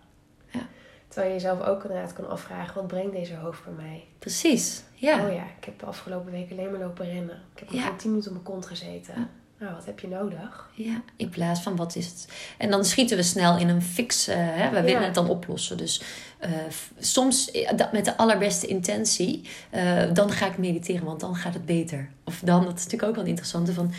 Ja. 0.52 0.68
Terwijl 1.08 1.28
je 1.34 1.40
jezelf 1.42 1.62
ook 1.62 1.84
inderdaad 1.84 2.14
kan 2.14 2.30
afvragen, 2.30 2.74
wat 2.76 2.88
brengt 2.88 3.14
deze 3.14 3.36
hoofdpijn 3.36 3.76
mij? 3.76 4.04
Precies. 4.20 4.84
Ja. 4.94 5.26
Oh 5.26 5.34
ja, 5.34 5.44
ik 5.60 5.66
heb 5.66 5.80
de 5.80 5.86
afgelopen 5.86 6.32
week 6.32 6.52
alleen 6.52 6.72
maar 6.72 6.80
lopen 6.80 7.06
rennen. 7.06 7.42
Ik 7.54 7.60
heb 7.60 7.70
Ja. 7.72 7.82
gewoon 7.82 7.98
10 7.98 8.10
minuten 8.10 8.32
op 8.32 8.38
mijn 8.44 8.50
kont 8.54 8.66
gezeten. 8.66 9.30
Nou, 9.58 9.76
wat 9.76 9.86
heb 9.86 10.00
je 10.00 10.08
nodig? 10.08 10.70
Ja, 10.74 11.02
in 11.16 11.30
plaats 11.30 11.62
van 11.62 11.76
wat 11.76 11.96
is 11.96 12.06
het. 12.06 12.28
En 12.58 12.70
dan 12.70 12.86
schieten 12.86 13.18
we 13.18 13.24
snel 13.24 13.58
in 13.58 13.70
een 13.70 13.82
fix. 13.82 14.28
eh, 14.28 14.36
hè? 14.40 14.70
We 14.70 14.82
willen 14.82 15.04
het 15.04 15.14
dan 15.16 15.30
oplossen. 15.30 15.78
Dus 15.78 16.02
eh, 16.40 16.52
soms 17.00 17.52
eh, 17.52 17.78
dat 17.78 17.92
met 17.92 18.06
de 18.06 18.18
allerbeste 18.18 18.68
intentie. 18.68 19.48
dan 20.14 20.32
ga 20.32 20.46
ik 20.48 20.58
mediteren, 20.58 21.06
want 21.06 21.20
dan 21.20 21.36
gaat 21.36 21.54
het 21.54 21.66
beter. 21.66 22.10
Of 22.24 22.40
dan, 22.44 22.64
dat 22.66 22.74
is 22.78 22.84
natuurlijk 22.84 23.10
ook 23.10 23.16
wel 23.16 23.26
interessant. 23.26 23.70
Van, 23.70 23.92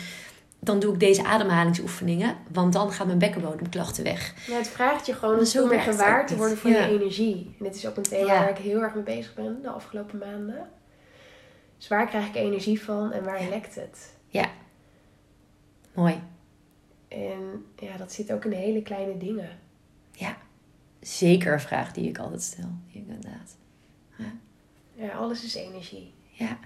dan 0.65 0.79
doe 0.79 0.93
ik 0.93 0.99
deze 0.99 1.23
ademhalingsoefeningen, 1.23 2.35
want 2.51 2.73
dan 2.73 2.91
gaan 2.91 3.07
mijn 3.07 3.19
bekkenbodemklachten 3.19 4.03
weg. 4.03 4.47
Nou, 4.47 4.59
het 4.59 4.67
vraagt 4.67 5.05
je 5.05 5.13
gewoon 5.13 5.39
om 5.39 5.45
zo 5.45 5.67
meer 5.67 5.79
gewaar 5.79 6.27
te 6.27 6.35
worden 6.35 6.57
van 6.57 6.71
Ja. 6.71 6.85
je 6.85 6.99
energie. 6.99 7.55
En 7.59 7.65
dit 7.65 7.75
is 7.75 7.87
ook 7.87 7.97
een 7.97 8.03
thema 8.03 8.33
Ja. 8.33 8.39
waar 8.39 8.49
ik 8.49 8.57
heel 8.57 8.81
erg 8.81 8.93
mee 8.93 9.03
bezig 9.03 9.33
ben 9.33 9.61
de 9.61 9.69
afgelopen 9.69 10.17
maanden. 10.19 10.69
Dus 11.77 11.87
waar 11.87 12.07
krijg 12.07 12.27
ik 12.27 12.35
energie 12.35 12.81
van 12.83 13.11
en 13.11 13.23
waar 13.23 13.41
lekt 13.49 13.75
het? 13.75 14.13
Mooi. 15.93 16.21
En 17.07 17.65
ja, 17.75 17.97
dat 17.97 18.11
zit 18.11 18.31
ook 18.31 18.45
in 18.45 18.51
hele 18.51 18.81
kleine 18.81 19.17
dingen. 19.17 19.49
Ja, 20.11 20.37
zeker 21.01 21.53
een 21.53 21.59
vraag 21.59 21.91
die 21.93 22.09
ik 22.09 22.17
altijd 22.17 22.41
stel. 22.41 22.69
Inderdaad. 22.91 23.57
Ja, 24.95 25.11
alles 25.11 25.43
is 25.43 25.55
energie. 25.55 26.13
Ja. 26.31 26.45
Ja. 26.45 26.57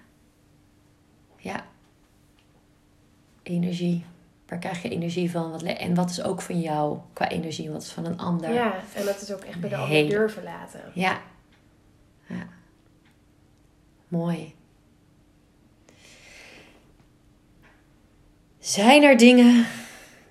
Energie. 3.50 4.06
Waar 4.48 4.60
krijg 4.60 4.82
je 4.82 4.90
energie 4.90 5.32
van? 5.32 5.52
Wat 5.52 5.64
en 5.64 5.96
wat 5.96 6.10
is 6.10 6.22
ook 6.22 6.42
van 6.42 6.60
jou 6.60 6.98
qua 7.14 7.30
energie? 7.30 7.66
en 7.66 7.72
Wat 7.72 7.82
is 7.82 7.92
van 7.92 8.06
een 8.06 8.18
ander? 8.18 8.54
Ja, 8.54 8.80
en 8.96 9.06
dat 9.06 9.22
is 9.22 9.34
ook 9.34 9.44
echt 9.44 9.60
bij 9.60 9.70
de 9.70 9.76
ander 9.76 9.96
Hele- 9.96 10.10
durven 10.10 10.44
laten. 10.44 10.82
Ja. 10.94 11.22
ja. 12.28 12.48
Mooi. 14.08 14.56
Zijn 18.60 19.04
er 19.04 19.18
dingen 19.18 19.66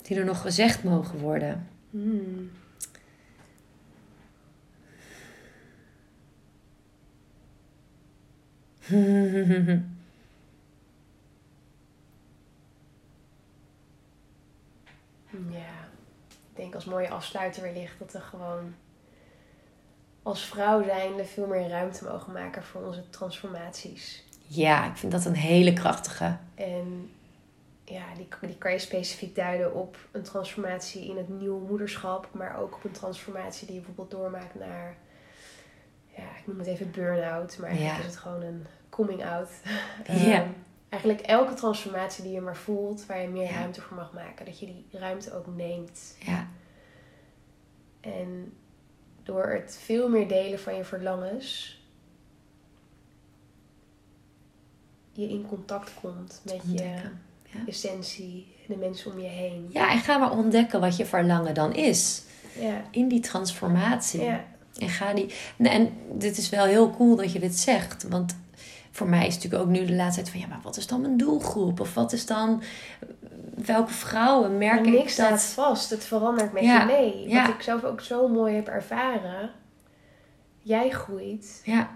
die 0.02 0.16
er 0.18 0.24
nog 0.24 0.40
gezegd 0.40 0.84
mogen 0.84 1.18
worden? 1.18 1.68
Hmm. 1.90 2.50
Ja, 15.50 15.88
ik 16.28 16.56
denk 16.56 16.74
als 16.74 16.84
mooie 16.84 17.10
afsluiter 17.10 17.62
wellicht 17.62 17.98
dat 17.98 18.12
we 18.12 18.20
gewoon 18.20 18.74
als 20.22 20.44
vrouw 20.44 20.84
zijnde 20.84 21.24
veel 21.24 21.46
meer 21.46 21.68
ruimte 21.68 22.04
mogen 22.04 22.32
maken 22.32 22.62
voor 22.62 22.82
onze 22.82 23.10
transformaties. 23.10 24.24
ja, 24.46 24.86
ik 24.90 24.96
vind 24.96 25.12
dat 25.12 25.24
een 25.24 25.34
hele 25.34 25.72
krachtige. 25.72 26.36
En 26.54 27.10
ja, 27.84 28.04
die, 28.16 28.28
die 28.40 28.58
kan 28.58 28.72
je 28.72 28.78
specifiek 28.78 29.34
duiden 29.34 29.74
op 29.74 29.96
een 30.12 30.22
transformatie 30.22 31.08
in 31.08 31.16
het 31.16 31.28
nieuwe 31.28 31.66
moederschap, 31.66 32.28
maar 32.32 32.58
ook 32.58 32.74
op 32.74 32.84
een 32.84 32.90
transformatie 32.90 33.66
die 33.66 33.74
je 33.76 33.80
bijvoorbeeld 33.82 34.20
doormaakt 34.20 34.54
naar, 34.54 34.96
ja, 36.16 36.22
ik 36.38 36.46
noem 36.46 36.58
het 36.58 36.66
even 36.66 36.90
burn-out, 36.90 37.58
maar 37.58 37.68
eigenlijk 37.68 37.98
Ja. 37.98 38.04
is 38.06 38.10
het 38.14 38.22
gewoon 38.22 38.42
een 38.42 38.66
coming 38.88 39.24
out. 39.24 39.48
Ja. 40.06 40.14
Ehm, 40.14 40.48
eigenlijk 40.88 41.20
elke 41.22 41.54
transformatie 41.54 42.24
die 42.24 42.32
je 42.32 42.40
maar 42.40 42.56
voelt, 42.56 43.06
waar 43.06 43.20
je 43.22 43.28
meer 43.28 43.42
Ja. 43.50 43.54
ruimte 43.58 43.80
voor 43.80 43.96
mag 43.96 44.12
maken, 44.12 44.44
dat 44.44 44.58
je 44.58 44.66
die 44.66 44.84
ruimte 44.90 45.34
ook 45.34 45.46
neemt. 45.56 46.16
Ja, 46.24 46.48
En 48.00 48.52
door 49.22 49.46
het 49.46 49.78
veel 49.84 50.08
meer 50.08 50.28
delen 50.28 50.60
van 50.60 50.74
je 50.76 50.84
verlangens, 50.84 51.80
je 55.12 55.28
in 55.28 55.46
contact 55.48 55.92
komt 56.00 56.40
met 56.44 56.60
je. 56.72 56.82
Ja. 56.82 57.60
essentie, 57.66 58.46
de 58.66 58.76
mensen 58.76 59.12
om 59.12 59.18
je 59.20 59.28
heen. 59.28 59.66
ja, 59.72 59.90
en 59.92 59.98
ga 59.98 60.18
maar 60.18 60.30
ontdekken 60.30 60.80
wat 60.80 60.96
je 60.96 61.06
verlangen 61.06 61.54
dan 61.54 61.74
is. 61.74 62.22
Ja, 62.58 62.82
In 62.90 63.08
die 63.08 63.20
transformatie. 63.20 64.20
ja, 64.22 64.44
En 64.78 64.88
ga 64.88 65.12
die. 65.14 65.32
En 65.58 65.92
dit 66.12 66.36
is 66.38 66.48
wel 66.48 66.64
heel 66.64 66.90
cool 66.90 67.16
dat 67.16 67.32
je 67.32 67.38
dit 67.38 67.54
zegt. 67.58 68.08
Want 68.08 68.36
voor 68.90 69.08
mij 69.08 69.26
is 69.26 69.34
het 69.34 69.42
natuurlijk 69.42 69.62
ook 69.70 69.76
nu 69.76 69.86
de 69.86 69.94
laatste 69.94 70.20
tijd 70.22 70.32
van 70.32 70.40
ja, 70.40 70.46
maar 70.46 70.60
wat 70.62 70.76
is 70.76 70.86
dan 70.86 71.00
mijn 71.00 71.16
doelgroep? 71.16 71.80
Of 71.80 71.94
wat 71.94 72.12
is 72.12 72.26
dan. 72.26 72.62
Welke 73.54 73.92
vrouwen 73.92 74.58
merk 74.58 74.84
niks 74.84 74.96
ik 75.02 75.08
staat 75.08 75.30
dat. 75.30 75.42
vast. 75.42 75.90
Het 75.90 76.04
verandert 76.04 76.52
met 76.52 76.62
Ja, 76.62 76.80
je 76.80 76.86
mee. 76.86 77.28
ja. 77.28 77.46
Wat 77.46 77.54
ik 77.54 77.62
zelf 77.62 77.84
ook 77.84 78.00
zo 78.00 78.28
mooi 78.28 78.54
heb 78.54 78.68
ervaren. 78.68 79.50
Jij 80.58 80.90
groeit, 80.90 81.60
Ja, 81.64 81.90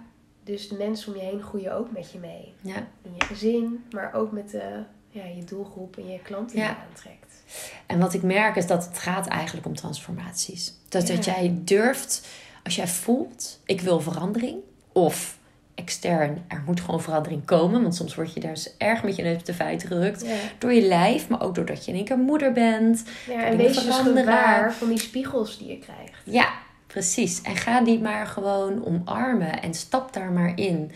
dus 0.45 0.69
de 0.69 0.75
mensen 0.77 1.13
om 1.15 1.19
je 1.21 1.25
heen 1.27 1.43
groeien 1.43 1.75
ook 1.75 1.91
met 1.93 2.13
je 2.13 2.19
mee. 2.19 2.53
ja. 2.61 2.77
In 3.03 3.13
je 3.19 3.25
gezin, 3.25 3.85
maar 3.91 4.15
ook 4.15 4.33
met 4.33 4.51
de, 4.51 4.83
ja, 5.09 5.25
je 5.25 5.45
doelgroep 5.45 5.97
en 5.97 6.09
je 6.09 6.19
klanten 6.19 6.57
die 6.57 6.65
je 6.65 6.75
aantrekt. 6.89 7.43
En 7.87 7.99
wat 7.99 8.15
ik 8.15 8.23
merk 8.23 8.57
is 8.57 8.67
dat 8.67 8.85
het 8.87 8.99
gaat 8.99 9.27
eigenlijk 9.27 9.67
om 9.67 9.75
transformaties. 9.75 10.75
Dat, 10.89 11.07
dat 11.07 11.25
jij 11.25 11.55
durft, 11.65 12.27
als 12.65 12.77
jij 12.77 12.89
voelt, 12.89 13.61
ik 13.65 13.81
wil 13.81 14.01
verandering. 14.01 14.59
Of 14.93 15.39
extern, 15.75 16.45
er 16.49 16.63
moet 16.67 16.81
gewoon 16.81 17.03
verandering 17.03 17.45
komen. 17.45 17.83
Want 17.83 17.95
soms 17.95 18.15
word 18.15 18.35
je 18.35 18.41
daar 18.41 18.55
dus 18.55 18.77
erg 18.79 19.03
met 19.03 19.17
je 19.17 19.23
neus 19.23 19.39
op 19.39 19.45
de 19.45 19.55
feiten 19.55 19.89
gerukt. 19.89 20.27
Ja, 20.27 20.35
Door 20.59 20.73
je 20.73 20.83
lijf, 20.87 21.29
maar 21.29 21.43
ook 21.43 21.55
doordat 21.55 21.85
je 21.85 21.91
in 21.91 21.97
één 21.97 22.07
keer 22.07 22.19
moeder 22.19 22.53
bent. 22.53 23.05
ja 23.29 23.45
en 23.45 23.57
wees 23.57 23.85
dus 23.85 23.95
gewaar 23.97 24.73
van 24.75 24.89
die 24.89 24.99
spiegels 24.99 25.59
die 25.59 25.69
je 25.69 25.79
krijgt. 25.79 26.21
Ja, 26.25 26.49
precies. 26.87 27.43
En 27.43 27.57
ga 27.57 27.81
die 27.81 28.01
maar 28.01 28.27
gewoon 28.27 28.85
omarmen 28.85 29.63
en 29.63 29.75
stap 29.75 30.13
daar 30.13 30.31
maar 30.31 30.53
in. 30.55 30.91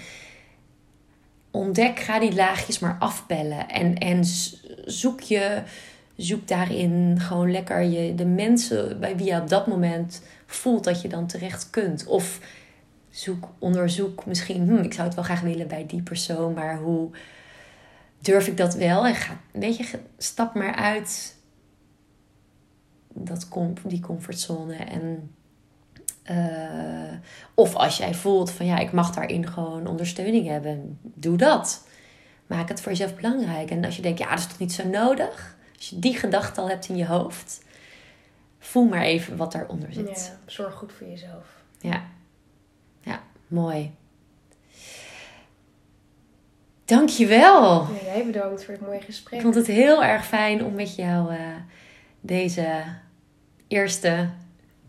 Ontdek, 1.50 1.98
ga 1.98 2.18
die 2.18 2.34
laagjes 2.34 2.78
maar 2.78 2.96
afbellen. 2.98 3.68
En, 3.68 3.98
en 3.98 4.24
zoek 4.84 5.20
je, 5.20 5.62
zoek 6.16 6.48
daarin 6.48 7.16
gewoon 7.20 7.50
lekker 7.50 7.80
je, 7.82 8.14
de 8.14 8.24
mensen 8.24 9.00
bij 9.00 9.16
wie 9.16 9.26
je 9.26 9.40
op 9.40 9.48
dat 9.48 9.66
moment 9.66 10.22
voelt 10.46 10.84
dat 10.84 11.02
je 11.02 11.08
dan 11.08 11.26
terecht 11.26 11.70
kunt. 11.70 12.06
Of 12.06 12.40
zoek, 13.16 13.48
onderzoek 13.58 14.26
misschien, 14.26 14.68
hm, 14.68 14.82
ik 14.82 14.92
zou 14.92 15.06
het 15.06 15.14
wel 15.14 15.24
graag 15.24 15.40
willen 15.40 15.68
bij 15.68 15.86
die 15.86 16.02
persoon, 16.02 16.54
maar 16.54 16.78
hoe 16.78 17.10
durf 18.18 18.46
ik 18.46 18.56
dat 18.56 18.74
wel? 18.74 19.06
En 19.06 19.14
ga, 19.14 19.40
weet 19.52 19.76
je, 19.76 19.98
stap 20.18 20.54
maar 20.54 20.74
uit 20.74 21.36
dat 23.08 23.48
com 23.48 23.72
die 23.84 24.00
comfortzone 24.00 24.74
en 24.74 25.30
eh, 26.22 27.18
of 27.54 27.74
als 27.74 27.96
jij 27.96 28.14
voelt 28.14 28.50
van 28.50 28.66
ja, 28.66 28.78
ik 28.78 28.92
mag 28.92 29.14
daarin 29.14 29.46
gewoon 29.46 29.86
ondersteuning 29.86 30.46
hebben, 30.46 30.98
doe 31.02 31.36
dat. 31.36 31.86
Maak 32.46 32.68
het 32.68 32.80
voor 32.80 32.92
jezelf 32.92 33.14
belangrijk. 33.14 33.70
En 33.70 33.84
als 33.84 33.96
je 33.96 34.02
denkt, 34.02 34.18
ja, 34.18 34.30
dat 34.30 34.38
is 34.38 34.46
toch 34.46 34.58
niet 34.58 34.72
zo 34.72 34.88
nodig? 34.88 35.56
Als 35.76 35.88
je 35.88 35.98
die 35.98 36.16
gedachte 36.16 36.60
al 36.60 36.68
hebt 36.68 36.88
in 36.88 36.96
je 36.96 37.06
hoofd, 37.06 37.64
voel 38.58 38.84
maar 38.84 39.02
even 39.02 39.36
wat 39.36 39.52
daaronder 39.52 39.92
zit. 39.92 40.32
Ja, 40.34 40.50
zorg 40.52 40.74
goed 40.74 40.92
voor 40.92 41.06
jezelf. 41.06 41.46
Ja 41.80 42.02
mooi. 43.48 43.94
Dankjewel. 46.84 47.80
Ja, 47.82 48.12
jij 48.14 48.24
bedankt 48.26 48.64
voor 48.64 48.74
het 48.74 48.82
mooie 48.82 48.98
Ik 48.98 49.04
gesprek. 49.04 49.40
vond 49.40 49.54
het 49.54 49.66
heel 49.66 50.04
erg 50.04 50.26
fijn 50.26 50.64
om 50.64 50.74
met 50.74 50.94
jou 50.94 51.32
eh, 51.34 51.38
deze 52.20 52.66
eerste 53.68 54.28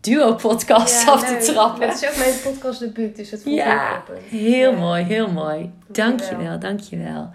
duo-podcast 0.00 1.02
Ja, 1.04 1.10
af 1.12 1.24
te 1.24 1.30
leuk. 1.32 1.40
trappen. 1.40 1.88
Het 1.88 2.02
is 2.02 2.08
ook 2.10 2.16
mijn 2.16 2.34
podcast 2.54 2.80
debuut, 2.80 3.16
dus 3.16 3.30
het 3.30 3.42
voelt 3.42 3.56
Ja, 3.56 3.88
heel 3.88 3.98
open. 3.98 4.18
Heel 4.28 4.70
Ja, 4.72 4.78
mooi, 4.78 5.02
heel 5.02 5.30
mooi. 5.30 5.70
Dankjewel. 5.86 6.58
Dankjewel. 6.58 7.30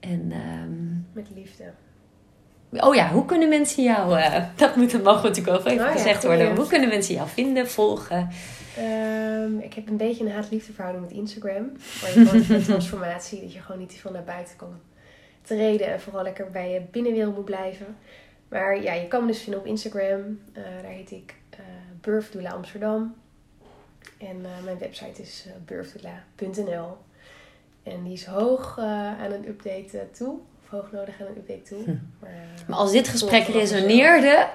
En, 0.00 0.32
ehm, 0.32 0.94
Met 1.12 1.26
liefde. 1.34 1.64
oh 2.70 2.94
ja, 2.94 3.08
hoe 3.10 3.24
kunnen 3.24 3.48
mensen 3.48 3.82
jou... 3.82 4.18
eh, 4.18 4.44
dat 4.56 4.76
moet, 4.76 5.02
mogen 5.02 5.22
natuurlijk 5.28 5.56
ook 5.58 5.66
even 5.66 5.84
ja, 5.84 5.90
gezegd 5.92 6.24
worden. 6.24 6.56
Hoe 6.56 6.66
kunnen 6.66 6.88
mensen 6.88 7.14
jou 7.14 7.28
vinden, 7.28 7.68
volgen? 7.68 8.28
Ehm, 8.80 9.58
ik 9.58 9.74
heb 9.74 9.88
een 9.88 9.96
beetje 9.96 10.24
een 10.24 10.30
haat-liefde 10.30 10.72
verhouding 10.72 11.06
met 11.06 11.16
Instagram. 11.16 11.72
Maar 12.00 12.18
je 12.18 12.26
gewoon 12.26 12.56
een 12.56 12.62
transformatie, 12.72 13.40
dat 13.40 13.52
je 13.52 13.60
gewoon 13.60 13.80
niet 13.80 13.90
te 13.90 13.96
veel 13.96 14.10
naar 14.10 14.24
buiten 14.24 14.56
kan 14.56 14.80
treden. 15.42 15.92
En 15.92 16.00
vooral 16.00 16.22
lekker 16.22 16.50
bij 16.50 16.72
je 16.72 16.80
binnenwereld 16.90 17.34
moet 17.34 17.44
blijven. 17.44 17.96
Maar 18.48 18.82
ja, 18.82 18.92
je 18.92 19.08
kan 19.08 19.20
me 19.20 19.26
dus 19.26 19.42
vinden 19.42 19.60
op 19.60 19.66
Instagram. 19.66 20.40
Eh, 20.52 20.62
daar 20.82 20.90
heet 20.90 21.10
ik 21.10 21.34
Doula 22.00 22.50
Amsterdam. 22.50 23.14
En 24.18 24.44
eh, 24.44 24.64
mijn 24.64 24.78
website 24.78 25.22
is 25.22 25.44
uh, 25.46 25.52
birthdoula.nl. 25.64 26.96
En 27.82 28.04
die 28.04 28.12
is 28.12 28.24
hoog 28.24 28.78
aan 28.78 29.32
een 29.32 29.48
update 29.48 30.06
toe. 30.12 30.38
Hoog 30.70 30.92
nodig 30.92 31.20
aan 31.20 31.26
een 31.26 31.36
update 31.36 31.62
toe. 31.62 31.84
Hm. 31.84 31.94
Maar, 32.20 32.30
Maar 32.68 32.78
als 32.78 32.92
dit 32.92 33.08
gesprek 33.08 33.46
resoneerde, 33.46 34.48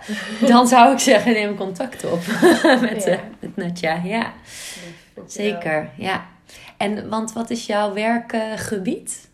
dan 0.47 0.67
zou 0.67 0.91
ik 0.93 0.99
zeggen 0.99 1.31
neem 1.33 1.55
contact 1.57 2.05
op 2.05 2.19
met, 2.81 3.03
Ja. 3.03 3.11
eh, 3.11 3.19
met 3.39 3.55
Natja. 3.55 4.01
Ja, 4.03 4.33
lief, 5.15 5.31
zeker. 5.31 5.89
Ja. 5.97 6.25
En 6.77 7.09
want 7.09 7.33
wat 7.33 7.49
is 7.49 7.65
jouw 7.65 7.93
werkgebied? 7.93 9.29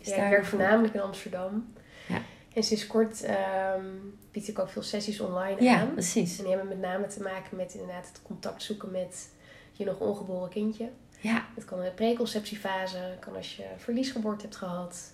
Ja, 0.00 0.14
ik 0.24 0.30
werk 0.30 0.44
voornamelijk 0.44 0.94
in 0.94 1.00
Amsterdam. 1.00 1.72
Ja. 2.08 2.18
En 2.54 2.62
sinds 2.62 2.86
kort 2.86 3.22
ehm, 3.22 3.84
bied 4.32 4.48
ik 4.48 4.58
ook 4.58 4.68
veel 4.70 4.82
sessies 4.82 5.20
online 5.20 5.62
Ja, 5.62 5.80
aan. 5.80 5.92
precies. 5.92 6.38
En 6.38 6.44
die 6.44 6.52
hebben 6.56 6.68
met 6.78 6.80
name 6.90 7.06
te 7.06 7.22
maken 7.22 7.56
met 7.56 7.74
inderdaad 7.74 8.06
het 8.08 8.20
contact 8.22 8.62
zoeken 8.62 8.90
met 8.90 9.28
je 9.72 9.84
nog 9.84 9.98
ongeboren 9.98 10.48
kindje. 10.50 10.88
Ja, 11.20 11.44
Het 11.54 11.64
kan 11.64 11.78
in 11.78 11.84
de 11.84 11.90
preconceptiefase, 11.90 12.98
kan 13.20 13.36
als 13.36 13.56
je 13.56 13.64
verliesgeboorte 13.76 14.42
hebt 14.42 14.56
gehad. 14.56 15.12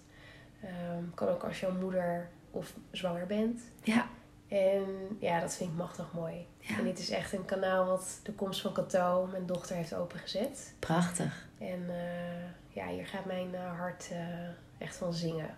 Ehm, 0.67 1.05
kan 1.15 1.29
ook 1.29 1.43
als 1.45 1.61
je 1.61 1.69
moeder 1.81 2.29
of 2.51 2.73
zwanger 2.91 3.27
bent. 3.27 3.61
ja, 3.83 4.07
En 4.49 4.85
ja, 5.19 5.41
dat 5.41 5.55
vind 5.57 5.71
ik 5.71 5.77
machtig 5.77 6.07
mooi. 6.13 6.47
Ja. 6.59 6.79
En 6.79 6.85
dit 6.85 6.99
is 6.99 7.11
echt 7.11 7.33
een 7.33 7.45
kanaal 7.45 7.87
wat 7.87 8.21
de 8.23 8.33
komst 8.33 8.61
van 8.61 8.73
Cato, 8.73 9.29
mijn 9.31 9.47
dochter, 9.47 9.77
heeft 9.77 9.95
opengezet. 9.95 10.75
prachtig. 10.79 11.47
En 11.59 11.85
eh, 11.89 12.49
ja, 12.69 12.87
hier 12.89 13.07
gaat 13.07 13.25
mijn 13.25 13.55
eh, 13.55 13.79
hart 13.79 14.09
eh, 14.13 14.19
echt 14.79 14.97
van 14.97 15.13
zingen. 15.15 15.55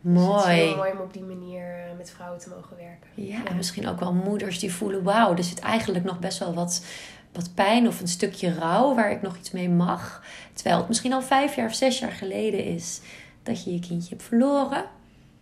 Dus 0.00 0.12
het 0.22 0.28
is 0.28 0.44
Mooi. 0.44 0.54
heel 0.56 0.76
mooi 0.76 0.92
om 0.92 0.98
op 1.00 1.12
die 1.12 1.22
manier 1.22 1.74
met 1.96 2.10
vrouwen 2.10 2.40
te 2.40 2.48
mogen 2.48 2.76
werken. 2.76 3.08
Ja, 3.14 3.44
en 3.44 3.56
misschien 3.56 3.88
ook 3.88 4.00
wel 4.00 4.12
moeders 4.12 4.58
die 4.58 4.72
voelen: 4.72 5.02
wauw, 5.02 5.36
er 5.36 5.44
zit 5.44 5.58
eigenlijk 5.58 6.04
nog 6.04 6.18
best 6.18 6.38
wel 6.38 6.54
wat, 6.54 6.84
wat 7.32 7.54
pijn 7.54 7.86
of 7.86 8.00
een 8.00 8.08
stukje 8.08 8.54
rouw 8.54 8.94
waar 8.94 9.10
ik 9.10 9.22
nog 9.22 9.36
iets 9.36 9.50
mee 9.50 9.68
mag. 9.68 10.22
Terwijl 10.52 10.76
het 10.78 10.88
misschien 10.88 11.12
al 11.12 11.22
vijf 11.22 11.56
jaar 11.56 11.66
of 11.68 11.74
zes 11.74 11.98
jaar 11.98 12.12
geleden 12.12 12.64
is 12.64 13.00
dat 13.48 13.64
je 13.64 13.72
je 13.72 13.80
kindje 13.80 14.08
hebt 14.08 14.22
verloren. 14.22 14.84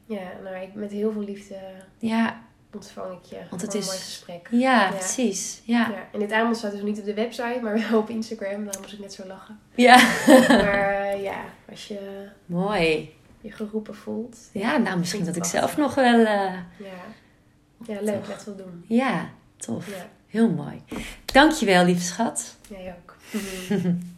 Ja, 0.07 0.21
nou, 0.43 0.57
ik, 0.57 0.75
met 0.75 0.91
heel 0.91 1.13
veel 1.13 1.23
liefde 1.25 1.57
Ja, 1.99 2.43
ontvang 2.75 3.13
ik 3.13 3.25
je 3.25 3.39
Want 3.51 3.63
het 3.63 3.75
is- 3.75 3.81
een 3.81 3.87
mooi 3.93 3.99
gesprek. 4.05 4.49
ja, 4.51 4.83
Ja. 4.85 4.91
precies. 4.91 5.63
Ja, 5.65 5.89
Ja, 5.91 6.09
en 6.13 6.19
dit 6.19 6.33
aanbod 6.33 6.57
staat 6.57 6.73
dus 6.73 6.83
niet 6.83 6.99
op 6.99 7.05
de 7.05 7.15
website, 7.15 7.59
maar 7.63 7.89
wel 7.91 7.99
op 7.99 8.09
Instagram. 8.11 8.65
Daarom 8.65 8.81
moest 8.83 8.93
ik 8.93 8.99
net 8.99 9.13
zo 9.13 9.27
lachen. 9.27 9.59
ja. 9.75 9.97
Maar 10.49 10.91
eh, 10.91 11.23
ja, 11.23 11.45
als 11.71 11.89
je 11.89 12.29
mooi. 12.47 13.15
je 13.41 13.51
geroepen 13.53 13.95
voelt. 13.95 14.39
Ja, 14.53 14.77
nou 14.77 14.99
misschien 14.99 15.25
dat 15.25 15.37
ik 15.37 15.45
zelf 15.45 15.77
nog 15.77 15.95
wel. 15.95 16.19
eh, 16.19 16.53
Ja, 16.79 17.05
ja 17.87 18.01
leuk. 18.01 18.27
Laten 18.29 18.57
we 18.57 18.63
doen. 18.63 18.85
ja, 18.89 19.29
tof. 19.57 19.89
Heel 20.27 20.51
mooi. 20.51 20.83
Dankjewel, 21.25 21.85
lieve 21.85 22.03
schat. 22.03 22.57
jij 22.69 22.95
ook. 22.99 23.17